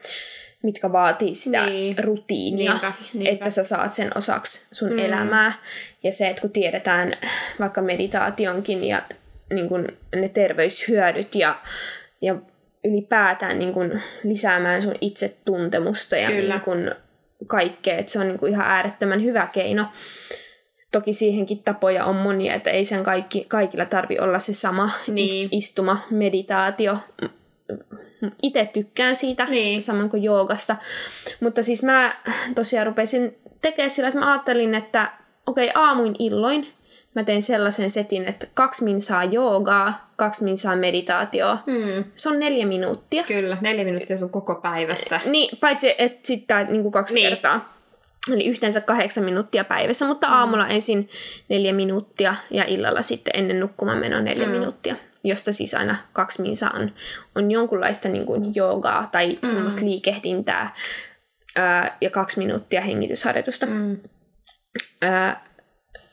mitkä 0.63 0.93
vaatii 0.93 1.35
sitä 1.35 1.67
Niin. 1.67 1.99
rutiinia, 2.05 2.71
Niinpä, 2.73 2.93
niinpä. 3.15 3.31
että 3.33 3.51
sä 3.51 3.65
saat 3.65 3.93
sen 3.93 4.11
osaksi 4.17 4.67
sun 4.73 4.93
Mm. 4.93 4.99
elämää. 4.99 5.53
Ja 6.03 6.13
se, 6.13 6.29
että 6.29 6.41
kun 6.43 6.51
tiedetään 6.51 7.13
vaikka 7.61 7.83
meditaationkin 7.83 8.85
ja 8.85 9.03
niin 9.53 9.69
kun 9.69 9.89
ne 10.17 10.29
terveyshyödyt 10.29 11.35
ja, 11.35 11.61
ja 12.23 12.37
ylipäätään 12.85 13.59
niin 13.59 13.73
kun 13.73 14.01
lisäämään 14.25 14.83
sun 14.83 14.95
itsetuntemusta 15.01 16.17
ja 16.17 16.29
Kyllä. 16.29 16.55
niin 16.55 16.61
kun 16.65 16.95
kaikkea, 17.47 17.97
että 17.99 18.13
se 18.13 18.19
on 18.21 18.29
niin 18.29 18.39
kun 18.39 18.49
ihan 18.49 18.67
äärettömän 18.67 19.23
hyvä 19.23 19.47
keino. 19.53 19.87
Toki 20.93 21.13
siihenkin 21.13 21.63
tapoja 21.63 22.05
on 22.05 22.17
monia, 22.17 22.55
että 22.55 22.71
ei 22.71 22.85
sen 22.85 23.03
kaikki, 23.03 23.45
kaikilla 23.49 23.85
tarvi 23.87 24.19
olla 24.19 24.39
se 24.39 24.55
sama 24.55 24.91
Niin. 25.07 25.45
ist, 25.45 25.53
istuma, 25.53 26.07
meditaatio. 26.11 26.99
Itse 28.43 28.71
tykkään 28.73 29.17
siitä, 29.17 29.45
Niin. 29.45 29.83
samoin 29.83 30.11
kuin 30.11 30.23
joogasta. 30.23 30.77
Mutta 31.41 31.63
siis 31.63 31.83
mä 31.83 32.17
tosiaan 32.55 32.87
rupesin 32.87 33.37
tekemään 33.63 33.91
sillä, 33.91 34.09
että 34.09 34.21
mä 34.21 34.33
ajattelin, 34.33 34.75
että 34.75 35.13
okei, 35.47 35.69
okay, 35.71 35.83
aamuin 35.83 36.17
illoin 36.19 36.67
mä 37.15 37.25
tein 37.25 37.43
sellaisen 37.43 37.91
setin, 37.91 38.29
että 38.29 38.47
kaksi 38.55 38.85
minsaa 38.85 39.25
joogaa, 39.25 40.11
kaksi 40.17 40.45
minsaa 40.45 40.77
meditaatioa. 40.77 41.59
Mm. 41.67 42.05
Se 42.17 42.29
on 42.29 42.39
neljä 42.41 42.67
minuuttia. 42.67 43.23
Kyllä, 43.25 43.57
neljä 43.61 43.85
minuuttia 43.85 44.19
sun 44.19 44.31
koko 44.31 44.55
päivästä. 44.55 45.21
Niin, 45.25 45.57
paitsi 45.61 45.95
että 45.99 46.27
sitten 46.27 46.67
niin 46.71 46.93
kaksi 46.93 47.15
Niin. 47.15 47.29
kertaa. 47.29 47.77
Eli 48.33 48.47
yhteensä 48.47 48.81
kahdeksan 48.81 49.25
minuuttia 49.25 49.65
päivässä, 49.65 50.07
mutta 50.07 50.27
aamulla 50.27 50.67
ensin 50.69 51.09
neljä 51.49 51.73
minuuttia 51.73 52.35
ja 52.51 52.65
illalla 52.65 53.03
sitten 53.03 53.37
ennen 53.37 53.61
nukkumaan 53.61 53.99
menoa 53.99 54.21
neljä 54.21 54.47
Mm. 54.47 54.53
mm. 54.53 54.59
minuuttia, 54.59 54.97
josta 55.27 55.53
siis 55.53 55.75
aina 55.75 55.97
kaksi 56.13 56.43
minsaa 56.43 56.71
on, 56.75 56.93
on 57.35 57.51
jonkunlaista 57.51 58.09
niin 58.09 58.27
kuin 58.27 58.53
joogaa 58.55 59.09
tai 59.13 59.29
Mm. 59.29 59.39
mm. 59.43 59.49
semmoista 59.49 59.85
liikehdintää 59.85 60.75
ää, 61.57 61.97
ja 62.01 62.11
kaksi 62.11 62.39
minuuttia 62.39 62.81
hengitysharjoitusta 62.81 63.67
Mm. 63.67 63.97
ää, 65.03 65.45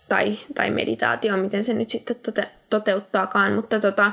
tai, 0.10 0.38
tai 0.56 0.70
meditaatio, 0.70 1.38
miten 1.38 1.64
se 1.64 1.74
nyt 1.74 1.90
sitten 1.90 2.16
tote, 2.16 2.48
toteuttaakaan, 2.70 3.54
mutta 3.54 3.80
tota, 3.80 4.04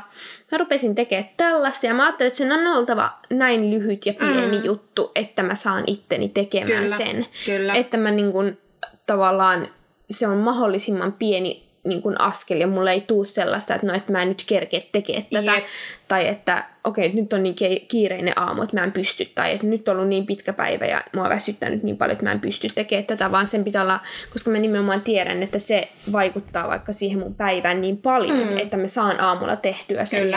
mä 0.53 0.59
rupesin 0.59 0.95
tekemään 0.95 1.31
tällaista 1.37 1.87
ja 1.87 1.95
mä 1.95 2.05
ajattelin, 2.07 2.27
että 2.29 2.39
sen 2.39 2.53
on 2.53 2.67
oltava 2.67 3.13
näin 3.31 3.71
lyhyt 3.71 4.07
ja 4.07 4.15
pieni 4.15 4.47
Mm. 4.47 4.55
mm. 4.59 4.65
juttu, 4.65 5.13
että 5.15 5.43
mä 5.43 5.55
saan 5.55 5.85
itteni 5.87 6.29
tekemään 6.29 6.85
Kyllä. 6.85 6.97
sen. 6.97 7.27
Kyllä. 7.47 7.75
Että 7.75 7.97
mä 7.97 8.11
niin 8.11 8.33
kun, 8.33 8.59
tavallaan, 9.07 9.69
se 10.11 10.27
on 10.29 10.39
mahdollisimman 10.39 11.13
pieni 11.13 11.70
niin 11.85 12.03
kun 12.03 12.21
askel 12.21 12.61
ja 12.61 12.67
mulle 12.67 12.93
ei 12.93 13.01
tuu 13.01 13.25
sellaista, 13.25 13.75
että 13.75 13.87
no, 13.87 13.95
että 13.95 14.13
mä 14.13 14.23
en 14.23 14.29
nyt 14.29 14.45
kerkeä 14.47 14.81
tekemään 14.93 15.27
tätä. 15.33 15.55
Jep. 15.55 15.65
Tai 16.09 16.29
että 16.29 16.65
okei, 16.85 17.07
okay, 17.07 17.21
nyt 17.21 17.33
on 17.33 17.43
niin 17.43 17.55
kiireinen 17.89 18.39
aamu, 18.39 18.63
että 18.63 18.77
mä 18.77 18.85
en 18.85 18.93
pysty. 18.93 19.25
Tai 19.35 19.53
että 19.53 19.67
nyt 19.67 19.89
on 19.89 19.97
ollut 19.97 20.09
niin 20.09 20.27
pitkä 20.27 20.53
päivä 20.53 20.87
ja 20.87 21.05
mua 21.15 21.25
on 21.25 21.31
väsyttänyt 21.31 21.83
niin 21.83 21.97
paljon, 21.97 22.13
että 22.13 22.25
mä 22.25 22.33
en 22.33 22.41
pysty 22.41 22.69
tekemään 22.75 23.07
tätä. 23.07 23.33
Vaan 23.33 23.47
sen 23.47 23.65
pitää 23.65 23.83
olla, 23.83 24.01
koska 24.33 24.51
mä 24.51 24.59
nimenomaan 24.59 25.01
tiedän, 25.01 25.43
että 25.43 25.59
se 25.59 25.89
vaikuttaa 26.13 26.69
vaikka 26.69 26.93
siihen 26.93 27.19
mun 27.19 27.35
päivään 27.35 27.81
niin 27.81 27.97
paljon, 27.97 28.39
Mm. 28.39 28.59
että 28.59 28.77
mä 28.77 28.89
saan 28.89 29.21
aamulla 29.21 29.57
tehtyä 29.57 30.05
sen. 30.05 30.23
Kyllä. 30.23 30.37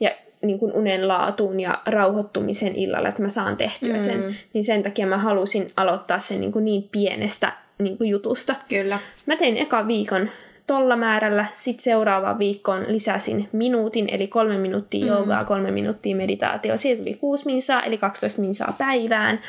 Ja, 0.00 0.10
ja 0.10 0.16
niin 0.42 0.58
kuin 0.58 0.72
unen 0.72 1.08
laatuun 1.08 1.60
ja 1.60 1.82
rauhoittumisen 1.86 2.76
illalla, 2.76 3.08
että 3.08 3.22
mä 3.22 3.28
saan 3.28 3.56
tehtyä 3.56 3.94
mm. 3.94 4.00
sen. 4.00 4.36
Niin 4.52 4.64
sen 4.64 4.82
takia 4.82 5.06
mä 5.06 5.18
halusin 5.18 5.72
aloittaa 5.76 6.18
sen 6.18 6.40
niin, 6.40 6.52
kuin 6.52 6.64
niin 6.64 6.88
pienestä 6.92 7.52
niin 7.78 7.98
kuin 7.98 8.10
jutusta. 8.10 8.54
Kyllä. 8.68 8.98
Mä 9.26 9.36
tein 9.36 9.56
eka 9.56 9.86
viikon 9.86 10.30
tolla 10.68 10.96
määrällä, 10.96 11.46
sitten 11.52 11.82
seuraavaan 11.82 12.38
viikkoon 12.38 12.84
lisäsin 12.88 13.48
minuutin, 13.52 14.08
eli 14.10 14.26
kolme 14.26 14.58
minuuttia 14.58 15.00
mm. 15.00 15.08
joogaa, 15.08 15.44
kolme 15.44 15.70
minuuttia 15.70 16.16
meditaatio. 16.16 16.76
Siitä 16.76 16.98
tuli 16.98 17.14
kuusi 17.14 17.46
minsaa, 17.46 17.82
eli 17.82 17.98
12 17.98 18.40
minsaa 18.40 18.74
päivään. 18.78 19.40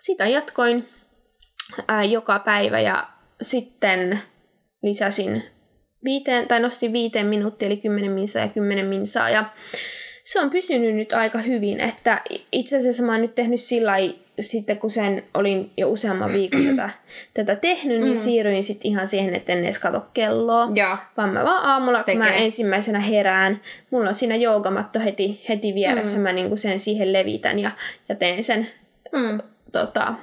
Sitä 0.00 0.26
jatkoin 0.26 0.88
ää, 1.88 2.04
joka 2.04 2.38
päivä 2.38 2.80
ja 2.80 3.08
sitten 3.42 4.20
lisäsin 4.82 5.42
viiteen, 6.04 6.48
tai 6.48 6.60
nostin 6.60 6.92
viiteen 6.92 7.26
minuuttia, 7.26 7.66
eli 7.66 7.76
10 7.76 8.12
minsaa 8.12 8.42
ja 8.42 8.48
10 8.48 8.86
minsaa. 8.86 9.30
Ja 9.30 9.44
se 10.24 10.40
on 10.40 10.50
pysynyt 10.50 10.94
nyt 10.94 11.12
aika 11.12 11.38
hyvin, 11.38 11.80
että 11.80 12.22
itse 12.52 12.76
asiassa 12.76 13.02
mä 13.02 13.12
oon 13.12 13.20
nyt 13.20 13.34
tehnyt 13.34 13.60
sillä 13.60 13.96
sitten 14.40 14.78
kun 14.78 14.90
sen 14.90 15.24
olin 15.34 15.70
jo 15.76 15.90
useamman 15.90 16.32
viikon 16.32 16.64
tätä, 16.64 16.90
tätä 17.34 17.56
tehnyt, 17.56 18.00
niin 18.00 18.12
mm. 18.12 18.16
siirryin 18.16 18.64
sitten 18.64 18.90
ihan 18.90 19.08
siihen, 19.08 19.34
että 19.34 19.52
en 19.52 19.64
edes 19.64 19.78
katso 19.78 20.06
kelloa. 20.14 20.68
Ja. 20.74 20.98
Vaan 21.16 21.30
mä 21.30 21.44
vaan 21.44 21.64
aamulla, 21.64 21.98
Tekee. 22.02 22.14
kun 22.14 22.24
mä 22.24 22.32
ensimmäisenä 22.32 23.00
herään, 23.00 23.60
mulla 23.90 24.08
on 24.08 24.14
siinä 24.14 24.36
joogamatto 24.36 25.00
heti, 25.00 25.44
heti 25.48 25.74
vieressä, 25.74 26.16
mm. 26.16 26.22
mä 26.22 26.32
niinku 26.32 26.56
sen 26.56 26.78
siihen 26.78 27.12
levitän 27.12 27.58
ja, 27.58 27.70
ja 28.08 28.14
teen 28.14 28.44
sen 28.44 28.68
mm. 29.12 29.40
tota, 29.72 30.14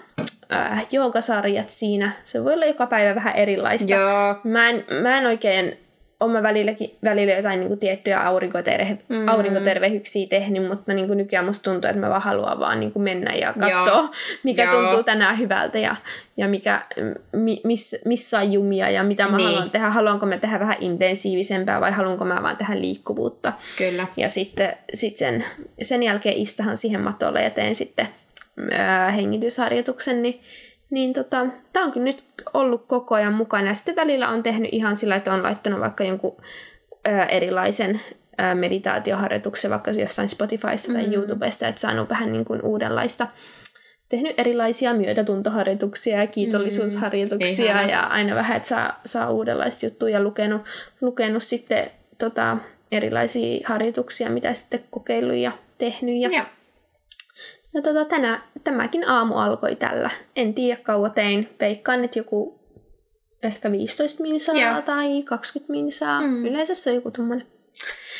äh, 0.53 0.85
joogasarjat 0.91 1.69
siinä. 1.69 2.11
Se 2.23 2.43
voi 2.43 2.53
olla 2.53 2.65
joka 2.65 2.85
päivä 2.87 3.15
vähän 3.15 3.35
erilaista. 3.35 3.93
Joo. 3.93 4.35
Mä 4.43 4.69
en, 4.69 4.85
mä 5.01 5.17
en 5.17 5.25
oikein 5.25 5.84
on 6.19 6.31
mä 6.31 6.43
välilläkin, 6.43 6.97
välillä 7.03 7.33
jotain 7.33 7.59
niin 7.59 7.67
kuin 7.67 7.79
tiettyjä 7.79 8.19
aurinkoterve, 8.19 8.97
mm. 9.09 9.27
aurinkoterveyksiä 9.27 10.27
tehnyt, 10.27 10.67
mutta 10.67 10.93
niin 10.93 11.07
kuin 11.07 11.17
nykyään 11.17 11.45
musta 11.45 11.71
tuntuu, 11.71 11.89
että 11.89 12.01
mä 12.01 12.09
vaan 12.09 12.21
haluan 12.21 12.59
vaan 12.59 12.79
niin 12.79 12.91
kuin 12.91 13.03
mennä 13.03 13.33
ja 13.33 13.53
katsoa, 13.59 14.09
mikä 14.43 14.63
Joo. 14.63 14.81
tuntuu 14.81 15.03
tänään 15.03 15.39
hyvältä 15.39 15.79
ja, 15.79 15.95
ja 16.37 16.47
mikä, 16.47 16.85
mi, 17.31 17.61
miss, 17.63 17.95
missä 18.05 18.39
on 18.39 18.53
jumia 18.53 18.89
ja 18.89 19.03
mitä 19.03 19.27
mä 19.27 19.37
niin. 19.37 19.49
haluan 19.49 19.71
tehdä. 19.71 19.89
Haluanko 19.89 20.25
mä 20.25 20.37
tehdä 20.37 20.59
vähän 20.59 20.77
intensiivisempää 20.79 21.81
vai 21.81 21.91
haluanko 21.91 22.25
mä 22.25 22.43
vaan 22.43 22.57
tehdä 22.57 22.79
liikkuvuutta. 22.79 23.53
Kyllä. 23.77 24.07
Ja 24.17 24.29
sitten 24.29 24.77
sit 24.93 25.17
sen, 25.17 25.45
sen 25.81 26.03
jälkeen 26.03 26.37
istahan 26.37 26.77
siihen 26.77 27.01
matolle 27.01 27.41
ja 27.41 27.49
teen 27.49 27.75
sitten 27.75 28.07
ää, 28.71 29.11
hengitysharjoituksen, 29.11 30.21
niin 30.21 30.41
niin 30.89 31.13
tota, 31.13 31.45
tämä 31.73 31.85
on 31.85 31.91
kyllä 31.91 32.03
nyt 32.03 32.23
ollut 32.53 32.85
koko 32.87 33.15
ajan 33.15 33.33
mukana. 33.33 33.67
Ja 33.67 33.73
sitten 33.73 33.95
välillä 33.95 34.29
on 34.29 34.43
tehnyt 34.43 34.69
ihan 34.73 34.95
sillä, 34.95 35.15
että 35.15 35.33
on 35.33 35.43
laittanut 35.43 35.79
vaikka 35.79 36.03
jonkun 36.03 36.37
ö, 37.07 37.21
erilaisen 37.21 37.99
ö, 38.39 38.55
meditaatioharjoituksen 38.55 39.71
vaikka 39.71 39.91
jossain 39.91 40.29
Spotifysta 40.29 40.93
tai 40.93 41.07
mm. 41.07 41.13
YouTubesta, 41.13 41.67
että 41.67 41.81
saanut 41.81 42.09
vähän 42.09 42.31
niin 42.31 42.45
kuin 42.45 42.61
uudenlaista 42.61 43.27
tehnyt 44.09 44.39
erilaisia 44.39 44.93
myötätuntoharjoituksia 44.93 46.17
ja 46.17 46.27
kiitollisuusharjoituksia 46.27 47.81
mm, 47.81 47.89
ja 47.89 48.01
aina 48.01 48.35
vähän, 48.35 48.57
että 48.57 48.69
saa, 48.69 49.01
saa 49.05 49.31
uudenlaista 49.31 49.85
juttuja 49.85 50.13
ja 50.13 50.23
lukenut, 50.23 50.61
lukenut 51.01 51.43
sitten 51.43 51.91
tota, 52.17 52.57
erilaisia 52.91 53.67
harjoituksia, 53.67 54.29
mitä 54.29 54.53
sitten 54.53 54.79
kokeillut 54.89 55.35
ja 55.35 55.51
tehnyt. 55.77 56.15
Ja, 56.17 56.29
ja. 56.29 56.45
Ja 57.75 57.81
tota, 57.81 58.05
tänä, 58.05 58.41
tämäkin 58.63 59.07
aamu 59.07 59.35
alkoi 59.35 59.75
tällä. 59.75 60.09
En 60.35 60.53
tiedä 60.53 60.81
kauan 60.83 61.11
tein. 61.11 61.49
Veikkaan, 61.59 62.03
että 62.03 62.19
joku 62.19 62.59
ehkä 63.43 63.71
15 63.71 64.23
minsaa 64.23 64.55
yeah. 64.55 64.83
tai 64.83 65.23
20 65.23 65.71
minsaa. 65.71 66.21
Mm. 66.21 66.45
Yleensä 66.45 66.75
se 66.75 66.89
on 66.89 66.95
joku 66.95 67.11
tommonen. 67.11 67.47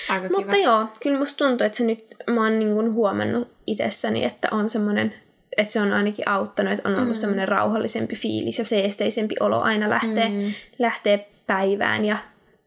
Aika 0.10 0.30
Mutta 0.30 0.52
kiva. 0.52 0.64
joo, 0.64 0.86
kyllä 1.04 1.20
musta 1.20 1.46
tuntuu, 1.46 1.66
että 1.66 1.78
se 1.78 1.84
nyt, 1.84 2.06
mä 2.28 2.44
oon 2.44 2.60
niin 2.60 2.94
huomannut 2.94 3.48
itsessäni, 3.68 4.24
että 4.24 4.48
on 4.52 4.70
semmoinen, 4.70 5.14
että 5.58 5.74
se 5.74 5.82
on 5.82 5.94
ainakin 5.94 6.30
auttanut, 6.30 6.74
että 6.74 6.90
on 6.90 6.96
ollut 6.96 7.08
mm. 7.08 7.14
semmoinen 7.14 7.48
rauhallisempi 7.48 8.16
fiilis 8.16 8.60
ja 8.60 8.66
seesteisempi 8.66 9.36
olo 9.40 9.62
aina 9.62 9.90
lähtee, 9.90 10.30
mm. 10.30 10.54
lähtee 10.80 11.30
päivään 11.48 12.06
ja 12.06 12.18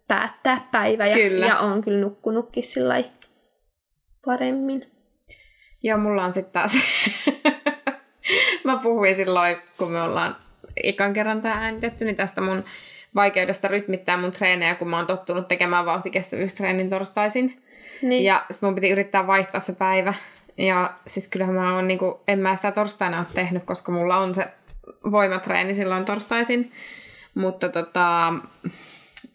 päättää 0.08 0.68
päivä. 0.72 1.06
Ja, 1.06 1.14
kyllä. 1.14 1.46
ja 1.46 1.58
on 1.58 1.82
kyllä 1.82 2.00
nukkunutkin 2.00 2.62
sillä 2.62 3.04
paremmin. 4.24 4.97
Joo, 5.82 5.98
mulla 5.98 6.24
on 6.24 6.32
sitten 6.32 6.52
taas... 6.52 6.72
mä 8.64 8.76
puhuin 8.82 9.16
silloin, 9.16 9.56
kun 9.78 9.90
me 9.90 10.02
ollaan 10.02 10.36
ikan 10.82 11.12
kerran 11.12 11.42
tämä 11.42 11.54
äänitetty, 11.54 12.04
niin 12.04 12.16
tästä 12.16 12.40
mun 12.40 12.64
vaikeudesta 13.14 13.68
rytmittää 13.68 14.16
mun 14.16 14.32
treenejä, 14.32 14.74
kun 14.74 14.88
mä 14.88 14.96
oon 14.96 15.06
tottunut 15.06 15.48
tekemään 15.48 15.86
vauhtikestävyystreenin 15.86 16.90
torstaisin. 16.90 17.62
Niin. 18.02 18.24
Ja 18.24 18.44
sit 18.50 18.62
mun 18.62 18.74
piti 18.74 18.90
yrittää 18.90 19.26
vaihtaa 19.26 19.60
se 19.60 19.72
päivä. 19.72 20.14
Ja 20.56 20.94
siis 21.06 21.28
kyllähän 21.28 21.54
mä 21.54 21.74
oon 21.74 21.88
niinku, 21.88 22.20
en 22.28 22.38
mä 22.38 22.56
sitä 22.56 22.72
torstaina 22.72 23.18
ole 23.18 23.26
tehnyt, 23.34 23.64
koska 23.64 23.92
mulla 23.92 24.18
on 24.18 24.34
se 24.34 24.46
voimatreeni 25.10 25.74
silloin 25.74 26.04
torstaisin. 26.04 26.72
Mutta 27.34 27.68
tota, 27.68 28.32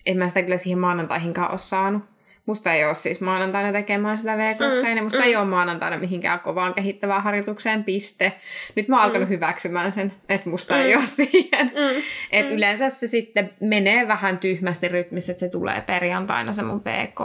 en 0.05 0.17
mä 0.17 0.27
sitä 0.29 0.41
kyllä 0.41 0.57
siihen 0.57 0.79
maanantaihinkaan 0.79 1.51
ole 1.51 1.57
saanut. 1.57 2.03
Musta 2.45 2.73
ei 2.73 2.85
ole 2.85 2.95
siis 2.95 3.21
maanantaina 3.21 3.71
tekemään 3.71 4.17
sitä 4.17 4.37
VK-treeniä. 4.37 5.01
Mm, 5.01 5.03
Musta 5.03 5.19
mm. 5.19 5.25
ei 5.25 5.35
ole 5.35 5.45
maanantaina 5.45 5.97
mihinkään 5.97 6.39
kovaan 6.39 6.73
kehittävään 6.73 7.23
harjoitukseen, 7.23 7.83
piste. 7.83 8.33
Nyt 8.75 8.87
mä 8.87 8.95
oon 8.95 9.05
alkanut 9.05 9.29
mm. 9.29 9.33
hyväksymään 9.33 9.93
sen, 9.93 10.13
että 10.29 10.49
musta 10.49 10.75
mm. 10.75 10.81
ei 10.81 10.95
ole 10.95 11.05
siihen. 11.05 11.65
Mm. 11.65 12.01
Et 12.31 12.45
mm. 12.45 12.51
Yleensä 12.51 12.89
se 12.89 13.07
sitten 13.07 13.53
menee 13.59 14.07
vähän 14.07 14.37
tyhmästi 14.37 14.87
rytmissä, 14.87 15.31
että 15.31 15.39
se 15.39 15.49
tulee 15.49 15.81
perjantaina 15.81 16.53
se 16.53 16.63
mun 16.63 16.81
PK. 16.81 17.19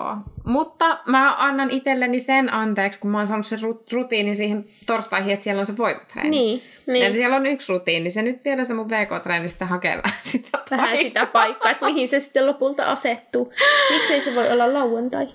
Mutta 0.45 0.99
mä 1.07 1.35
annan 1.39 1.71
itselleni 1.71 2.19
sen 2.19 2.53
anteeksi, 2.53 2.99
kun 2.99 3.11
mä 3.11 3.19
oon 3.19 3.29
saanut 3.29 3.47
sen 3.47 3.59
rutiinin 3.93 4.37
siihen 4.37 4.64
torstaihin, 4.87 5.33
että 5.33 5.45
siellä 5.45 5.61
on 5.61 5.66
se 5.66 5.77
voimatreeni. 5.77 6.31
Niin. 6.31 6.62
Niin. 6.89 7.05
Ja 7.05 7.12
siellä 7.12 7.36
on 7.36 7.47
yksi 7.47 7.72
rutiini. 7.72 8.11
Se 8.11 8.22
nyt 8.22 8.45
vielä 8.45 8.64
se 8.64 8.74
mun 8.74 8.91
VK-treenistä 8.91 9.64
hakee 9.64 9.97
vähän 10.05 10.18
sitä 10.32 10.59
Vähän 10.70 10.86
paikkaa. 10.86 10.97
sitä 11.03 11.26
paikkaa, 11.26 11.70
että 11.70 11.86
mihin 11.86 12.09
se 12.09 12.20
sitten 12.20 12.47
lopulta 12.47 12.84
asettuu. 12.84 13.53
Miksei 13.91 14.20
se 14.20 14.34
voi 14.34 14.51
olla 14.53 14.72
lauantai? 14.74 15.26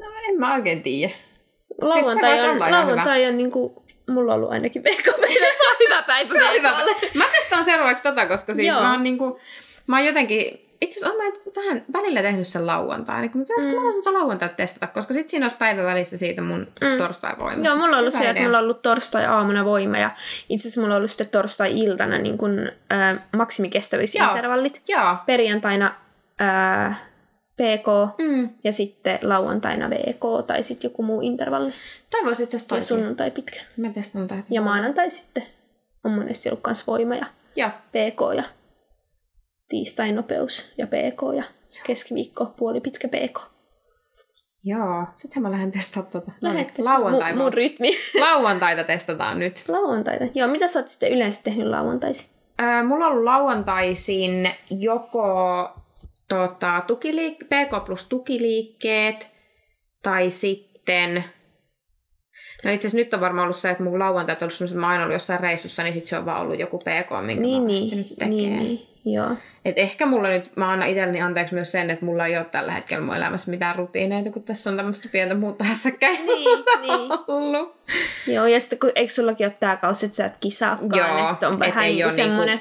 No 0.00 0.06
en 0.28 0.38
mä 0.38 0.54
oikein 0.54 0.82
tiedä. 0.82 1.12
Lauantai 1.80 2.38
siis 2.38 2.50
on, 2.50 2.60
lauantai 2.60 3.26
on 3.26 3.36
niinku, 3.36 3.84
mulla 4.10 4.32
on 4.32 4.36
ollut 4.38 4.52
ainakin 4.52 4.84
vk 4.84 5.04
se 5.04 5.68
on 5.70 5.76
hyvä 5.80 6.02
päivä 6.02 6.28
se 6.34 6.44
on 6.44 6.52
hyvä. 6.52 6.74
Mä 7.14 7.24
testaan 7.36 7.64
seuraavaksi 7.64 8.02
tota, 8.02 8.26
koska 8.26 8.54
siis 8.54 8.68
Joo. 8.68 8.80
mä 8.80 8.92
oon 8.92 9.02
niinku, 9.02 9.40
mä 9.86 9.96
oon 9.96 10.06
jotenkin 10.06 10.61
itse 10.82 10.98
asiassa 10.98 11.16
olen 11.16 11.32
vähän 11.56 11.84
välillä 11.92 12.22
tehnyt 12.22 12.46
sen 12.46 12.66
lauantaina, 12.66 13.20
niin 13.20 13.30
mutta 13.34 13.54
mm. 13.58 13.66
mä 13.66 13.80
haluaisin 13.80 14.14
lauantai 14.14 14.48
testata, 14.56 14.86
koska 14.86 15.14
sitten 15.14 15.28
siinä 15.28 15.44
olisi 15.44 15.56
päivä 15.56 15.82
välissä 15.84 16.18
siitä 16.18 16.42
mun 16.42 16.58
mm. 16.80 16.98
torstai-voimasta. 16.98 17.68
Joo, 17.68 17.76
mulla 17.76 17.96
on 17.96 18.00
ollut 18.00 18.14
se, 18.14 18.30
että 18.30 18.42
mulla 18.42 18.58
on 18.58 18.64
ollut 18.64 18.82
torstai-aamuna 18.82 19.64
voima 19.64 19.98
ja 19.98 20.10
itse 20.48 20.62
asiassa 20.62 20.80
mulla 20.80 20.94
on 20.94 20.96
ollut 20.96 21.10
sitten 21.10 21.28
torstai-iltana 21.28 22.18
niin 22.18 22.38
kuin, 22.38 22.72
äh, 22.92 23.22
maksimikestävyysintervallit. 23.36 24.82
Joo. 24.88 25.16
Perjantaina 25.26 25.94
äh, 26.40 27.00
PK 27.56 28.18
mm. 28.18 28.50
ja 28.64 28.72
sitten 28.72 29.18
lauantaina 29.22 29.90
VK 29.90 30.46
tai 30.46 30.62
sitten 30.62 30.88
joku 30.88 31.02
muu 31.02 31.20
intervalli. 31.20 31.72
Toivoisin 32.10 32.44
itse 32.44 32.56
asiassa 32.56 32.82
sunnuntai 32.82 33.30
pitkä. 33.30 33.60
Mä 33.76 33.90
testan 33.90 34.28
tätä. 34.28 34.42
Ja 34.50 34.62
maanantai 34.62 35.10
sitten 35.10 35.42
on 36.04 36.12
monesti 36.12 36.48
ollut 36.48 36.60
myös 36.66 36.86
voima 36.86 37.14
ja, 37.14 37.26
ja. 37.56 37.70
PK 37.70 38.36
ja 38.36 38.42
tiistain 39.72 40.16
nopeus 40.16 40.72
ja 40.78 40.86
PK 40.86 41.36
ja 41.36 41.42
keskiviikko 41.86 42.46
puoli 42.56 42.80
pitkä 42.80 43.08
PK. 43.08 43.40
Joo, 44.64 45.04
sittenhän 45.16 45.42
mä 45.42 45.50
lähden 45.50 45.70
testaamaan 45.70 46.12
tuota. 46.12 46.32
Lähette. 46.40 46.82
Lauantai. 46.82 47.32
Mun, 47.32 47.42
mun 47.42 47.52
rytmi. 47.52 47.90
Lauantaita 48.20 48.84
testataan 48.84 49.38
nyt. 49.38 49.64
Lauantaita. 49.68 50.24
Joo, 50.34 50.48
mitä 50.48 50.68
sä 50.68 50.78
oot 50.78 50.88
sitten 50.88 51.12
yleensä 51.12 51.40
tehnyt 51.44 51.66
lauantaisin? 51.66 52.30
Öö, 52.62 52.82
mulla 52.82 53.06
on 53.06 53.12
ollut 53.12 53.24
lauantaisin 53.24 54.50
joko 54.80 55.70
tota, 56.28 56.82
tukiliik- 56.86 57.44
PK 57.44 57.84
plus 57.86 58.08
tukiliikkeet 58.08 59.28
tai 60.02 60.30
sitten 60.30 61.24
No 62.64 62.70
itse 62.70 62.86
asiassa 62.86 62.98
nyt 63.04 63.14
on 63.14 63.20
varmaan 63.20 63.44
ollut 63.44 63.56
se, 63.56 63.70
että 63.70 63.82
mun 63.82 63.98
lauantai 63.98 64.36
on 64.36 64.42
ollut 64.42 64.54
semmoista, 64.54 64.74
että 64.74 64.80
mä 64.80 64.88
aina 64.88 65.04
ollut 65.04 65.14
jossain 65.14 65.40
reissussa, 65.40 65.82
niin 65.82 65.92
sitten 65.92 66.08
se 66.08 66.18
on 66.18 66.26
vaan 66.26 66.40
ollut 66.40 66.60
joku 66.60 66.78
PK, 66.78 67.10
minkä 67.26 67.42
niin, 67.42 67.62
mä 67.62 67.66
niin, 67.66 67.98
nyt 67.98 68.08
tekee. 68.08 68.28
Niin, 68.28 68.58
niin. 68.58 68.91
Joo. 69.04 69.36
Et 69.64 69.78
ehkä 69.78 70.06
mulla 70.06 70.28
nyt, 70.28 70.56
mä 70.56 70.70
annan 70.72 70.88
itselleni 70.88 71.20
anteeksi 71.22 71.54
myös 71.54 71.72
sen, 71.72 71.90
että 71.90 72.04
mulla 72.04 72.26
ei 72.26 72.36
ole 72.36 72.44
tällä 72.44 72.72
hetkellä 72.72 73.04
mun 73.04 73.16
elämässä 73.16 73.50
mitään 73.50 73.76
rutiineita, 73.76 74.30
kun 74.30 74.42
tässä 74.42 74.70
on 74.70 74.76
tämmöistä 74.76 75.08
pientä 75.12 75.34
muuta 75.34 75.64
hässäkkäin 75.64 76.26
niin, 76.26 76.64
niin. 76.80 77.12
ollut. 77.28 77.76
Joo, 78.26 78.46
ja 78.46 78.60
sitten 78.60 78.78
kun 78.78 78.92
eikö 78.94 79.12
sullakin 79.12 79.46
ole 79.46 79.54
tää 79.60 79.76
kausi, 79.76 80.06
että 80.06 80.16
sä 80.16 80.26
et 80.26 80.36
kisaakaan, 80.40 80.90
Joo, 81.18 81.30
että 81.32 81.48
on 81.48 81.58
vähän 81.58 81.84
ei 81.84 81.94
niinku 81.94 82.10
semmoinen 82.10 82.60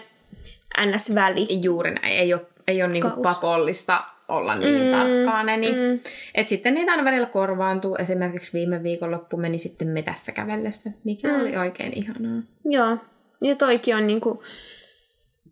niinku, 0.77 0.97
NS-väli. 0.97 1.47
Juuri 1.61 1.91
näin, 1.93 2.13
ei 2.13 2.33
ole, 2.33 2.41
ei 2.67 2.83
ole 2.83 2.91
niinku 2.91 3.09
Kaus. 3.09 3.21
pakollista 3.23 4.03
olla 4.27 4.55
niin 4.55 4.83
Mm, 4.85 4.91
tarkkaaneni. 4.91 5.71
mm. 5.71 5.99
Et 6.35 6.47
sitten 6.47 6.73
niitä 6.73 6.91
aina 6.91 7.03
välillä 7.03 7.25
korvaantuu. 7.27 7.95
Esimerkiksi 7.95 8.53
viime 8.57 8.83
viikonloppu 8.83 9.37
meni 9.37 9.57
sitten 9.57 9.87
metässä 9.87 10.31
kävellessä, 10.31 10.89
mikä 11.03 11.27
Mm. 11.27 11.41
oli 11.41 11.57
oikein 11.57 11.93
ihanaa. 11.95 12.41
Joo, 12.65 12.97
ja 13.41 13.55
toikin 13.55 13.95
on 13.95 14.07
niinku, 14.07 14.43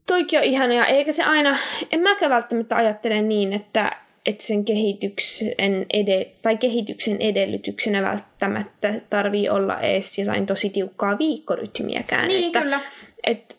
toikin 0.10 0.40
on 0.40 0.46
ihana, 0.46 0.74
ja 0.74 0.86
eikä 0.86 1.12
se 1.12 1.24
aina, 1.24 1.58
en 1.92 2.00
mäkään 2.00 2.32
välttämättä 2.32 2.76
ajattele 2.76 3.22
niin, 3.22 3.54
että 3.54 3.92
että 4.26 4.44
sen 4.44 4.66
kehityksen, 4.66 5.86
ede, 5.94 6.28
tai 6.42 6.58
kehityksen 6.58 7.18
edellytyksenä 7.20 8.02
välttämättä 8.02 8.94
tarvii 9.10 9.50
olla 9.50 9.80
edes 9.80 10.20
jotain 10.20 10.46
tosi 10.46 10.70
tiukkaa 10.70 11.18
viikkorytmiäkään. 11.20 12.28
Niin, 12.28 12.46
että, 12.46 12.62
kyllä. 12.62 12.82
Et 13.24 13.58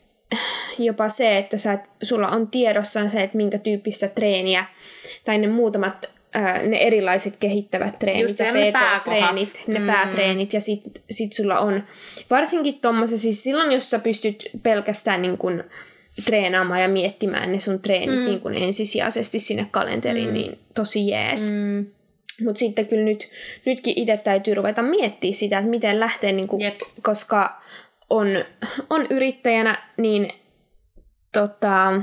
jopa 0.79 1.09
se, 1.09 1.37
että 1.37 1.57
sä, 1.57 1.79
sulla 2.01 2.27
on 2.27 2.47
tiedossa 2.47 3.09
se, 3.09 3.23
että 3.23 3.37
minkä 3.37 3.57
tyyppistä 3.57 4.07
treeniä, 4.07 4.65
tai 5.25 5.37
ne 5.37 5.47
muutamat 5.47 6.09
ää, 6.33 6.63
ne 6.63 6.77
erilaiset 6.77 7.37
kehittävät 7.39 7.99
treenit 7.99 8.27
Just 8.27 8.39
ja 8.39 8.51
ne 8.51 8.71
PT-treenit, 8.71 9.67
ne 9.67 9.79
Mm. 9.79 9.87
päätreenit, 9.87 10.53
ja 10.53 10.61
sit, 10.61 10.81
sit 11.09 11.33
sulla 11.33 11.59
on 11.59 11.83
varsinkin 12.29 12.79
tuommoisessa, 12.81 13.23
siis 13.23 13.43
silloin 13.43 13.71
jos 13.71 13.89
sä 13.89 13.99
pystyt 13.99 14.49
pelkästään 14.63 15.21
niin 15.21 15.37
kun 15.37 15.63
treenaamaan 16.25 16.81
ja 16.81 16.87
miettimään 16.87 17.51
ne 17.51 17.59
sun 17.59 17.81
treenit 17.81 18.19
Mm. 18.19 18.25
niin 18.25 18.39
kun 18.39 18.55
ensisijaisesti 18.55 19.39
sinne 19.39 19.67
kalenteriin, 19.71 20.27
Mm. 20.27 20.33
niin 20.33 20.59
tosi 20.75 21.07
jees. 21.07 21.51
Mm. 21.51 21.85
Mutta 22.45 22.59
sitten 22.59 22.87
kyllä 22.87 23.03
nyt, 23.03 23.29
nytkin 23.65 23.93
itse 23.97 24.17
täytyy 24.17 24.53
ruveta 24.55 24.81
miettimään 24.81 25.33
sitä, 25.33 25.57
että 25.57 25.69
miten 25.69 25.99
lähtee, 25.99 26.31
niin 26.31 26.47
kuin, 26.47 26.61
Jep. 26.61 26.75
koska 27.01 27.59
on, 28.09 28.27
on 28.89 29.07
yrittäjänä, 29.09 29.87
niin 29.97 30.29
tota, 31.31 32.01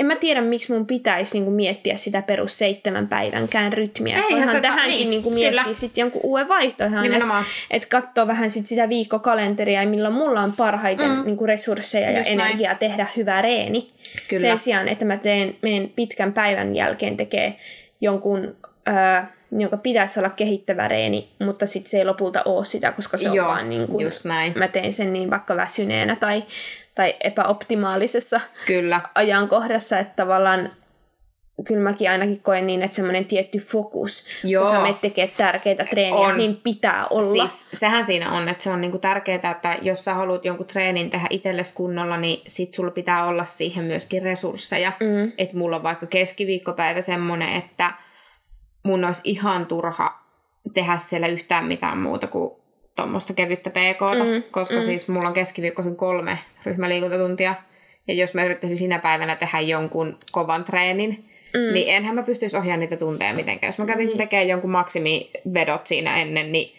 en 0.00 0.06
mä 0.06 0.16
tiedä, 0.16 0.40
miksi 0.40 0.72
mun 0.72 0.86
pitäisi 0.86 1.34
niin 1.34 1.44
kuin, 1.44 1.54
miettiä 1.54 1.96
sitä 1.96 2.22
perus 2.22 2.58
seitsemän 2.58 3.08
päivänkään 3.08 3.72
rytmiä. 3.72 4.16
Eihän 4.16 4.30
Voihan 4.32 4.54
se 4.54 4.60
tähänkin 4.60 4.96
niin, 4.98 5.10
niin, 5.10 5.22
kuin, 5.22 5.34
miettiä 5.34 5.64
sitten 5.72 6.02
jonkun 6.02 6.20
uuden 6.24 6.48
vaihtoehdon, 6.48 7.04
että 7.14 7.44
et 7.70 7.86
katsoo 7.86 8.26
vähän 8.26 8.50
sit 8.50 8.66
sitä 8.66 8.88
viikkokalenteria, 8.88 9.82
ja 9.82 9.88
milloin 9.88 10.14
mulla 10.14 10.40
on 10.42 10.52
parhaiten 10.56 11.10
Mm. 11.10 11.16
mm. 11.16 11.24
niin 11.26 11.36
kuin 11.36 11.48
resursseja 11.48 12.10
ja 12.10 12.18
Just 12.18 12.30
näin. 12.30 12.40
energiaa 12.40 12.74
tehdä 12.74 13.06
hyvä 13.16 13.42
reeni. 13.42 13.88
Kyllä. 14.28 14.40
Sen 14.40 14.58
sijaan, 14.58 14.88
että 14.88 15.04
mä 15.04 15.16
teen, 15.16 15.56
menen 15.62 15.92
pitkän 15.96 16.32
päivän 16.32 16.76
jälkeen 16.76 17.16
tekee 17.16 17.56
jonkun, 18.00 18.56
öö, 18.88 19.22
jonka 19.58 19.76
pitäisi 19.76 20.20
olla 20.20 20.30
kehittävä 20.30 20.88
reeni, 20.88 21.28
mutta 21.38 21.66
sitten 21.66 21.90
se 21.90 21.98
ei 21.98 22.04
lopulta 22.04 22.42
ole 22.44 22.64
sitä, 22.64 22.92
koska 22.92 23.16
se 23.16 23.28
Joo, 23.28 23.46
on 23.48 23.54
vaan 23.54 23.68
niin 23.68 23.86
kuin, 23.88 24.04
just 24.04 24.24
näin. 24.24 24.52
mä 24.56 24.68
teen 24.68 24.92
sen 24.92 25.12
niin 25.12 25.30
vaikka 25.30 25.56
väsyneenä 25.56 26.16
tai, 26.16 26.44
tai 26.96 27.14
epäoptimaalisessa 27.20 28.40
Kyllä. 28.66 29.00
ajankohdassa, 29.14 29.98
että 29.98 30.14
tavallaan 30.16 30.72
kyllä 31.64 31.82
mäkin 31.82 32.10
ainakin 32.10 32.40
koen 32.40 32.66
niin, 32.66 32.82
että 32.82 32.94
semmoinen 32.94 33.24
tietty 33.24 33.58
fokus, 33.58 34.26
Joo. 34.44 34.64
kun 34.64 34.72
sä 34.72 34.80
menet 34.80 35.00
tekemään 35.00 35.36
tärkeitä 35.36 35.84
treeniä, 35.84 36.18
On. 36.18 36.38
niin 36.38 36.56
pitää 36.56 37.06
olla. 37.10 37.48
Siis 37.48 37.66
sehän 37.72 38.06
siinä 38.06 38.32
on, 38.32 38.48
että 38.48 38.64
se 38.64 38.70
on 38.70 38.80
niinku 38.80 38.98
tärkeää, 38.98 39.50
että 39.50 39.78
jos 39.82 40.04
sä 40.04 40.14
haluat 40.14 40.44
jonkun 40.44 40.66
treenin 40.66 41.10
tehdä 41.10 41.26
itsellesi 41.30 41.74
kunnolla, 41.74 42.16
niin 42.16 42.42
sit 42.46 42.72
sulla 42.72 42.90
pitää 42.90 43.26
olla 43.26 43.44
siihen 43.44 43.84
myöskin 43.84 44.22
resursseja. 44.22 44.92
Mm. 45.00 45.32
Että 45.38 45.56
mulla 45.56 45.76
on 45.76 45.82
vaikka 45.82 46.06
keskiviikkopäivä 46.06 47.02
semmoinen, 47.02 47.52
että 47.52 47.92
mun 48.82 49.04
olisi 49.04 49.20
ihan 49.24 49.66
turha 49.66 50.22
tehdä 50.74 50.96
siellä 50.98 51.26
yhtään 51.26 51.64
mitään 51.64 51.98
muuta 51.98 52.26
kuin 52.26 52.52
tuommoista 52.96 53.32
kevyttä 53.34 53.70
PKta, 53.70 54.24
Mm, 54.24 54.42
koska 54.50 54.74
mm. 54.76 54.82
siis 54.82 55.08
mulla 55.08 55.28
on 55.28 55.34
keskiviikkoisin 55.34 55.96
kolme 55.96 56.38
ryhmäliikuntatuntia. 56.64 57.54
Ja 58.08 58.14
jos 58.14 58.34
mä 58.34 58.44
yrittäisin 58.44 58.78
sinä 58.78 58.98
päivänä 58.98 59.36
tehdä 59.36 59.60
jonkun 59.60 60.18
kovan 60.32 60.64
treenin, 60.64 61.24
Mm. 61.54 61.74
niin 61.74 61.94
enhän 61.94 62.14
mä 62.14 62.22
pystyisi 62.22 62.56
ohjaamaan 62.56 62.80
niitä 62.80 62.96
tunteja 62.96 63.34
mitenkään. 63.34 63.68
Jos 63.68 63.78
mä 63.78 63.86
kävisin 63.86 64.08
Niin. 64.08 64.18
tekemään 64.18 64.48
jonkun 64.48 64.70
maksimivedot 64.70 65.86
siinä 65.86 66.16
ennen, 66.16 66.52
niin 66.52 66.76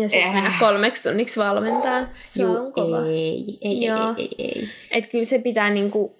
Ja 0.00 0.08
sitten 0.08 0.28
Eh. 0.28 0.34
mennä 0.34 0.50
kolmeksi 0.60 1.08
tunniksi 1.08 1.40
valmentaa. 1.40 2.00
Se 2.18 2.42
juu, 2.42 2.56
on 2.56 2.72
kova. 2.72 3.06
ei, 3.06 3.58
ei, 3.60 3.84
Joo. 3.84 4.14
ei, 4.18 4.28
ei, 4.38 4.46
ei. 4.54 4.68
Että 4.90 5.10
kyllä 5.10 5.24
se 5.24 5.38
pitää 5.38 5.70
niinku, 5.70 6.16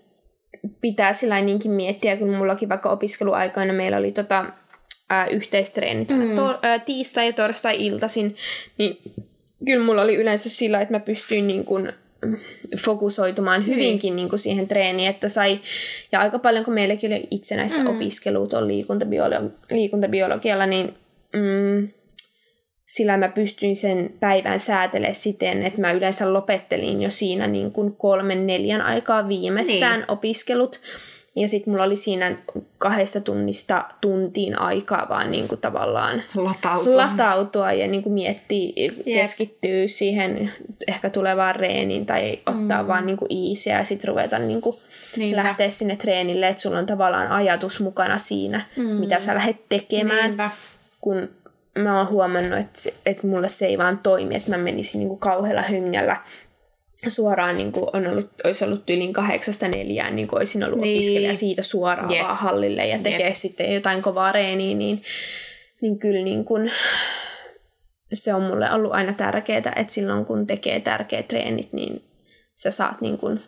pitää 0.80 1.12
sillä 1.12 1.40
niinkin 1.40 1.70
miettiä, 1.70 2.16
kun 2.16 2.34
mullakin 2.34 2.68
vaikka 2.68 2.90
opiskeluaikoina 2.90 3.72
meillä 3.72 3.96
oli 3.96 4.12
tota, 4.12 4.44
ää, 5.10 5.26
yhteistreenit 5.26 6.10
Mm. 6.10 6.16
mm. 6.28 6.34
to, 6.34 6.58
ää, 6.62 6.78
tiistai- 6.78 7.26
ja 7.26 7.32
torstai-iltaisin, 7.32 8.36
niin 8.78 8.98
kyllä 9.66 9.84
mulla 9.84 10.02
oli 10.02 10.14
yleensä 10.14 10.48
sillä, 10.48 10.80
että 10.80 10.94
mä 10.94 11.00
pystyin 11.00 11.46
niin 11.46 11.64
kuin 11.64 11.92
fokusoitumaan 12.78 13.66
hyvinkin 13.66 14.16
niin 14.16 14.28
kuin 14.28 14.38
siihen 14.40 14.68
treeniin, 14.68 15.10
että 15.10 15.28
sai, 15.28 15.60
ja 16.12 16.20
aika 16.20 16.38
paljon 16.38 16.64
kun 16.64 16.74
meilläkin 16.74 17.12
oli 17.12 17.28
itsenäistä 17.30 17.78
Mm. 17.78 17.84
mm. 17.88 17.96
opiskelua 17.96 18.46
tuolla 18.46 18.68
liikuntabiolo- 18.68 19.50
liikuntabiologialla, 19.70 20.66
niin 20.66 20.94
mm, 21.32 21.88
sillä 22.86 23.16
mä 23.16 23.28
pystyin 23.28 23.76
sen 23.76 24.14
päivän 24.20 24.60
säätelemään 24.60 25.14
siten, 25.14 25.62
että 25.62 25.80
mä 25.80 25.92
yleensä 25.92 26.32
lopettelin 26.32 27.02
jo 27.02 27.10
siinä 27.10 27.46
niin 27.46 27.72
kuin 27.72 27.96
kolmen 27.96 28.46
neljän 28.46 28.80
aikaa 28.82 29.28
viimeistään 29.28 30.00
Niin. 30.00 30.10
opiskelut. 30.10 30.80
Ja 31.36 31.48
sitten 31.48 31.72
mulla 31.72 31.84
oli 31.84 31.96
siinä 31.96 32.36
kahdesta 32.78 33.20
tunnista 33.20 33.84
tuntiin 34.00 34.58
aikaa 34.58 35.06
vaan 35.08 35.30
niin 35.30 35.48
kuin 35.48 35.60
tavallaan 35.60 36.22
Latautua. 36.34 36.96
latautua 36.96 37.72
ja 37.72 37.86
niin 37.86 38.02
kuin 38.02 38.12
miettiä, 38.12 38.72
keskittyä 39.04 39.86
siihen 39.86 40.52
ehkä 40.88 41.10
tulevaan 41.10 41.56
reeniin 41.56 42.06
tai 42.06 42.38
ottaa 42.46 42.82
Mm. 42.82 42.88
vaan 42.88 43.06
niin 43.06 43.16
kuin 43.16 43.28
easyä 43.50 43.78
ja 43.78 43.84
sitten 43.84 44.08
ruveta 44.08 44.38
niin 44.38 44.60
kuin 44.60 44.76
Niinpä. 45.16 45.42
lähteä 45.42 45.70
sinne 45.70 45.96
treenille, 45.96 46.48
että 46.48 46.62
sulla 46.62 46.78
on 46.78 46.86
tavallaan 46.86 47.28
ajatus 47.28 47.80
mukana 47.80 48.18
siinä, 48.18 48.60
Mm. 48.76 48.84
mitä 48.84 49.20
sä 49.20 49.34
lähdet 49.34 49.68
tekemään 49.68 50.24
Niinpä. 50.30 50.50
kun 51.00 51.28
mä 51.78 51.98
oon 51.98 52.08
huomannut, 52.08 52.58
että, 52.58 52.80
että 53.06 53.26
mulle 53.26 53.48
se 53.48 53.66
ei 53.66 53.78
vaan 53.78 53.98
toimi, 53.98 54.34
että 54.36 54.50
mä 54.50 54.58
menisin 54.58 54.98
niin 54.98 55.08
kuin 55.08 55.20
kauhealla 55.20 55.62
hengällä 55.62 56.16
suoraan, 57.10 57.56
niin 57.56 57.72
kuin 57.72 57.86
on 57.92 58.06
ollut, 58.06 58.30
olisi 58.44 58.64
ollut 58.64 58.90
yli 58.90 59.12
kahdeksasta 59.12 59.68
neljään, 59.68 60.16
niin 60.16 60.28
kuin 60.28 60.38
olisin 60.38 60.64
ollut 60.64 60.80
Niin. 60.80 60.98
opiskelija 60.98 61.34
siitä 61.34 61.62
suoraan 61.62 62.10
Jep. 62.10 62.18
Jep. 62.18 62.26
vaan 62.26 62.36
hallille 62.38 62.86
ja 62.86 62.98
tekee 62.98 63.26
Jep. 63.26 63.34
sitten 63.34 63.74
jotain 63.74 64.02
kovaa 64.02 64.32
reeniä, 64.32 64.76
niin, 64.76 65.02
niin 65.80 65.98
kyllä 65.98 66.24
niin 66.24 66.44
kuin, 66.44 66.70
se 68.12 68.34
on 68.34 68.42
mulle 68.42 68.70
ollut 68.72 68.92
aina 68.92 69.12
tärkeää, 69.12 69.58
että 69.76 69.92
silloin 69.94 70.24
kun 70.24 70.46
tekee 70.46 70.80
tärkeät 70.80 71.28
treenit, 71.28 71.72
niin 71.72 72.02
sä 72.56 72.70
saat 72.70 73.00
niin 73.00 73.18
kuin 73.18 73.40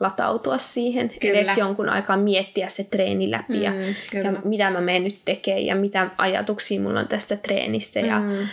latautua 0.00 0.58
siihen, 0.58 1.10
Kyllä. 1.20 1.34
edes 1.38 1.58
jonkun 1.58 1.88
aikaa 1.88 2.16
miettiä 2.16 2.68
se 2.68 2.84
treeni 2.84 3.30
läpi 3.30 3.62
ja 3.62 3.70
Mm, 3.70 3.80
ja 3.80 3.94
kyllä. 4.10 4.32
mitä 4.44 4.70
mä 4.70 4.80
menen 4.80 5.04
nyt 5.04 5.14
tekemään 5.24 5.66
ja 5.66 5.74
mitä 5.74 6.10
ajatuksia 6.18 6.80
mulla 6.80 7.00
on 7.00 7.08
tästä 7.08 7.36
treenistä 7.36 8.00
ja, 8.00 8.20
Mm. 8.20 8.32
ja 8.40 8.46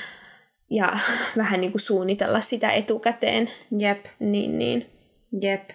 vähän 1.38 1.62
niin 1.62 1.72
kuin 1.72 1.82
suunnitella 1.82 2.40
sitä 2.42 2.72
etukäteen. 2.72 3.52
Jep, 3.78 4.06
Niin, 4.20 4.58
niin. 4.60 4.90
jep. 5.42 5.70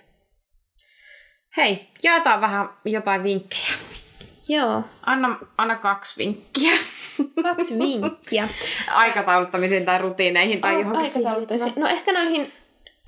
Hei, 1.57 1.89
jaetaan 2.03 2.41
vähän 2.41 2.69
jotain 2.85 3.23
vinkkejä. 3.23 3.73
Joo, 4.49 4.83
Anna, 5.07 5.39
anna 5.59 5.77
kaksi 5.77 6.19
vinkkiä. 6.19 6.73
kaksi 7.43 7.79
vinkkiä. 7.79 8.49
Aikatauluttamisiin 8.95 9.85
tai 9.85 9.99
rutiineihin 9.99 10.61
tai 10.61 10.75
Oh, 10.75 10.81
johonkin. 10.81 11.13
No 11.77 11.87
ehkä 11.87 12.13
noihin... 12.13 12.53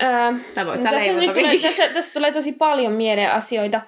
Öö, 0.03 0.67
voit 0.67 0.81
no 0.81 0.83
sä 0.83 0.91
tässä, 0.91 1.13
nyt 1.13 1.35
tulee, 1.35 1.59
tässä, 1.59 1.89
tässä 1.89 2.15
tulee 2.15 2.33
tosi 2.33 2.53
paljon 2.53 2.93
mieleen 2.93 3.33
asioita. 3.33 3.81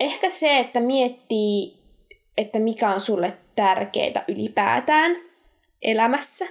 Ehkä 0.00 0.30
se, 0.30 0.58
että 0.58 0.80
miettii, 0.80 1.78
että 2.36 2.58
mikä 2.58 2.90
on 2.90 3.00
sulle 3.00 3.38
tärkeää 3.56 4.24
ylipäätään 4.28 5.29
elämässä. 5.82 6.44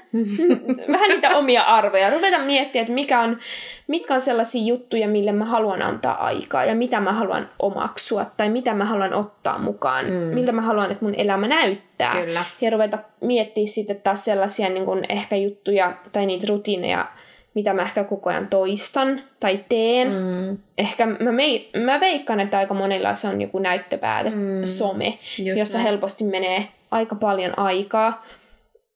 Vähän 0.91 1.09
niitä 1.09 1.29
omia 1.37 1.61
arvoja. 1.63 2.09
Ruveta 2.09 2.39
miettimään, 2.39 2.81
että 2.83 2.93
mikä 2.93 3.19
on, 3.19 3.39
mitkä 3.87 4.13
on 4.13 4.21
sellaisia 4.21 4.63
juttuja, 4.65 5.07
mille 5.07 5.31
mä 5.31 5.45
haluan 5.45 5.81
antaa 5.81 6.25
aikaa 6.25 6.65
ja 6.65 6.75
mitä 6.75 6.99
mä 6.99 7.11
haluan 7.13 7.49
omaksua 7.59 8.25
tai 8.37 8.49
mitä 8.49 8.73
mä 8.73 8.85
haluan 8.85 9.13
ottaa 9.13 9.57
mukaan. 9.57 10.05
Mm. 10.05 10.11
Mm. 10.11 10.19
Miltä 10.19 10.51
mä 10.51 10.61
haluan, 10.61 10.91
että 10.91 11.05
mun 11.05 11.15
elämä 11.17 11.47
näyttää. 11.47 12.11
Kyllä. 12.11 12.45
Ja 12.61 12.69
ruveta 12.69 12.97
miettiä 13.21 13.67
sitten 13.67 14.01
taas 14.01 14.25
sellaisia 14.25 14.69
niin 14.69 14.85
kuin 14.85 15.05
ehkä 15.09 15.35
juttuja 15.35 15.93
tai 16.11 16.25
niitä 16.25 16.47
rutiineja, 16.49 17.07
mitä 17.53 17.73
mä 17.73 17.81
ehkä 17.81 18.03
koko 18.03 18.29
ajan 18.29 18.47
toistan 18.47 19.21
tai 19.39 19.59
teen. 19.69 20.07
Mm. 20.11 20.15
Mm, 20.49 20.57
Ehkä 20.77 21.05
mä, 21.05 21.31
mei, 21.31 21.69
mä 21.85 21.99
veikkaan, 21.99 22.39
että 22.39 22.57
aika 22.57 22.73
monilla 22.73 23.15
se 23.15 23.27
on 23.27 23.41
joku 23.41 23.59
näyttöpäätä, 23.59 24.29
Mm. 24.29 24.35
mm. 24.35 24.63
some, 24.65 25.05
just 25.37 25.59
jossa 25.59 25.77
näin. 25.77 25.87
helposti 25.87 26.23
menee 26.23 26.67
aika 26.91 27.15
paljon 27.15 27.59
aikaa. 27.59 28.25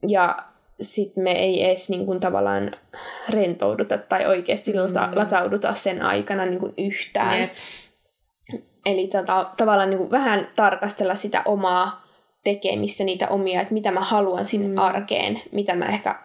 Ja 0.07 0.37
sitten 0.81 1.23
me 1.23 1.31
ei 1.31 1.65
edes 1.65 1.89
niin 1.89 2.05
kuin 2.05 2.19
tavallaan 2.19 2.71
rentouduta 3.29 3.97
tai 3.97 4.25
oikeasti 4.25 4.73
lata, 4.73 5.09
latauduta 5.15 5.73
sen 5.73 6.01
aikana 6.01 6.45
niin 6.45 6.59
kuin 6.59 6.73
yhtään. 6.77 7.39
Jep. 7.39 7.51
Eli 8.85 9.07
tota, 9.07 9.51
tavallaan 9.57 9.89
niin 9.89 9.97
kuin 9.97 10.11
vähän 10.11 10.47
tarkastella 10.55 11.15
sitä 11.15 11.41
omaa 11.45 12.03
tekemistä, 12.43 13.03
niitä 13.03 13.27
omia, 13.27 13.61
että 13.61 13.73
mitä 13.73 13.91
mä 13.91 14.01
haluan 14.01 14.45
sinne 14.45 14.67
Mm. 14.67 14.73
mm. 14.73 14.77
arkeen, 14.77 15.41
mitä 15.51 15.75
mä 15.75 15.85
ehkä, 15.85 16.19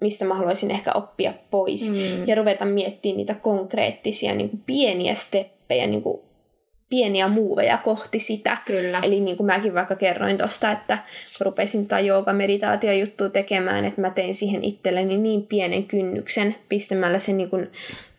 mistä 0.00 0.24
mä 0.24 0.34
haluaisin 0.34 0.70
ehkä 0.70 0.92
oppia 0.94 1.32
pois. 1.50 1.90
Mm. 1.90 2.28
Ja 2.28 2.34
ruveta 2.34 2.64
miettimään 2.64 3.16
niitä 3.16 3.34
konkreettisia 3.34 4.34
niin 4.34 4.50
kuin 4.50 4.62
pieniä 4.66 5.14
steppejä, 5.14 5.86
niin 5.86 6.02
kuin 6.02 6.20
pieniä 6.92 7.28
muuveja 7.28 7.78
kohti 7.78 8.18
sitä. 8.18 8.56
Kyllä. 8.66 9.00
Eli 9.02 9.20
niin 9.20 9.36
kuin 9.36 9.46
mäkin 9.46 9.74
vaikka 9.74 9.96
kerroin 9.96 10.38
tuosta, 10.38 10.70
että 10.70 10.98
kun 11.38 11.44
rupesin 11.44 11.86
tota 11.86 12.00
jooga 12.00 12.32
meditaatio 12.32 12.92
juttua 12.92 13.28
tekemään, 13.28 13.84
että 13.84 14.00
mä 14.00 14.10
tein 14.10 14.34
siihen 14.34 14.64
itselleni 14.64 15.16
niin 15.16 15.46
pienen 15.46 15.84
kynnyksen 15.84 16.56
pistämällä 16.68 17.18
sen 17.18 17.36
niin 17.36 17.50
kuin, 17.50 17.70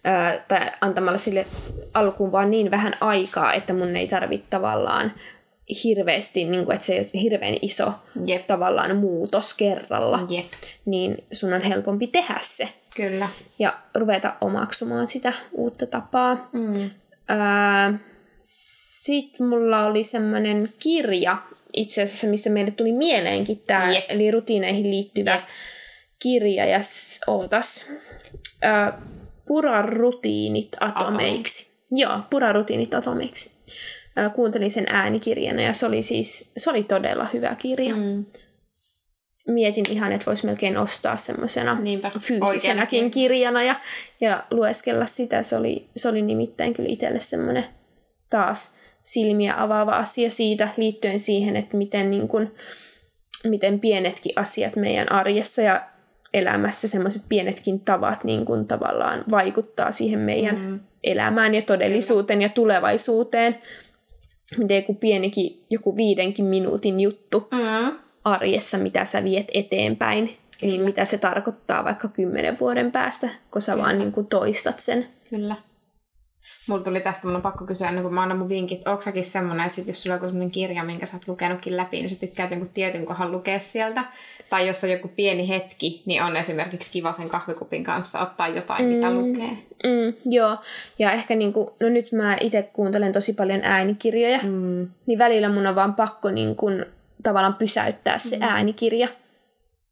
ää, 0.04 0.46
tai 0.48 0.72
antamalla 0.82 1.18
sille 1.18 1.46
alkuun 1.94 2.32
vaan 2.32 2.52
niin 2.52 2.72
vähän 2.72 2.94
aikaa, 3.02 3.54
että 3.54 3.74
mun 3.74 3.96
ei 3.96 4.08
tarvitse 4.08 4.48
tavallaan 4.50 5.12
hirveästi, 5.84 6.46
niin 6.46 6.66
kuin, 6.66 6.76
että 6.76 6.86
se 6.86 6.94
ei 6.94 7.00
ole 7.00 7.22
hirveän 7.22 7.56
iso 7.62 7.94
Jep. 8.26 8.48
tavallaan 8.48 8.96
muutos 8.96 9.54
kerralla, 9.54 10.20
Jep. 10.30 10.46
niin 10.86 11.24
sun 11.32 11.54
on 11.54 11.62
helpompi 11.62 12.08
tehdä 12.08 12.40
se 12.42 12.70
Kyllä. 12.96 13.30
ja 13.60 13.74
ruveta 13.96 14.34
omaksumaan 14.42 15.08
sitä 15.08 15.34
uutta 15.52 15.86
tapaa. 15.86 16.50
Mm. 16.52 16.90
Sitten 18.44 19.48
mulla 19.48 19.86
oli 19.86 20.04
semmoinen 20.04 20.70
kirja 20.84 21.38
itse 21.74 22.02
asiassa, 22.04 22.28
missä 22.28 22.50
meille 22.50 22.72
tuli 22.72 22.91
mieleenkin 22.91 23.64
tämä, 23.68 23.94
Jep. 23.94 24.04
eli 24.10 24.32
rutiineihin 24.32 24.91
liittyvä 24.91 25.36
Jep. 25.36 25.44
kirja, 26.20 26.66
ja 26.66 26.80
ootas, 27.28 27.91
pura 29.48 29.82
rutiinit 29.82 30.70
atomeiksi. 30.80 31.74
Joo, 31.91 32.20
pura 32.30 32.54
rutiinit 32.54 32.94
atomeiksi. 32.94 33.52
Kuuntelin 34.36 34.72
sen 34.72 34.86
äänikirjana, 34.89 35.62
ja 35.62 35.74
se 35.74 35.86
oli 35.86 36.02
siis, 36.02 36.52
se 36.58 36.70
oli 36.70 36.84
todella 36.84 37.28
hyvä 37.34 37.56
kirja. 37.56 37.96
Mm. 37.96 38.26
Mietin 39.48 39.86
ihan, 39.89 40.12
että 40.12 40.26
voisi 40.26 40.46
melkein 40.46 40.78
ostaa 40.78 41.18
semmoisena 41.18 41.78
fyysisenäkin 42.20 42.98
Oikein. 42.98 43.12
kirjana 43.12 43.64
ja, 43.64 43.82
ja 44.22 44.44
lueskella 44.52 45.06
sitä. 45.06 45.44
Se 45.44 45.58
oli, 45.58 45.89
se 45.96 46.10
oli 46.10 46.22
nimittäin 46.22 46.74
kyllä 46.74 46.89
itselle 46.89 47.20
semmoinen 47.20 47.66
taas 48.34 48.76
silmiä 49.04 49.62
avaava 49.62 49.92
asia 49.98 50.30
siitä 50.30 50.70
liittyen 50.78 51.20
siihen, 51.20 51.56
että 51.56 51.78
miten, 51.78 52.12
niin 52.12 52.28
kun, 52.28 52.52
miten 53.44 53.80
pienetkin 53.80 54.34
asiat 54.36 54.76
meidän 54.76 55.12
arjessa 55.12 55.62
ja 55.62 55.82
elämässä, 56.34 56.88
semmoiset 56.88 57.22
pienetkin 57.30 57.80
tavat 57.80 58.24
niin 58.24 58.46
kun 58.46 58.68
tavallaan 58.68 59.24
vaikuttaa 59.32 59.92
siihen 59.92 60.20
meidän 60.20 60.60
Mm. 60.60 60.80
elämään 61.04 61.54
ja 61.54 61.62
todellisuuteen 61.62 62.42
ja 62.42 62.50
tulevaisuuteen. 62.50 63.58
Miten 64.58 64.78
joku 64.78 64.94
pienikin, 64.94 65.64
joku 65.70 65.96
viidenkin 65.98 66.46
minuutin 66.46 67.00
juttu 67.00 67.48
Mm. 67.52 67.98
arjessa, 68.24 68.78
mitä 68.78 69.06
sä 69.06 69.24
viet 69.24 69.48
eteenpäin, 69.54 70.38
niin 70.62 70.82
mitä 70.82 71.06
se 71.06 71.18
tarkoittaa 71.18 71.84
vaikka 71.84 72.08
kymmenen 72.08 72.60
vuoden 72.60 72.92
päästä, 72.92 73.30
kun 73.52 73.62
sä 73.62 73.78
vaan 73.78 73.98
niin 74.00 74.12
kuin 74.12 74.28
toistat 74.28 74.80
sen. 74.80 75.08
Kyllä. 75.30 75.56
Mulla 76.68 76.84
tuli 76.84 76.99
tästä, 77.01 77.28
mun 77.28 77.36
on 77.36 77.41
pakko 77.41 77.66
kysyä 77.66 77.88
ennen 77.88 78.03
kuin 78.03 78.14
mä 78.14 78.22
annan 78.22 78.38
mun 78.38 78.49
vinkit. 78.49 78.88
Onko 78.88 79.01
säkin 79.01 79.24
semmonen, 79.24 79.66
että 79.66 79.76
sit 79.76 79.88
jos 79.88 80.03
sulla 80.03 80.14
on 80.14 80.18
joku 80.18 80.26
semmonen 80.26 80.51
kirja, 80.51 80.84
minkä 80.84 81.05
sä 81.05 81.18
oot 81.18 81.28
lukenutkin 81.28 81.78
läpi, 81.78 81.97
niin 81.97 82.09
sä 82.09 82.16
tykkäät 82.20 82.51
jonkun 82.51 82.70
tietyn 82.74 83.05
kohan 83.05 83.32
lukea 83.32 83.59
sieltä? 83.59 84.03
Tai 84.49 84.68
jos 84.68 84.84
on 84.84 84.89
joku 84.89 85.07
pieni 85.07 85.49
hetki, 85.49 86.01
niin 86.05 86.24
on 86.24 86.36
esimerkiksi 86.36 86.91
kiva 86.91 87.11
sen 87.11 87.30
kahvikupin 87.30 87.84
kanssa 87.84 88.20
ottaa 88.20 88.47
jotain, 88.47 88.86
mitä 88.86 89.09
Mm. 89.09 89.16
lukee. 89.18 89.49
Mm, 89.84 90.14
joo, 90.26 90.57
ja 90.99 91.11
ehkä 91.11 91.36
niin 91.36 91.53
kuin, 91.53 91.70
no 91.80 91.89
nyt 91.89 92.11
mä 92.11 92.38
itse 92.41 92.70
kuuntelen 92.74 93.11
tosi 93.14 93.34
paljon 93.34 93.59
äänikirjoja, 93.64 94.39
mm. 94.43 94.88
Niin 95.05 95.20
välillä 95.20 95.49
mun 95.49 95.68
on 95.68 95.76
vaan 95.76 95.93
pakko 95.93 96.32
niin 96.32 96.55
kuin, 96.55 96.86
tavallaan 97.24 97.55
pysäyttää 97.55 98.18
se 98.18 98.36
mm. 98.36 98.41
äänikirja. 98.43 99.07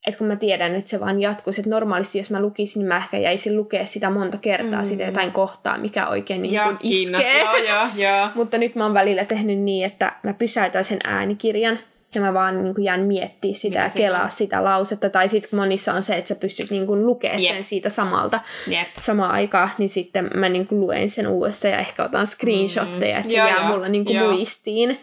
Että 0.07 0.17
kun 0.17 0.27
mä 0.27 0.35
tiedän, 0.35 0.75
että 0.75 0.89
se 0.89 0.99
vaan 0.99 1.21
jatkuisi, 1.21 1.61
että 1.61 1.69
normaalisti 1.69 2.17
jos 2.17 2.31
mä 2.31 2.41
lukisin, 2.41 2.79
niin 2.79 2.87
mä 2.87 2.97
ehkä 2.97 3.17
jäisin 3.17 3.57
lukea 3.57 3.85
sitä 3.85 4.09
monta 4.09 4.37
kertaa, 4.37 4.79
mm. 4.79 4.85
sitä 4.85 5.03
jotain 5.03 5.31
kohtaa, 5.31 5.77
mikä 5.77 6.07
oikein 6.07 6.41
niin 6.41 6.53
Joo, 6.53 6.65
kuin 6.65 6.77
kiinnostaa. 6.77 7.19
iskee. 7.19 7.39
Joo, 7.39 7.55
joo, 7.55 7.87
joo. 7.95 8.29
Mutta 8.35 8.57
nyt 8.57 8.75
mä 8.75 8.83
oon 8.83 8.93
välillä 8.93 9.25
tehnyt 9.25 9.59
niin, 9.59 9.85
että 9.85 10.13
mä 10.23 10.33
pysäytän 10.33 10.83
sen 10.83 10.99
äänikirjan 11.03 11.79
ja 12.15 12.21
mä 12.21 12.33
vaan 12.33 12.63
niin 12.63 12.75
kuin 12.75 12.85
jään 12.85 13.01
miettiä 13.01 13.53
sitä 13.53 13.79
Mitä 13.79 13.91
ja 13.99 14.07
kelaa 14.07 14.23
on? 14.23 14.31
sitä 14.31 14.63
lausetta. 14.63 15.09
Tai 15.09 15.29
sitten 15.29 15.59
monissa 15.59 15.93
on 15.93 16.03
se, 16.03 16.15
että 16.15 16.27
sä 16.27 16.35
pystyt 16.35 16.71
niin 16.71 16.87
kuin 16.87 17.05
lukemaan 17.05 17.43
Jep. 17.43 17.53
sen 17.53 17.63
siitä 17.63 17.89
samalta 17.89 18.39
Jep. 18.67 18.87
samaan 18.99 19.31
aikaan, 19.31 19.69
niin 19.77 19.89
sitten 19.89 20.29
mä 20.35 20.49
niin 20.49 20.67
kuin 20.67 20.81
luen 20.81 21.09
sen 21.09 21.27
uudestaan 21.27 21.71
ja 21.71 21.79
ehkä 21.79 22.03
otan 22.03 22.27
screenshotteja, 22.27 23.17
että 23.17 23.31
se 23.31 23.37
Joo, 23.37 23.47
jää 23.47 23.57
joo, 23.57 23.67
mulla 23.67 23.87
niin 23.87 24.05
kuin 24.05 24.15
joo. 24.15 24.31
muistiin. 24.31 24.99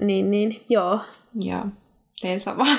Niin, 0.00 0.30
niin, 0.30 0.64
joo. 0.68 1.00
Joo. 1.40 1.64
Teen 2.20 2.40
sama. 2.40 2.66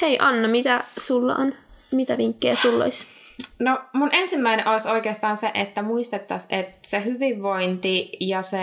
Hei 0.00 0.18
Anna, 0.20 0.48
mitä 0.48 0.84
sulla 0.98 1.34
on? 1.34 1.54
Mitä 1.92 2.18
vinkkejä 2.18 2.54
sulla 2.54 2.84
olisi? 2.84 3.06
No 3.58 3.80
mun 3.92 4.10
ensimmäinen 4.12 4.68
olisi 4.68 4.88
oikeastaan 4.88 5.36
se, 5.36 5.50
että 5.54 5.82
muistettaisiin, 5.82 6.60
että 6.60 6.88
se 6.88 7.04
hyvinvointi 7.04 8.12
ja 8.20 8.42
se 8.42 8.58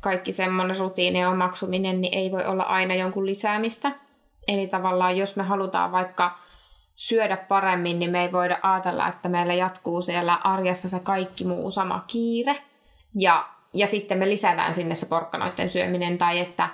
kaikki 0.00 0.32
semmoinen 0.32 0.78
rutiinien 0.78 1.28
omaksuminen 1.28 2.00
niin 2.00 2.14
ei 2.14 2.32
voi 2.32 2.44
olla 2.44 2.62
aina 2.62 2.94
jonkun 2.94 3.26
lisäämistä. 3.26 3.92
Eli 4.48 4.66
tavallaan 4.66 5.16
jos 5.16 5.36
me 5.36 5.42
halutaan 5.42 5.92
vaikka 5.92 6.38
syödä 6.94 7.36
paremmin, 7.36 7.98
niin 7.98 8.10
me 8.10 8.22
ei 8.22 8.32
voida 8.32 8.58
ajatella, 8.62 9.08
että 9.08 9.28
meillä 9.28 9.54
jatkuu 9.54 10.02
siellä 10.02 10.34
arjessa 10.34 10.88
se 10.88 11.00
kaikki 11.00 11.44
muu 11.44 11.70
sama 11.70 12.04
kiire. 12.06 12.56
Ja, 13.18 13.48
ja 13.72 13.86
sitten 13.86 14.18
me 14.18 14.28
lisätään 14.28 14.74
sinne 14.74 14.94
se 14.94 15.06
porkkanoiden 15.06 15.70
syöminen 15.70 16.18
tai 16.18 16.38
että 16.38 16.68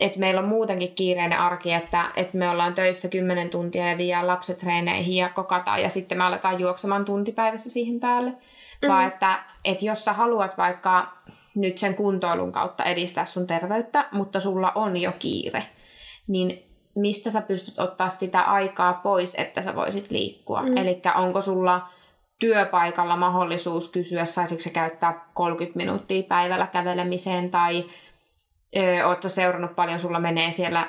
että 0.00 0.20
meillä 0.20 0.40
on 0.40 0.48
muutenkin 0.48 0.94
kiireinen 0.94 1.38
arki, 1.38 1.72
että, 1.72 2.04
että 2.16 2.38
me 2.38 2.50
ollaan 2.50 2.74
töissä 2.74 3.08
10 3.08 3.50
tuntia 3.50 3.88
ja 3.88 3.98
viedään 3.98 4.26
lapset 4.26 4.58
treeneihin 4.58 5.16
ja 5.16 5.28
kokataan 5.28 5.82
ja 5.82 5.88
sitten 5.88 6.18
me 6.18 6.24
aletaan 6.24 6.60
juoksemaan 6.60 7.04
tuntipäivässä 7.04 7.70
siihen 7.70 8.00
päälle. 8.00 8.30
Mm. 8.30 8.88
Vaan 8.88 9.08
että, 9.08 9.38
että 9.64 9.84
jos 9.84 10.04
sä 10.04 10.12
haluat 10.12 10.58
vaikka 10.58 11.12
nyt 11.54 11.78
sen 11.78 11.94
kuntoilun 11.94 12.52
kautta 12.52 12.84
edistää 12.84 13.24
sun 13.24 13.46
terveyttä, 13.46 14.08
mutta 14.12 14.40
sulla 14.40 14.72
on 14.74 14.96
jo 14.96 15.12
kiire, 15.18 15.66
niin 16.26 16.62
mistä 16.94 17.30
sä 17.30 17.40
pystyt 17.40 17.78
ottaa 17.78 18.08
sitä 18.08 18.40
aikaa 18.40 18.92
pois, 18.94 19.34
että 19.34 19.62
sä 19.62 19.76
voisit 19.76 20.10
liikkua? 20.10 20.62
Mm. 20.62 20.76
Eli 20.76 21.02
onko 21.14 21.42
sulla 21.42 21.88
työpaikalla 22.38 23.16
mahdollisuus 23.16 23.88
kysyä, 23.88 24.24
saisitko 24.24 24.62
sä 24.62 24.70
käyttää 24.70 25.26
30 25.34 25.76
minuuttia 25.76 26.22
päivällä 26.22 26.66
kävelemiseen 26.66 27.50
tai 27.50 27.84
Öö, 28.76 29.06
Oletko 29.06 29.28
seurannut 29.28 29.76
paljon, 29.76 29.98
sulla 29.98 30.20
menee 30.20 30.52
siellä 30.52 30.86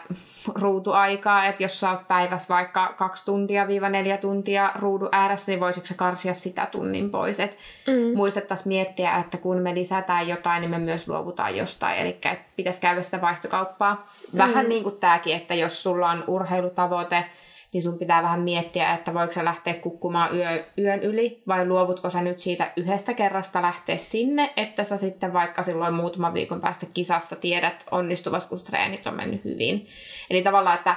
ruutuaikaa, 0.56 1.46
että 1.46 1.64
jos 1.64 1.80
sä 1.80 1.90
oot 1.92 2.08
päivässä 2.08 2.54
vaikka 2.54 2.94
kaksi 2.98 3.26
tuntia 3.26 3.68
viiva 3.68 3.90
neljä 3.90 4.18
tuntia 4.18 4.72
ruudun 4.80 5.10
ääressä, 5.12 5.52
niin 5.52 5.60
voisitko 5.60 5.88
sä 5.88 5.94
karsia 5.94 6.34
sitä 6.34 6.66
tunnin 6.72 7.10
pois. 7.10 7.40
Et 7.40 7.58
Mm. 7.88 8.18
muistettaisiin 8.18 8.68
miettiä, 8.68 9.18
että 9.18 9.38
kun 9.38 9.58
me 9.58 9.76
lisätään 9.76 10.28
jotain, 10.28 10.62
niin 10.62 10.72
me 10.72 10.80
myös 10.80 11.08
luovutaan 11.08 11.58
jostain. 11.58 11.98
Eli 11.98 12.20
pitäisi 12.56 12.82
käydä 12.82 13.02
sitä 13.02 13.22
vaihtokauppaa. 13.22 14.08
Vähän 14.38 14.66
Mm. 14.66 14.70
niin 14.70 14.84
kuin 14.84 14.98
tämäkin, 14.98 15.36
että 15.36 15.54
jos 15.56 15.84
sulla 15.84 16.12
on 16.12 16.24
urheilutavoite, 16.28 17.26
niin 17.74 17.84
sun 17.84 17.98
pitää 18.00 18.24
vähän 18.24 18.42
miettiä, 18.42 18.94
että 18.94 19.14
voiko 19.14 19.34
sä 19.34 19.46
lähteä 19.46 19.74
kukkumaan 19.74 20.38
yö, 20.38 20.64
yön 20.78 21.00
yli, 21.04 21.44
vai 21.48 21.68
luovutko 21.68 22.10
sä 22.10 22.22
nyt 22.22 22.40
siitä 22.40 22.72
yhdestä 22.78 23.14
kerrasta 23.14 23.62
lähteä 23.62 23.98
sinne, 23.98 24.54
että 24.58 24.84
sä 24.84 24.98
sitten 24.98 25.34
vaikka 25.34 25.64
silloin 25.64 25.94
muutaman 25.94 26.34
viikon 26.34 26.62
päästä 26.62 26.86
kisassa 26.94 27.36
tiedät 27.36 27.86
onnistuvasti, 27.92 28.50
kun 28.50 28.64
treenit 28.64 29.08
on 29.08 29.14
mennyt 29.14 29.44
hyvin. 29.44 29.88
Eli 30.30 30.42
tavallaan, 30.42 30.78
että 30.78 30.96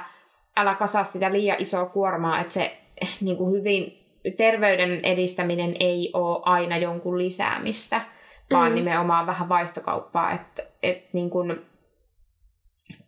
älä 0.57 0.75
kasaa 0.75 1.03
sitä 1.03 1.31
liian 1.31 1.57
isoa 1.59 1.85
kuormaa, 1.85 2.39
että 2.41 2.53
se 2.53 2.77
niin 3.21 3.37
kuin 3.37 3.51
hyvin 3.59 4.03
terveyden 4.37 4.99
edistäminen 5.03 5.75
ei 5.79 6.09
ole 6.13 6.41
aina 6.45 6.77
jonkun 6.77 7.17
lisäämistä, 7.17 8.01
vaan 8.51 8.71
Mm. 8.71 8.75
nimenomaan 8.75 9.27
vähän 9.27 9.49
vaihtokauppaa, 9.49 10.31
että, 10.31 10.63
että 10.83 11.09
niin 11.13 11.29
kuin 11.29 11.61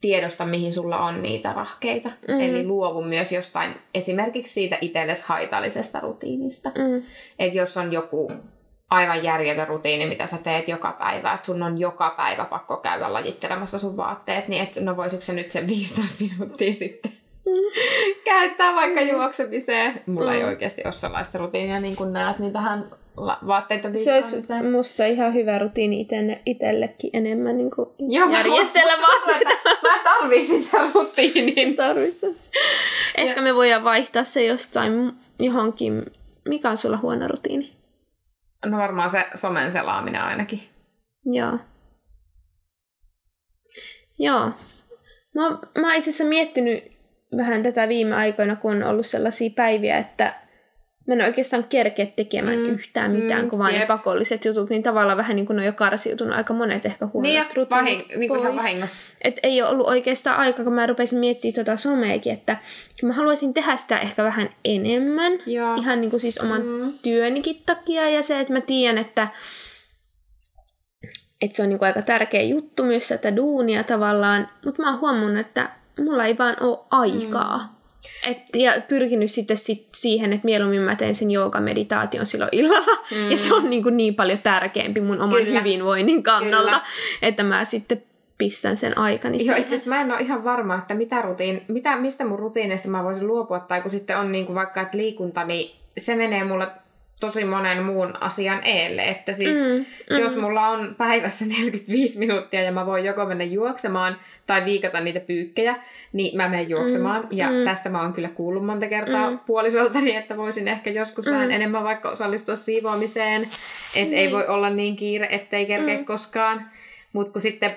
tiedosta, 0.02 0.46
mihin 0.46 0.74
sulla 0.74 1.00
on 1.00 1.22
niitä 1.22 1.54
rahkeita. 1.54 2.10
Mm. 2.28 2.34
Mm. 2.34 2.40
Eli 2.40 2.66
luovu 2.68 3.04
myös 3.04 3.32
jostain, 3.32 3.76
esimerkiksi 3.94 4.54
siitä 4.54 4.78
itsellesi 4.82 5.24
haitallisesta 5.28 6.00
rutiinista. 6.00 6.70
Mm. 6.70 7.04
Että 7.40 7.58
jos 7.58 7.78
on 7.78 7.94
joku 7.94 8.32
aivan 8.90 9.24
järjetön 9.24 9.68
rutiini, 9.68 10.06
mitä 10.06 10.26
sä 10.26 10.38
teet 10.38 10.68
joka 10.68 10.92
päivä, 10.92 11.34
että 11.34 11.46
sun 11.46 11.64
on 11.64 11.78
joka 11.78 12.10
päivä 12.10 12.46
pakko 12.46 12.78
käydä 12.78 13.14
lajittelemassa 13.14 13.78
sun 13.78 13.98
vaatteet, 13.98 14.48
niin 14.48 14.64
et, 14.64 14.76
no 14.80 14.98
voisitko 14.98 15.22
se 15.22 15.34
nyt 15.34 15.50
sen 15.50 15.68
15 15.68 16.16
minuuttia 16.24 16.74
sitten 16.74 17.12
käyttää 18.26 18.76
vaikka 18.76 19.02
juoksemiseen. 19.02 20.02
Mulla 20.06 20.34
ei 20.34 20.42
Mm. 20.44 20.48
oikeasti 20.48 20.82
ole 20.86 20.92
sellaista 20.92 21.38
rutiinia, 21.38 21.80
niin 21.80 21.96
kuin 21.96 22.14
näet, 22.14 22.40
niin 22.40 22.54
tähän 22.54 22.92
vaatteita 23.48 23.84
Se 24.04 24.14
olisi 24.14 24.36
viikkoamiseen. 24.36 24.72
musta 24.72 25.06
ihan 25.06 25.34
hyvä 25.34 25.60
rutiini 25.60 26.02
itelle, 26.02 26.42
itsellekin 26.46 27.10
enemmän 27.14 27.58
niin 27.58 27.72
kuin 27.72 27.90
Joo, 28.00 28.28
mä- 28.28 28.38
järjestellä 28.38 28.94
vaatteita. 29.02 29.54
että 29.54 29.70
Mä 29.90 30.00
tarvisin 30.04 30.64
sen 30.64 30.92
rutiinin. 30.94 31.76
tarvissa. 31.86 32.28
Ehkä 33.18 33.42
me 33.42 33.56
voidaan 33.56 33.84
vaihtaa 33.84 34.24
se 34.24 34.46
jostain 34.46 34.92
johonkin. 35.40 36.06
Mikä 36.48 36.70
on 36.70 36.78
sulla 36.78 36.98
huono 36.98 37.28
rutiini? 37.28 37.74
No 38.66 38.78
varmaan 38.78 39.10
se 39.10 39.26
somen 39.36 39.72
selaaminen 39.72 40.22
ainakin. 40.22 40.60
Joo. 41.26 41.58
Joo. 44.20 44.52
Mä, 45.36 45.50
mä 45.82 45.96
itse 45.96 46.10
asiassa 46.10 46.24
miettinyt 46.24 46.84
vähän 47.38 47.64
tätä 47.64 47.88
viime 47.90 48.16
aikoina, 48.16 48.56
kun 48.56 48.76
on 48.76 48.84
ollut 48.84 49.06
sellaisia 49.06 49.50
päiviä, 49.56 49.98
että 49.98 50.42
mä 51.18 51.24
en 51.24 51.28
oikeastaan 51.28 51.64
kerkeä 51.64 52.06
tekemään 52.06 52.60
mm, 52.60 52.66
yhtään 52.66 53.12
mitään, 53.12 53.44
mm, 53.44 53.50
kun 53.50 53.60
vaan 53.60 53.72
ne 53.74 53.80
jep. 53.80 53.88
pakolliset 53.88 54.46
jutut, 54.46 54.70
niin 54.70 54.84
tavallaan 54.84 55.18
vähän 55.18 55.36
niin 55.36 55.46
kuin 55.46 55.56
ne 55.56 55.62
on 55.62 55.66
jo 55.66 55.74
karsiutunut 55.74 56.36
aika 56.36 56.54
monet 56.54 56.86
ehkä 56.86 57.06
huonot 57.06 57.22
Niin, 57.24 57.36
ja 57.36 57.44
rutiinit 57.44 57.70
vahing, 57.70 58.02
niin 58.16 58.28
kuin 58.28 58.40
ihan 58.40 58.56
vahingossa. 58.56 58.98
Et 59.22 59.36
ei 59.44 59.62
ole 59.62 59.70
ollut 59.70 59.88
oikeastaan 59.88 60.38
aika, 60.38 60.64
kun 60.64 60.74
mä 60.74 60.86
rupesin 60.86 61.20
miettimään 61.20 61.56
tuota 61.56 61.78
someakin, 61.78 62.34
että 62.34 62.58
mä 63.04 63.14
haluaisin 63.14 63.54
tehdä 63.54 63.78
sitä 63.78 64.00
ehkä 64.00 64.24
vähän 64.24 64.50
enemmän. 64.66 65.32
Joo. 65.46 65.76
Ihan 65.76 66.02
niin 66.02 66.12
kuin 66.12 66.20
siis 66.20 66.38
oman 66.38 66.62
Mm. 66.66 66.94
työnikin 67.04 67.56
takia 67.66 68.10
ja 68.10 68.22
se, 68.24 68.40
että 68.40 68.54
mä 68.54 68.62
tiedän, 68.62 68.98
että 68.98 69.28
että 71.42 71.56
se 71.58 71.64
on 71.64 71.70
niinku 71.70 71.86
aika 71.86 72.02
tärkeä 72.02 72.42
juttu 72.42 72.84
myös 72.84 73.08
tätä 73.08 73.36
duunia 73.36 73.84
tavallaan, 73.84 74.50
mutta 74.66 74.82
mä 74.82 74.90
oon 74.92 75.00
huomannut, 75.00 75.40
että 75.46 75.70
mulla 76.00 76.26
ei 76.26 76.38
vaan 76.38 76.56
ole 76.60 76.80
aikaa. 76.92 77.58
Mm. 77.58 77.79
Et, 78.28 78.38
ja 78.56 78.74
pyrkinyt 78.88 79.32
sitten 79.32 79.58
sit 79.58 79.88
siihen, 79.96 80.34
että 80.34 80.46
mieluummin 80.46 80.82
mä 80.82 80.96
teen 80.96 81.16
sen 81.16 81.32
joogameditaation 81.32 82.26
silloin 82.26 82.50
illalla. 82.52 83.04
Mm. 83.12 83.32
Ja 83.32 83.38
se 83.38 83.54
on 83.54 83.70
niin, 83.70 83.84
kuin 83.84 83.98
niin 83.98 84.16
paljon 84.16 84.40
tärkeämpi 84.44 85.02
mun 85.02 85.22
oman 85.22 85.44
Kyllä. 85.44 85.60
hyvinvoinnin 85.60 86.24
kannalta, 86.24 86.80
Kyllä. 86.80 86.86
että 87.22 87.44
mä 87.44 87.66
sitten 87.66 88.04
pistän 88.38 88.78
sen 88.78 88.98
aikani 88.98 89.46
Joo, 89.46 89.56
itse 89.56 89.76
asiassa 89.76 89.90
mä 89.90 90.02
en 90.02 90.12
ole 90.12 90.22
ihan 90.22 90.44
varma, 90.44 90.76
että 90.76 90.94
mitä 90.94 91.22
rutiin, 91.22 91.62
mitä, 91.68 91.96
mistä 91.96 92.26
mun 92.26 92.40
rutiineista 92.40 92.90
mä 92.90 93.04
voisin 93.04 93.28
luopua, 93.28 93.60
tai 93.60 93.82
kun 93.82 93.92
sitten 93.92 94.18
on 94.18 94.32
niin 94.32 94.46
kuin 94.46 94.56
vaikka 94.56 94.82
että 94.82 94.98
liikunta, 94.98 95.44
niin 95.44 95.76
se 95.98 96.16
menee 96.16 96.44
mulle 96.44 96.68
tosi 97.20 97.46
monen 97.46 97.84
muun 97.84 98.14
asian 98.22 98.64
eelle. 98.64 99.04
Että 99.04 99.34
siis 99.34 99.60
mm, 99.60 99.86
mm. 100.16 100.22
jos 100.22 100.36
mulla 100.36 100.68
on 100.68 100.96
päivässä 100.98 101.46
45 101.46 102.20
minuuttia 102.20 102.62
ja 102.62 102.72
mä 102.72 102.86
voin 102.86 103.06
joko 103.06 103.26
mennä 103.26 103.44
juoksemaan 103.44 104.18
tai 104.48 104.66
viikata 104.66 105.00
niitä 105.00 105.20
pyykkejä, 105.20 105.76
niin 106.14 106.38
mä 106.38 106.50
menen 106.50 106.70
juoksemaan. 106.70 107.22
Mm, 107.22 107.28
ja 107.32 107.50
mm. 107.50 107.64
tästä 107.66 107.90
mä 107.90 108.02
oon 108.02 108.14
kyllä 108.14 108.30
kuullut 108.30 108.66
monta 108.66 108.88
kertaa 108.88 109.32
mm. 109.32 109.40
puolisoltani, 109.40 110.16
että 110.16 110.38
voisin 110.38 110.68
ehkä 110.68 110.90
joskus 110.90 111.26
mm. 111.26 111.32
vähän 111.32 111.52
enemmän 111.52 111.84
vaikka 111.84 112.10
osallistua 112.10 112.56
siivoamiseen. 112.56 113.44
Että 113.96 114.16
mm. 114.16 114.18
ei 114.18 114.32
voi 114.32 114.48
olla 114.48 114.70
niin 114.70 114.96
kiire, 114.96 115.28
ettei 115.32 115.66
kerkeä 115.66 115.98
mm. 115.98 116.06
koskaan. 116.06 116.72
Mutta 117.14 117.32
kun 117.32 117.42
sitten 117.42 117.76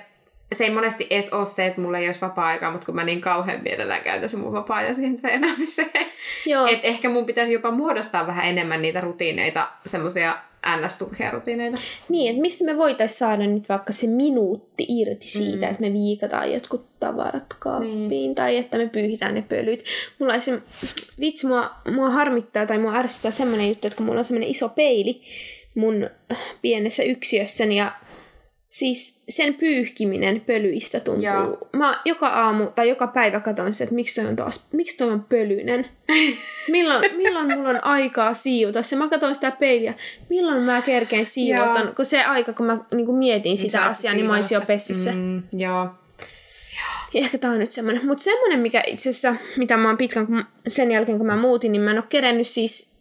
se 0.54 0.64
ei 0.64 0.70
monesti 0.70 1.06
edes 1.10 1.32
ole 1.32 1.46
se, 1.46 1.66
että 1.66 1.80
mulla 1.80 1.98
ei 1.98 2.06
olisi 2.06 2.20
vapaa-aikaa, 2.20 2.70
mutta 2.70 2.86
kun 2.86 2.94
mä 2.94 3.04
niin 3.04 3.20
kauhean 3.20 3.62
mielellään 3.62 4.02
käytän 4.02 4.28
se 4.28 4.36
mun 4.36 4.52
vapaa 4.52 4.94
siihen 4.94 5.20
treenaamiseen. 5.20 5.90
Joo. 6.46 6.66
Et 6.66 6.80
ehkä 6.82 7.08
mun 7.08 7.26
pitäisi 7.26 7.52
jopa 7.52 7.70
muodostaa 7.70 8.26
vähän 8.26 8.46
enemmän 8.46 8.82
niitä 8.82 9.00
rutiineita, 9.00 9.68
semmoisia 9.86 10.36
ns 10.76 10.98
rutiineita. 11.32 11.78
Niin, 12.08 12.30
että 12.30 12.40
mistä 12.40 12.64
me 12.64 12.76
voitaisiin 12.76 13.18
saada 13.18 13.46
nyt 13.46 13.68
vaikka 13.68 13.92
se 13.92 14.06
minuutti 14.06 14.86
irti 14.88 15.26
siitä, 15.26 15.66
mm. 15.66 15.70
että 15.70 15.80
me 15.80 15.92
viikataan 15.92 16.52
jotkut 16.52 16.86
tavarat 17.00 17.54
kaappiin 17.58 18.08
niin. 18.08 18.34
tai 18.34 18.56
että 18.56 18.78
me 18.78 18.88
pyyhitään 18.88 19.34
ne 19.34 19.44
pölyt. 19.48 19.84
Mulla 20.18 20.34
esim, 20.34 20.60
vitsi, 21.20 21.46
mua, 21.46 21.70
mua 21.94 22.10
harmittaa 22.10 22.66
tai 22.66 22.78
mua 22.78 22.94
ärsyttää 22.94 23.30
semmoinen 23.30 23.68
juttu, 23.68 23.86
että 23.86 23.96
kun 23.96 24.06
mulla 24.06 24.18
on 24.18 24.24
semmoinen 24.24 24.50
iso 24.50 24.68
peili 24.68 25.22
mun 25.74 26.10
pienessä 26.62 27.02
yksiössäni 27.02 27.76
ja 27.76 27.92
Siis 28.72 29.22
sen 29.28 29.54
pyyhkiminen 29.54 30.40
pölyistä 30.40 31.00
tuntuu. 31.00 31.24
Joo. 31.24 31.68
Mä 31.72 32.00
joka 32.04 32.28
aamu 32.28 32.66
tai 32.66 32.88
joka 32.88 33.06
päivä 33.06 33.40
katson 33.40 33.72
sitä, 33.72 33.84
että 33.84 33.94
miksi 33.94 34.20
toi 34.20 34.30
on 34.30 34.36
taas, 34.36 34.68
miksi 34.72 34.96
toi 34.96 35.12
on 35.12 35.24
pölyinen. 35.28 35.86
milloin, 36.68 37.16
milloin 37.22 37.52
mulla 37.52 37.68
on 37.68 37.84
aikaa 37.84 38.34
siivota 38.34 38.82
se. 38.82 38.96
Mä 38.96 39.08
katson 39.08 39.34
sitä 39.34 39.50
peiliä, 39.50 39.94
milloin 40.28 40.62
mä 40.62 40.82
kerkeen 40.82 41.26
siivotan. 41.26 41.94
Kun 41.96 42.04
se 42.04 42.24
aika, 42.24 42.52
kun 42.52 42.66
mä 42.66 42.78
niin 42.94 43.06
kun 43.06 43.18
mietin 43.18 43.50
niin 43.50 43.58
sitä 43.58 43.84
asiaa, 43.84 44.14
niin 44.14 44.26
mä 44.26 44.34
olisin 44.34 44.54
jo 44.54 44.60
pessy 44.60 44.94
se. 44.94 45.12
Mm, 45.12 45.42
joo. 45.52 45.88
Ja 47.14 47.20
ehkä 47.20 47.38
tää 47.38 47.50
on 47.50 47.58
nyt 47.58 47.72
semmonen. 47.72 48.06
Mutta 48.06 48.24
semmonen, 48.24 48.60
mikä 48.60 48.82
itse 48.86 49.10
asiassa, 49.10 49.34
mitä 49.56 49.76
mä 49.76 49.88
oon 49.88 49.96
pitkän 49.96 50.26
kun, 50.26 50.44
sen 50.68 50.90
jälkeen, 50.90 51.18
kun 51.18 51.26
mä 51.26 51.36
muutin, 51.36 51.72
niin 51.72 51.82
mä 51.82 51.90
en 51.90 51.98
ole 51.98 52.04
kerennyt 52.08 52.46
siis 52.46 52.91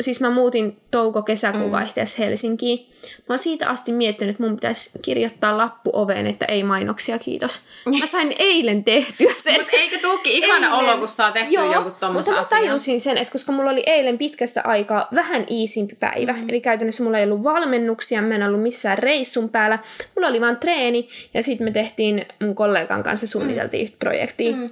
siis 0.00 0.20
mä 0.20 0.30
muutin 0.30 0.80
touko-kesäkuun 0.90 1.64
mm. 1.64 1.70
vaihteessa 1.70 2.22
Helsinkiin. 2.22 2.90
Mä 3.02 3.24
oon 3.28 3.38
siitä 3.38 3.68
asti 3.68 3.92
miettinyt, 3.92 4.30
että 4.30 4.42
mun 4.42 4.54
pitäisi 4.54 4.90
kirjoittaa 5.02 5.58
lappu 5.58 5.90
oveen, 5.92 6.26
että 6.26 6.46
ei 6.46 6.62
mainoksia, 6.62 7.18
kiitos. 7.18 7.60
Mä 8.00 8.06
sain 8.06 8.34
eilen 8.38 8.84
tehtyä 8.84 9.32
sen. 9.36 9.54
Mutta 9.54 9.76
eikö 9.76 9.98
tuukin 9.98 10.32
ihana 10.32 10.66
eilen. 10.66 10.90
olo, 10.90 10.98
kun 10.98 11.08
saa 11.08 11.32
tehty 11.32 11.54
Joo, 11.54 11.72
jonkun 11.72 11.94
tommosen 12.00 12.34
mutta 12.34 12.56
mä 12.56 12.60
tajusin 12.60 13.00
sen, 13.00 13.18
että 13.18 13.32
koska 13.32 13.52
mulla 13.52 13.70
oli 13.70 13.82
eilen 13.86 14.18
pitkästä 14.18 14.62
aikaa 14.64 15.08
vähän 15.14 15.46
iisimpi 15.50 15.96
päivä, 16.00 16.32
mm. 16.32 16.48
eli 16.48 16.60
käytännössä 16.60 17.04
mulla 17.04 17.18
ei 17.18 17.24
ollut 17.24 17.44
valmennuksia, 17.44 18.22
mä 18.22 18.34
en 18.34 18.42
ollut 18.42 18.62
missään 18.62 18.98
reissun 18.98 19.48
päällä, 19.48 19.78
mulla 20.16 20.28
oli 20.28 20.40
vaan 20.40 20.56
treeni, 20.56 21.08
ja 21.34 21.42
sitten 21.42 21.64
me 21.64 21.70
tehtiin 21.70 22.26
mun 22.40 22.54
kollegan 22.54 23.02
kanssa 23.02 23.26
suunniteltiin 23.26 23.82
mm. 23.82 23.84
yhtä 23.84 23.96
projektia. 23.98 24.56
Mm 24.56 24.70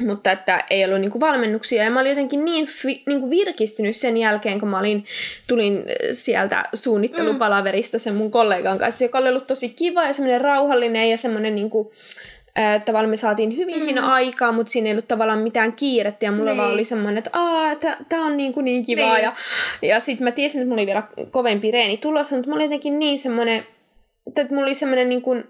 mutta 0.00 0.32
että 0.32 0.64
ei 0.70 0.84
ollut 0.84 1.00
niinku 1.00 1.20
valmennuksia. 1.20 1.84
Ja 1.84 1.90
mä 1.90 2.00
olin 2.00 2.10
jotenkin 2.10 2.44
niin 2.44 2.66
fi, 2.66 3.02
niinku 3.06 3.30
virkistynyt 3.30 3.96
sen 3.96 4.16
jälkeen, 4.16 4.60
kun 4.60 4.68
mä 4.68 4.78
olin, 4.78 5.04
tulin 5.46 5.76
äh, 5.76 5.84
sieltä 6.12 6.64
suunnittelupalaverista 6.74 7.98
sen 7.98 8.14
mun 8.14 8.30
kollegan 8.30 8.78
kanssa, 8.78 9.04
joka 9.04 9.18
oli 9.18 9.28
ollut 9.28 9.46
tosi 9.46 9.68
kiva 9.68 10.04
ja 10.04 10.12
semmoinen 10.12 10.40
rauhallinen 10.40 11.10
ja 11.10 11.16
semmoinen 11.16 11.54
niinku, 11.54 11.92
äh, 12.58 12.82
tavallaan 12.84 13.10
me 13.10 13.16
saatiin 13.16 13.56
hyvin 13.56 13.74
mm. 13.74 13.80
siinä 13.80 14.06
aikaa, 14.06 14.52
mutta 14.52 14.72
siinä 14.72 14.86
ei 14.86 14.92
ollut 14.92 15.08
tavallaan 15.08 15.38
mitään 15.38 15.72
kiirettä 15.72 16.24
ja 16.24 16.32
mulla 16.32 16.50
niin. 16.50 16.58
vaan 16.58 16.72
oli 16.72 16.84
semmoinen, 16.84 17.18
että 17.18 17.30
aah, 17.32 17.76
tää 18.08 18.20
on 18.20 18.36
niin, 18.36 18.52
kuin 18.52 18.64
niin 18.64 18.84
kivaa. 18.84 19.14
Niin. 19.14 19.24
Ja, 19.24 19.32
ja 19.82 20.00
sitten 20.00 20.24
mä 20.24 20.30
tiesin, 20.30 20.60
että 20.60 20.68
mulla 20.68 20.80
oli 20.80 20.86
vielä 20.86 21.02
kovempi 21.30 21.70
reeni 21.70 21.96
tulossa, 21.96 22.36
mutta 22.36 22.50
mulla 22.50 22.58
oli 22.58 22.64
jotenkin 22.64 22.98
niin 22.98 23.18
semmoinen, 23.18 23.66
että 24.26 24.54
mulla 24.54 24.66
oli 24.66 24.74
semmoinen 24.74 25.08
niin 25.08 25.22
kuin, 25.22 25.44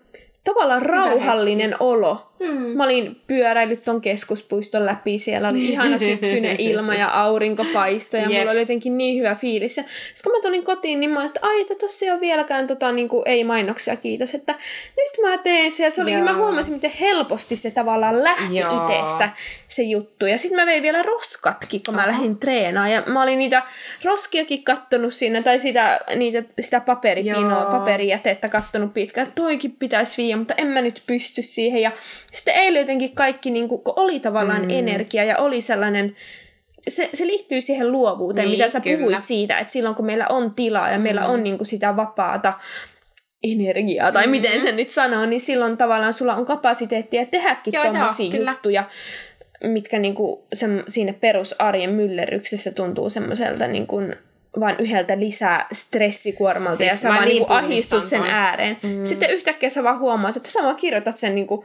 tavallaan 0.44 0.82
rauhallinen 0.82 1.76
olo. 1.80 2.31
Hmm. 2.46 2.76
Mä 2.76 2.84
olin 2.84 3.20
pyöräillyt 3.26 3.84
ton 3.84 4.00
keskuspuiston 4.00 4.86
läpi, 4.86 5.18
siellä 5.18 5.48
oli 5.48 5.64
ihana 5.64 5.98
syksyinen 5.98 6.60
ilma 6.60 6.94
ja 6.94 7.08
aurinko 7.22 7.64
paistoi 7.72 8.20
ja 8.20 8.28
yep. 8.28 8.38
mulla 8.38 8.50
oli 8.50 8.60
jotenkin 8.60 8.98
niin 8.98 9.18
hyvä 9.18 9.34
fiilis. 9.34 9.76
Ja 9.76 9.84
kun 10.22 10.32
mä 10.32 10.42
tulin 10.42 10.64
kotiin, 10.64 11.00
niin 11.00 11.10
mä 11.10 11.18
olin, 11.18 11.26
että 11.26 11.40
ai, 11.42 11.60
että 11.60 11.74
tossa 11.74 12.04
ei 12.04 12.10
ole 12.10 12.20
vieläkään 12.20 12.66
tota, 12.66 12.92
niin 12.92 13.08
kuin, 13.08 13.22
ei 13.26 13.44
mainoksia, 13.44 13.96
kiitos, 13.96 14.34
että 14.34 14.52
nyt 14.96 15.22
mä 15.22 15.38
teen 15.38 15.72
se. 15.72 15.84
Ja 15.84 15.90
se 15.90 16.02
oli, 16.02 16.12
Joo. 16.12 16.24
mä 16.24 16.36
huomasin, 16.36 16.74
miten 16.74 16.92
helposti 17.00 17.56
se 17.56 17.70
tavallaan 17.70 18.24
lähti 18.24 18.58
Joo. 18.58 18.86
itsestä 18.86 19.30
se 19.68 19.82
juttu. 19.82 20.26
Ja 20.26 20.38
sitten 20.38 20.60
mä 20.60 20.66
vein 20.66 20.82
vielä 20.82 21.02
roskatkin, 21.02 21.82
kun 21.84 21.94
mä 21.94 22.00
Aha. 22.02 22.10
lähdin 22.10 22.38
treenaamaan. 22.38 22.92
Ja 22.92 23.02
mä 23.06 23.22
olin 23.22 23.38
niitä 23.38 23.62
roskiakin 24.04 24.64
kattonut 24.64 25.14
siinä, 25.14 25.42
tai 25.42 25.58
sitä, 25.58 26.00
niitä, 26.16 26.42
sitä 26.60 26.80
paperipinoa, 26.80 27.64
paperijätettä 27.64 28.48
kattonut 28.48 28.94
pitkään. 28.94 29.32
Toikin 29.34 29.76
pitäisi 29.78 30.22
viiä, 30.22 30.36
mutta 30.36 30.54
en 30.56 30.66
mä 30.66 30.80
nyt 30.80 31.02
pysty 31.06 31.42
siihen. 31.42 31.82
Ja 31.82 31.92
sitten 32.32 32.54
eilen 32.54 32.80
jotenkin 32.80 33.14
kaikki 33.14 33.50
niin 33.50 33.68
kuin, 33.68 33.82
oli 33.86 34.20
tavallaan 34.20 34.62
mm. 34.62 34.70
energia 34.70 35.24
ja 35.24 35.38
oli 35.38 35.60
sellainen, 35.60 36.16
se, 36.88 37.10
se 37.14 37.26
liittyy 37.26 37.60
siihen 37.60 37.92
luovuuteen, 37.92 38.48
niin, 38.48 38.58
mitä 38.58 38.68
sä 38.68 38.80
kyllä. 38.80 38.98
puhuit 38.98 39.22
siitä, 39.22 39.58
että 39.58 39.72
silloin 39.72 39.94
kun 39.94 40.06
meillä 40.06 40.26
on 40.28 40.54
tilaa 40.54 40.90
ja 40.90 40.98
mm. 40.98 41.02
meillä 41.02 41.26
on 41.26 41.42
niin 41.42 41.58
kuin 41.58 41.66
sitä 41.66 41.96
vapaata 41.96 42.52
energiaa, 43.42 44.12
tai 44.12 44.22
mm-hmm. 44.22 44.30
miten 44.30 44.60
sen 44.60 44.76
nyt 44.76 44.90
sanoo, 44.90 45.26
niin 45.26 45.40
silloin 45.40 45.76
tavallaan 45.76 46.12
sulla 46.12 46.34
on 46.34 46.46
kapasiteettia 46.46 47.26
tehdäkin 47.26 47.72
tuommoisia 47.72 48.36
juttuja, 48.36 48.84
mitkä 49.64 49.98
niin 49.98 50.14
kuin 50.14 50.42
se, 50.52 50.66
siinä 50.88 51.12
perusarjen 51.12 51.90
myllerryksessä 51.90 52.72
tuntuu 52.72 53.10
semmoiselta 53.10 53.66
niin 53.66 53.86
kuin 54.52 54.60
vain 54.60 54.76
yhdeltä 54.78 55.20
lisää 55.20 55.66
stressikuormalta 55.72 56.76
siis 56.76 56.90
ja 56.90 56.96
sä 56.96 57.08
vaan 57.08 57.24
niin 57.24 57.44
ahistut 57.48 58.06
sen 58.06 58.22
ääreen. 58.22 58.76
Mm. 58.82 59.04
Sitten 59.04 59.30
yhtäkkiä 59.30 59.70
sä 59.70 59.82
vaan 59.82 59.98
huomaat, 59.98 60.36
että 60.36 60.50
sä 60.50 60.62
vaan 60.62 60.76
kirjoitat 60.76 61.16
sen, 61.16 61.34
niinku, 61.34 61.64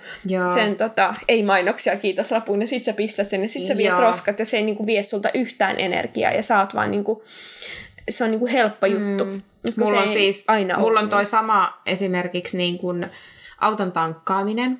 sen 0.53 0.75
tota, 0.75 1.15
ei-mainoksia 1.27 1.95
kiitos 1.95 2.31
lapun 2.31 2.61
ja 2.61 2.67
sit 2.67 2.83
sä 2.83 2.93
pistät 2.93 3.27
sen 3.27 3.43
ja 3.43 3.49
sit 3.49 3.65
sä 3.65 3.77
viet 3.77 3.99
roskat 3.99 4.39
ja 4.39 4.45
se 4.45 4.57
ei 4.57 4.63
niinku 4.63 4.85
vie 4.85 5.03
sulta 5.03 5.29
yhtään 5.33 5.79
energiaa 5.79 6.31
ja 6.31 6.59
oot 6.59 6.75
vaan 6.75 6.91
niinku, 6.91 7.23
se 8.09 8.23
on 8.23 8.31
niinku 8.31 8.47
helppo 8.47 8.85
juttu. 8.85 9.25
Mm. 9.25 9.41
Mulla 9.77 10.01
on 10.01 10.07
siis, 10.07 10.45
aina 10.47 10.79
mulla 10.79 10.99
on 10.99 11.09
toi 11.09 11.25
sama 11.25 11.81
esimerkiksi 11.85 12.57
niin 12.57 12.77
kuin 12.77 13.07
auton 13.57 13.91
tankkaaminen. 13.91 14.79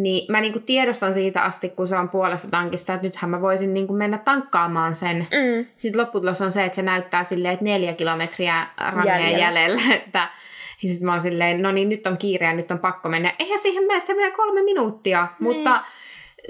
Niin 0.00 0.32
mä 0.32 0.40
niinku 0.40 0.60
tiedostan 0.60 1.14
siitä 1.14 1.42
asti, 1.42 1.68
kun 1.68 1.86
se 1.86 1.96
on 1.96 2.08
puolessa 2.08 2.50
tankissa, 2.50 2.94
että 2.94 3.06
nythän 3.06 3.30
mä 3.30 3.40
voisin 3.40 3.74
niinku 3.74 3.92
mennä 3.92 4.18
tankkaamaan 4.18 4.94
sen. 4.94 5.16
Mm. 5.16 5.66
Sitten 5.76 6.00
lopputulos 6.00 6.40
on 6.40 6.52
se, 6.52 6.64
että 6.64 6.76
se 6.76 6.82
näyttää 6.82 7.24
silleen, 7.24 7.54
että 7.54 7.64
neljä 7.64 7.92
kilometriä 7.92 8.66
jäljellä. 9.06 9.38
jäljellä. 9.38 9.80
Että, 9.94 10.28
ja 10.82 10.88
sitten 10.88 11.06
mä 11.06 11.12
oon 11.12 11.20
silleen, 11.20 11.62
no 11.62 11.72
niin, 11.72 11.88
nyt 11.88 12.06
on 12.06 12.18
kiire 12.18 12.46
ja 12.46 12.52
nyt 12.52 12.70
on 12.70 12.78
pakko 12.78 13.08
mennä. 13.08 13.34
Eihän 13.38 13.58
siihen 13.58 13.84
mene, 13.84 14.00
se 14.00 14.14
menee 14.14 14.30
kolme 14.30 14.62
minuuttia. 14.62 15.28
Niin. 15.40 15.56
Mutta 15.56 15.84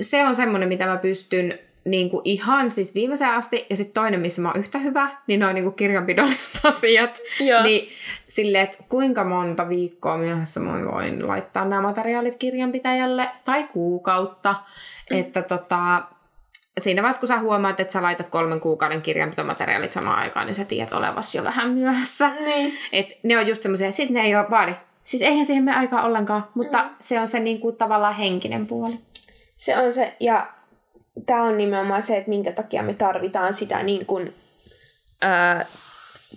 se 0.01 0.25
on 0.25 0.35
semmoinen, 0.35 0.69
mitä 0.69 0.87
mä 0.87 0.97
pystyn 0.97 1.59
niin 1.91 2.11
kuin 2.11 2.23
ihan 2.25 2.71
siis 2.71 2.95
viimeiseen 2.95 3.31
asti, 3.31 3.67
ja 3.71 3.77
sitten 3.77 3.95
toinen, 3.95 4.21
missä 4.21 4.43
mä 4.43 4.49
oon 4.49 4.61
yhtä 4.61 4.79
hyvä, 4.79 5.11
niin 5.27 5.41
noin 5.41 5.55
niin 5.55 5.75
kirjanpidolliset 5.75 6.61
asiat. 6.65 7.21
Joo. 7.41 7.63
Niin 7.63 7.89
silleen, 8.29 8.65
että 8.65 8.79
kuinka 8.89 9.25
monta 9.25 9.69
viikkoa 9.69 10.19
myöhässä 10.19 10.61
mä 10.61 10.93
voin 10.93 11.29
laittaa 11.29 11.65
nämä 11.65 11.83
materiaalit 11.83 12.37
kirjanpitäjälle, 12.37 13.29
tai 13.45 13.69
kuukautta, 13.73 14.55
mm. 15.11 15.19
että 15.19 15.43
tota, 15.43 16.03
siinä 16.79 17.03
vaiheessa, 17.03 17.21
kun 17.21 17.29
sä 17.29 17.39
huomaat, 17.39 17.81
että 17.81 17.93
sä 17.93 18.03
laitat 18.03 18.29
kolmen 18.29 18.61
kuukauden 18.61 19.03
kirjanpitomateriaalit 19.03 19.93
samaan 19.93 20.19
aikaan, 20.19 20.47
niin 20.47 20.55
sä 20.55 20.65
tiedät 20.65 20.93
olevasi 20.93 21.39
jo 21.39 21.45
vähän 21.45 21.71
myöhässä. 21.71 22.31
Niin. 22.45 22.73
Et 22.93 23.07
ne 23.23 23.39
on 23.39 23.47
just 23.47 23.63
semmoisia, 23.63 23.93
sit 23.93 24.11
ne 24.11 24.21
ei 24.21 24.37
ole 24.37 24.51
vaadi. 24.51 24.75
Siis 25.05 25.23
eihän 25.23 25.47
siihen 25.47 25.65
me 25.65 25.75
aikaa 25.75 26.03
ollenkaan, 26.03 26.49
mutta 26.55 26.83
mm. 26.83 26.91
se 27.01 27.21
on 27.21 27.29
se 27.29 27.41
niin 27.41 27.61
kuin, 27.61 27.77
tavallaan 27.77 28.15
henkinen 28.15 28.67
puoli. 28.67 28.95
Se 29.57 29.79
on 29.79 29.93
se, 29.93 30.17
ja 30.21 30.47
tämä 31.27 31.43
on 31.43 31.59
nimenomaan 31.59 32.03
se, 32.03 32.17
että 32.17 32.29
minkä 32.29 32.53
takia 32.53 32.83
me 32.83 32.95
tarvitaan 32.95 33.55
sitä 33.55 33.83
niin 33.83 34.07
kuin, 34.07 34.35
ää, 35.21 35.67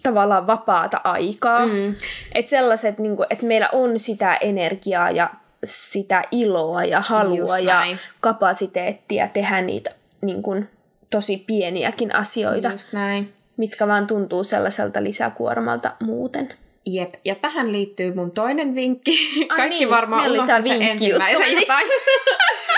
tavallaan 0.04 0.48
vapaata 0.48 1.02
aikaa. 1.04 1.66
Mm. 1.66 1.96
Että 2.36 2.50
sellaiset, 2.50 3.00
niin 3.00 3.16
kuin, 3.16 3.28
että 3.30 3.46
meillä 3.46 3.70
on 3.72 4.00
sitä 4.00 4.36
energiaa 4.36 5.12
ja 5.12 5.30
sitä 5.64 6.22
iloa 6.32 6.84
ja 6.84 7.02
halua 7.02 7.60
ja 7.60 7.98
kapasiteettia 8.20 9.28
tehdä 9.28 9.62
niitä 9.62 9.92
niin 10.22 10.44
kuin, 10.44 10.70
tosi 11.10 11.44
pieniäkin 11.48 12.16
asioita, 12.16 12.72
Just 12.72 12.94
näin. 12.94 13.34
mitkä 13.58 13.88
vaan 13.88 14.08
tuntuu 14.08 14.44
sellaiselta 14.44 15.04
lisäkuormalta 15.04 15.92
muuten. 16.00 16.54
Jep, 16.86 17.14
ja 17.26 17.36
tähän 17.36 17.72
liittyy 17.72 18.14
mun 18.14 18.32
toinen 18.32 18.76
vinkki. 18.76 19.12
Ai 19.40 19.58
Kaikki 19.58 19.78
niin, 19.78 19.90
varmaan 19.90 20.32
unohti 20.32 20.48
tää 20.48 20.62
se 20.62 20.70
vinkkijuttu 20.70 21.24
ensimmäisen 21.26 21.60
jotain. 21.60 21.88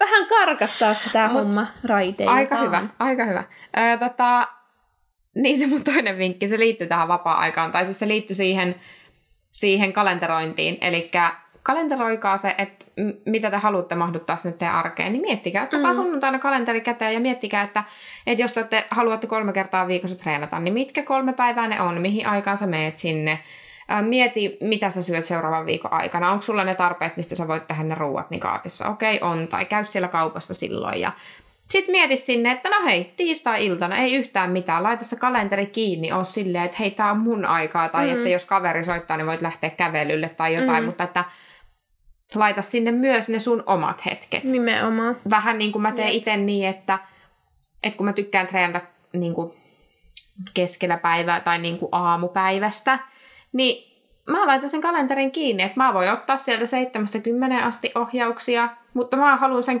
Vähän 0.00 0.26
karkastaa 0.28 0.94
Mut 1.28 1.32
homma 1.42 1.66
raiteiltaan. 1.84 2.38
Aika 2.38 2.56
hyvä, 2.56 2.82
aika 2.98 3.24
hyvä. 3.24 3.44
Öö, 3.78 3.98
tota, 3.98 4.48
niin 5.34 5.58
se 5.58 5.66
mun 5.66 5.84
toinen 5.84 6.18
vinkki, 6.18 6.46
se 6.46 6.58
liittyy 6.58 6.86
tähän 6.86 7.08
vapaa-aikaan, 7.08 7.72
tai 7.72 7.84
siis 7.84 7.98
se 7.98 8.08
liittyy 8.08 8.36
siihen, 8.36 8.74
siihen 9.52 9.92
kalenterointiin. 9.92 10.78
Eli 10.80 11.10
kalenteroikaa 11.62 12.36
se, 12.36 12.54
että 12.58 12.84
mitä 13.26 13.50
te 13.50 13.56
haluatte 13.56 13.94
mahduttaa 13.94 14.36
sinne 14.36 14.56
teidän 14.56 14.76
arkeen, 14.76 15.12
niin 15.12 15.22
miettikää, 15.22 15.62
ottakaa 15.64 15.92
Mm. 15.92 15.96
sunnuntaina 15.96 16.38
kalenteri 16.38 16.80
käteen 16.80 17.14
ja 17.14 17.20
miettikää, 17.20 17.62
että, 17.62 17.84
että 18.26 18.42
jos 18.42 18.54
te 18.70 18.86
haluatte 18.90 19.26
kolme 19.26 19.52
kertaa 19.52 19.86
viikossa 19.88 20.18
treenata, 20.18 20.58
niin 20.58 20.74
mitkä 20.74 21.02
kolme 21.02 21.32
päivää 21.32 21.68
ne 21.68 21.80
on, 21.80 22.00
mihin 22.00 22.26
aikaan 22.26 22.56
sä 22.56 22.66
meet 22.66 22.98
sinne, 22.98 23.38
Ää, 23.88 24.02
Mieti, 24.02 24.56
mitä 24.60 24.90
sä 24.90 25.02
syöt 25.02 25.24
seuraavan 25.24 25.66
viikon 25.66 25.92
aikana. 25.92 26.30
Onko 26.30 26.42
sulla 26.42 26.64
ne 26.64 26.74
tarpeet, 26.74 27.16
mistä 27.16 27.34
sä 27.36 27.48
voit 27.48 27.66
tehdä 27.66 27.82
ne 27.82 27.94
ruuat 27.94 28.30
niin 28.30 28.40
kaapissa? 28.40 28.88
Okei, 28.88 29.18
on. 29.22 29.48
Tai 29.48 29.64
käy 29.64 29.84
siellä 29.84 30.08
kaupassa 30.08 30.54
silloin. 30.54 31.00
Ja 31.00 31.12
sitten 31.70 31.92
mieti 31.92 32.16
sinne, 32.16 32.52
että 32.52 32.68
no 32.68 32.86
hei, 32.86 33.12
tiistai-iltana 33.16 33.96
ei 33.96 34.14
yhtään 34.14 34.50
mitään. 34.50 34.82
Laita 34.82 35.04
se 35.04 35.16
kalenteri 35.16 35.66
kiinni, 35.66 36.12
on 36.12 36.24
silleen, 36.24 36.64
että 36.64 36.76
hei, 36.80 36.90
tää 36.90 37.10
on 37.10 37.18
mun 37.18 37.44
aikaa. 37.44 37.88
Tai 37.88 38.06
Mm. 38.06 38.16
että 38.16 38.28
jos 38.28 38.44
kaveri 38.44 38.84
soittaa, 38.84 39.16
niin 39.16 39.26
voit 39.26 39.42
lähteä 39.42 39.70
kävelylle 39.70 40.28
tai 40.28 40.54
jotain. 40.54 40.82
Mm. 40.82 40.86
Mutta 40.86 41.04
että 41.04 41.24
laita 42.34 42.62
sinne 42.62 42.92
myös 42.92 43.28
ne 43.28 43.38
sun 43.38 43.62
omat 43.66 44.04
hetket. 44.06 44.44
Nimenomaan. 44.44 45.16
Vähän 45.30 45.58
niin 45.58 45.72
kuin 45.72 45.82
mä 45.82 45.92
teen 45.92 46.08
itse 46.08 46.36
niin, 46.36 46.68
että, 46.68 46.98
että 47.82 47.96
kun 47.96 48.06
mä 48.06 48.12
tykkään 48.12 48.46
treenata 48.46 48.86
niin 49.12 49.34
kuin 49.34 49.52
keskellä 50.54 50.96
päivää 50.96 51.40
tai 51.40 51.58
niin 51.58 51.78
kuin 51.78 51.88
aamupäivästä, 51.92 52.98
niin 53.52 53.88
mä 54.30 54.46
laitan 54.46 54.70
sen 54.70 54.80
kalenterin 54.80 55.30
kiinni, 55.30 55.62
että 55.62 55.80
mä 55.80 55.94
voin 55.94 56.12
ottaa 56.12 56.36
sieltä 56.36 56.64
7-10 56.64 57.64
asti 57.64 57.92
ohjauksia, 57.94 58.68
mutta 58.94 59.16
mä 59.16 59.36
haluan 59.36 59.62
sen 59.62 59.80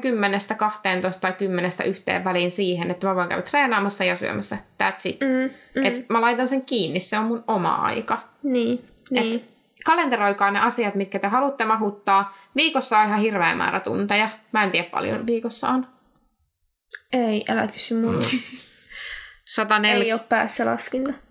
tai 1.20 1.32
10 1.32 1.70
yhteen 1.86 2.24
väliin 2.24 2.50
siihen, 2.50 2.90
että 2.90 3.06
mä 3.06 3.14
voin 3.14 3.28
käydä 3.28 3.42
treenaamassa 3.42 4.04
ja 4.04 4.16
syömässä. 4.16 4.56
That's 4.56 5.00
it. 5.04 5.20
Mm, 5.20 5.54
mm. 5.74 5.86
Et 5.86 6.08
mä 6.08 6.20
laitan 6.20 6.48
sen 6.48 6.64
kiinni, 6.64 7.00
se 7.00 7.18
on 7.18 7.24
mun 7.24 7.44
oma 7.46 7.74
aika. 7.74 8.22
Niin, 8.42 8.84
niin. 9.10 9.34
Et 9.34 9.44
kalenteroikaa 9.84 10.50
ne 10.50 10.60
asiat, 10.60 10.94
mitkä 10.94 11.18
te 11.18 11.26
haluatte 11.26 11.64
mahuttaa. 11.64 12.36
Viikossa 12.56 12.98
on 12.98 13.06
ihan 13.06 13.20
hirveä 13.20 13.54
määrä 13.54 13.80
tunteja. 13.80 14.28
Mä 14.52 14.64
en 14.64 14.70
tiedä 14.70 14.88
paljon 14.90 15.26
viikossa 15.26 15.68
on. 15.68 15.86
Ei, 17.12 17.44
älä 17.48 17.66
kysy 17.66 18.00
multa. 18.00 18.24
104, 19.54 20.04
Ei 20.04 20.12
ole 20.12 20.20
päässä 20.28 20.66
laskinta. 20.66 21.27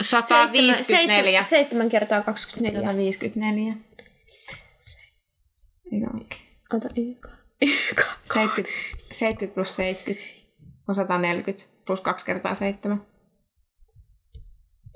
154. 0.00 1.42
7 1.42 1.88
kertaa 1.88 2.22
24. 2.22 2.80
154. 2.80 3.74
Eikö 5.92 6.06
oikein? 6.14 6.42
Ota 6.74 6.88
YK. 6.96 7.28
YK. 7.62 8.00
70, 8.24 8.76
70 9.12 9.54
plus 9.54 9.76
70 9.76 10.24
on 10.88 10.94
140 10.94 11.64
plus 11.86 12.00
2 12.00 12.26
kertaa 12.26 12.54
7. 12.54 13.02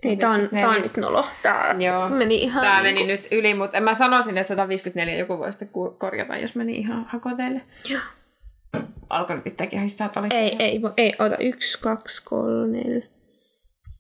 Ei, 0.03 0.17
tää 0.17 0.31
on, 0.31 0.49
tää 0.61 0.69
on 0.69 0.83
nyt 0.83 0.97
nolo. 0.97 1.27
Tää 1.43 1.77
Joo. 1.79 2.09
meni 2.09 2.35
ihan 2.43 2.63
Tämä 2.63 2.83
niinku- 2.83 3.01
meni 3.01 3.13
nyt 3.13 3.29
yli, 3.31 3.55
mutta 3.55 3.81
mä 3.81 3.95
sanoisin, 3.95 4.39
että 4.39 4.49
154 4.49 5.15
joku 5.19 5.39
voi 5.39 5.53
sitten 5.53 5.69
korjata, 5.99 6.37
jos 6.37 6.55
meni 6.55 6.73
ihan 6.77 7.05
hakoteille. 7.09 7.61
Joo. 7.89 8.01
Alkoi 9.11 9.37
nyt 9.37 9.45
pitääkin 9.45 9.79
haistaa, 9.79 10.07
että 10.07 10.21
oliko 10.21 10.35
Ei, 10.37 10.51
se? 10.51 10.57
ei, 10.59 10.81
ei, 10.97 11.13
ota. 11.19 11.37
Yksi, 11.37 11.81
kaksi, 11.81 12.25
kolme, 12.25 12.79
neljä, 12.79 13.07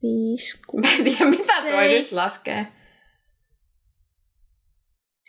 viisi, 0.03 0.62
kuusi. 0.66 0.88
Mä 0.88 0.94
en 0.98 1.05
tiedä, 1.05 1.24
mitä 1.24 1.53
toi 1.62 1.88
nyt 1.88 2.12
laskee. 2.12 2.66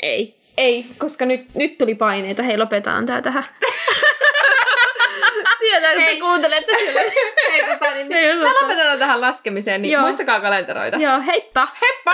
Ei, 0.02 0.42
ei, 0.58 0.86
koska 0.98 1.26
nyt, 1.26 1.56
nyt 1.56 1.78
tuli 1.78 1.96
paineita. 1.96 2.44
Hei, 2.44 2.58
lopetaan 2.58 3.06
tää 3.06 3.22
tähän. 3.22 3.44
Tiedän, 5.60 5.92
että 5.92 5.96
te 5.96 6.06
Hei. 6.06 6.20
kuuntelette 6.20 6.74
sille. 6.80 7.02
Ei, 7.54 7.64
tota, 7.70 7.94
niin, 7.94 8.14
Ei 8.14 8.36
me 8.36 8.46
osata. 8.46 8.62
lopetetaan 8.62 9.00
tähän 9.00 9.22
laskemiseen, 9.22 9.82
niin 9.82 9.92
Joo. 9.92 10.02
muistakaa 10.02 10.40
kalenteroida. 10.40 10.98
Joo, 10.98 11.22
heippa! 11.26 11.68
Heippa! 11.82 12.14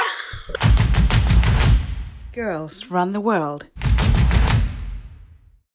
Girls 2.34 2.92
run 2.92 3.12
the 3.12 3.22
world. 3.22 3.62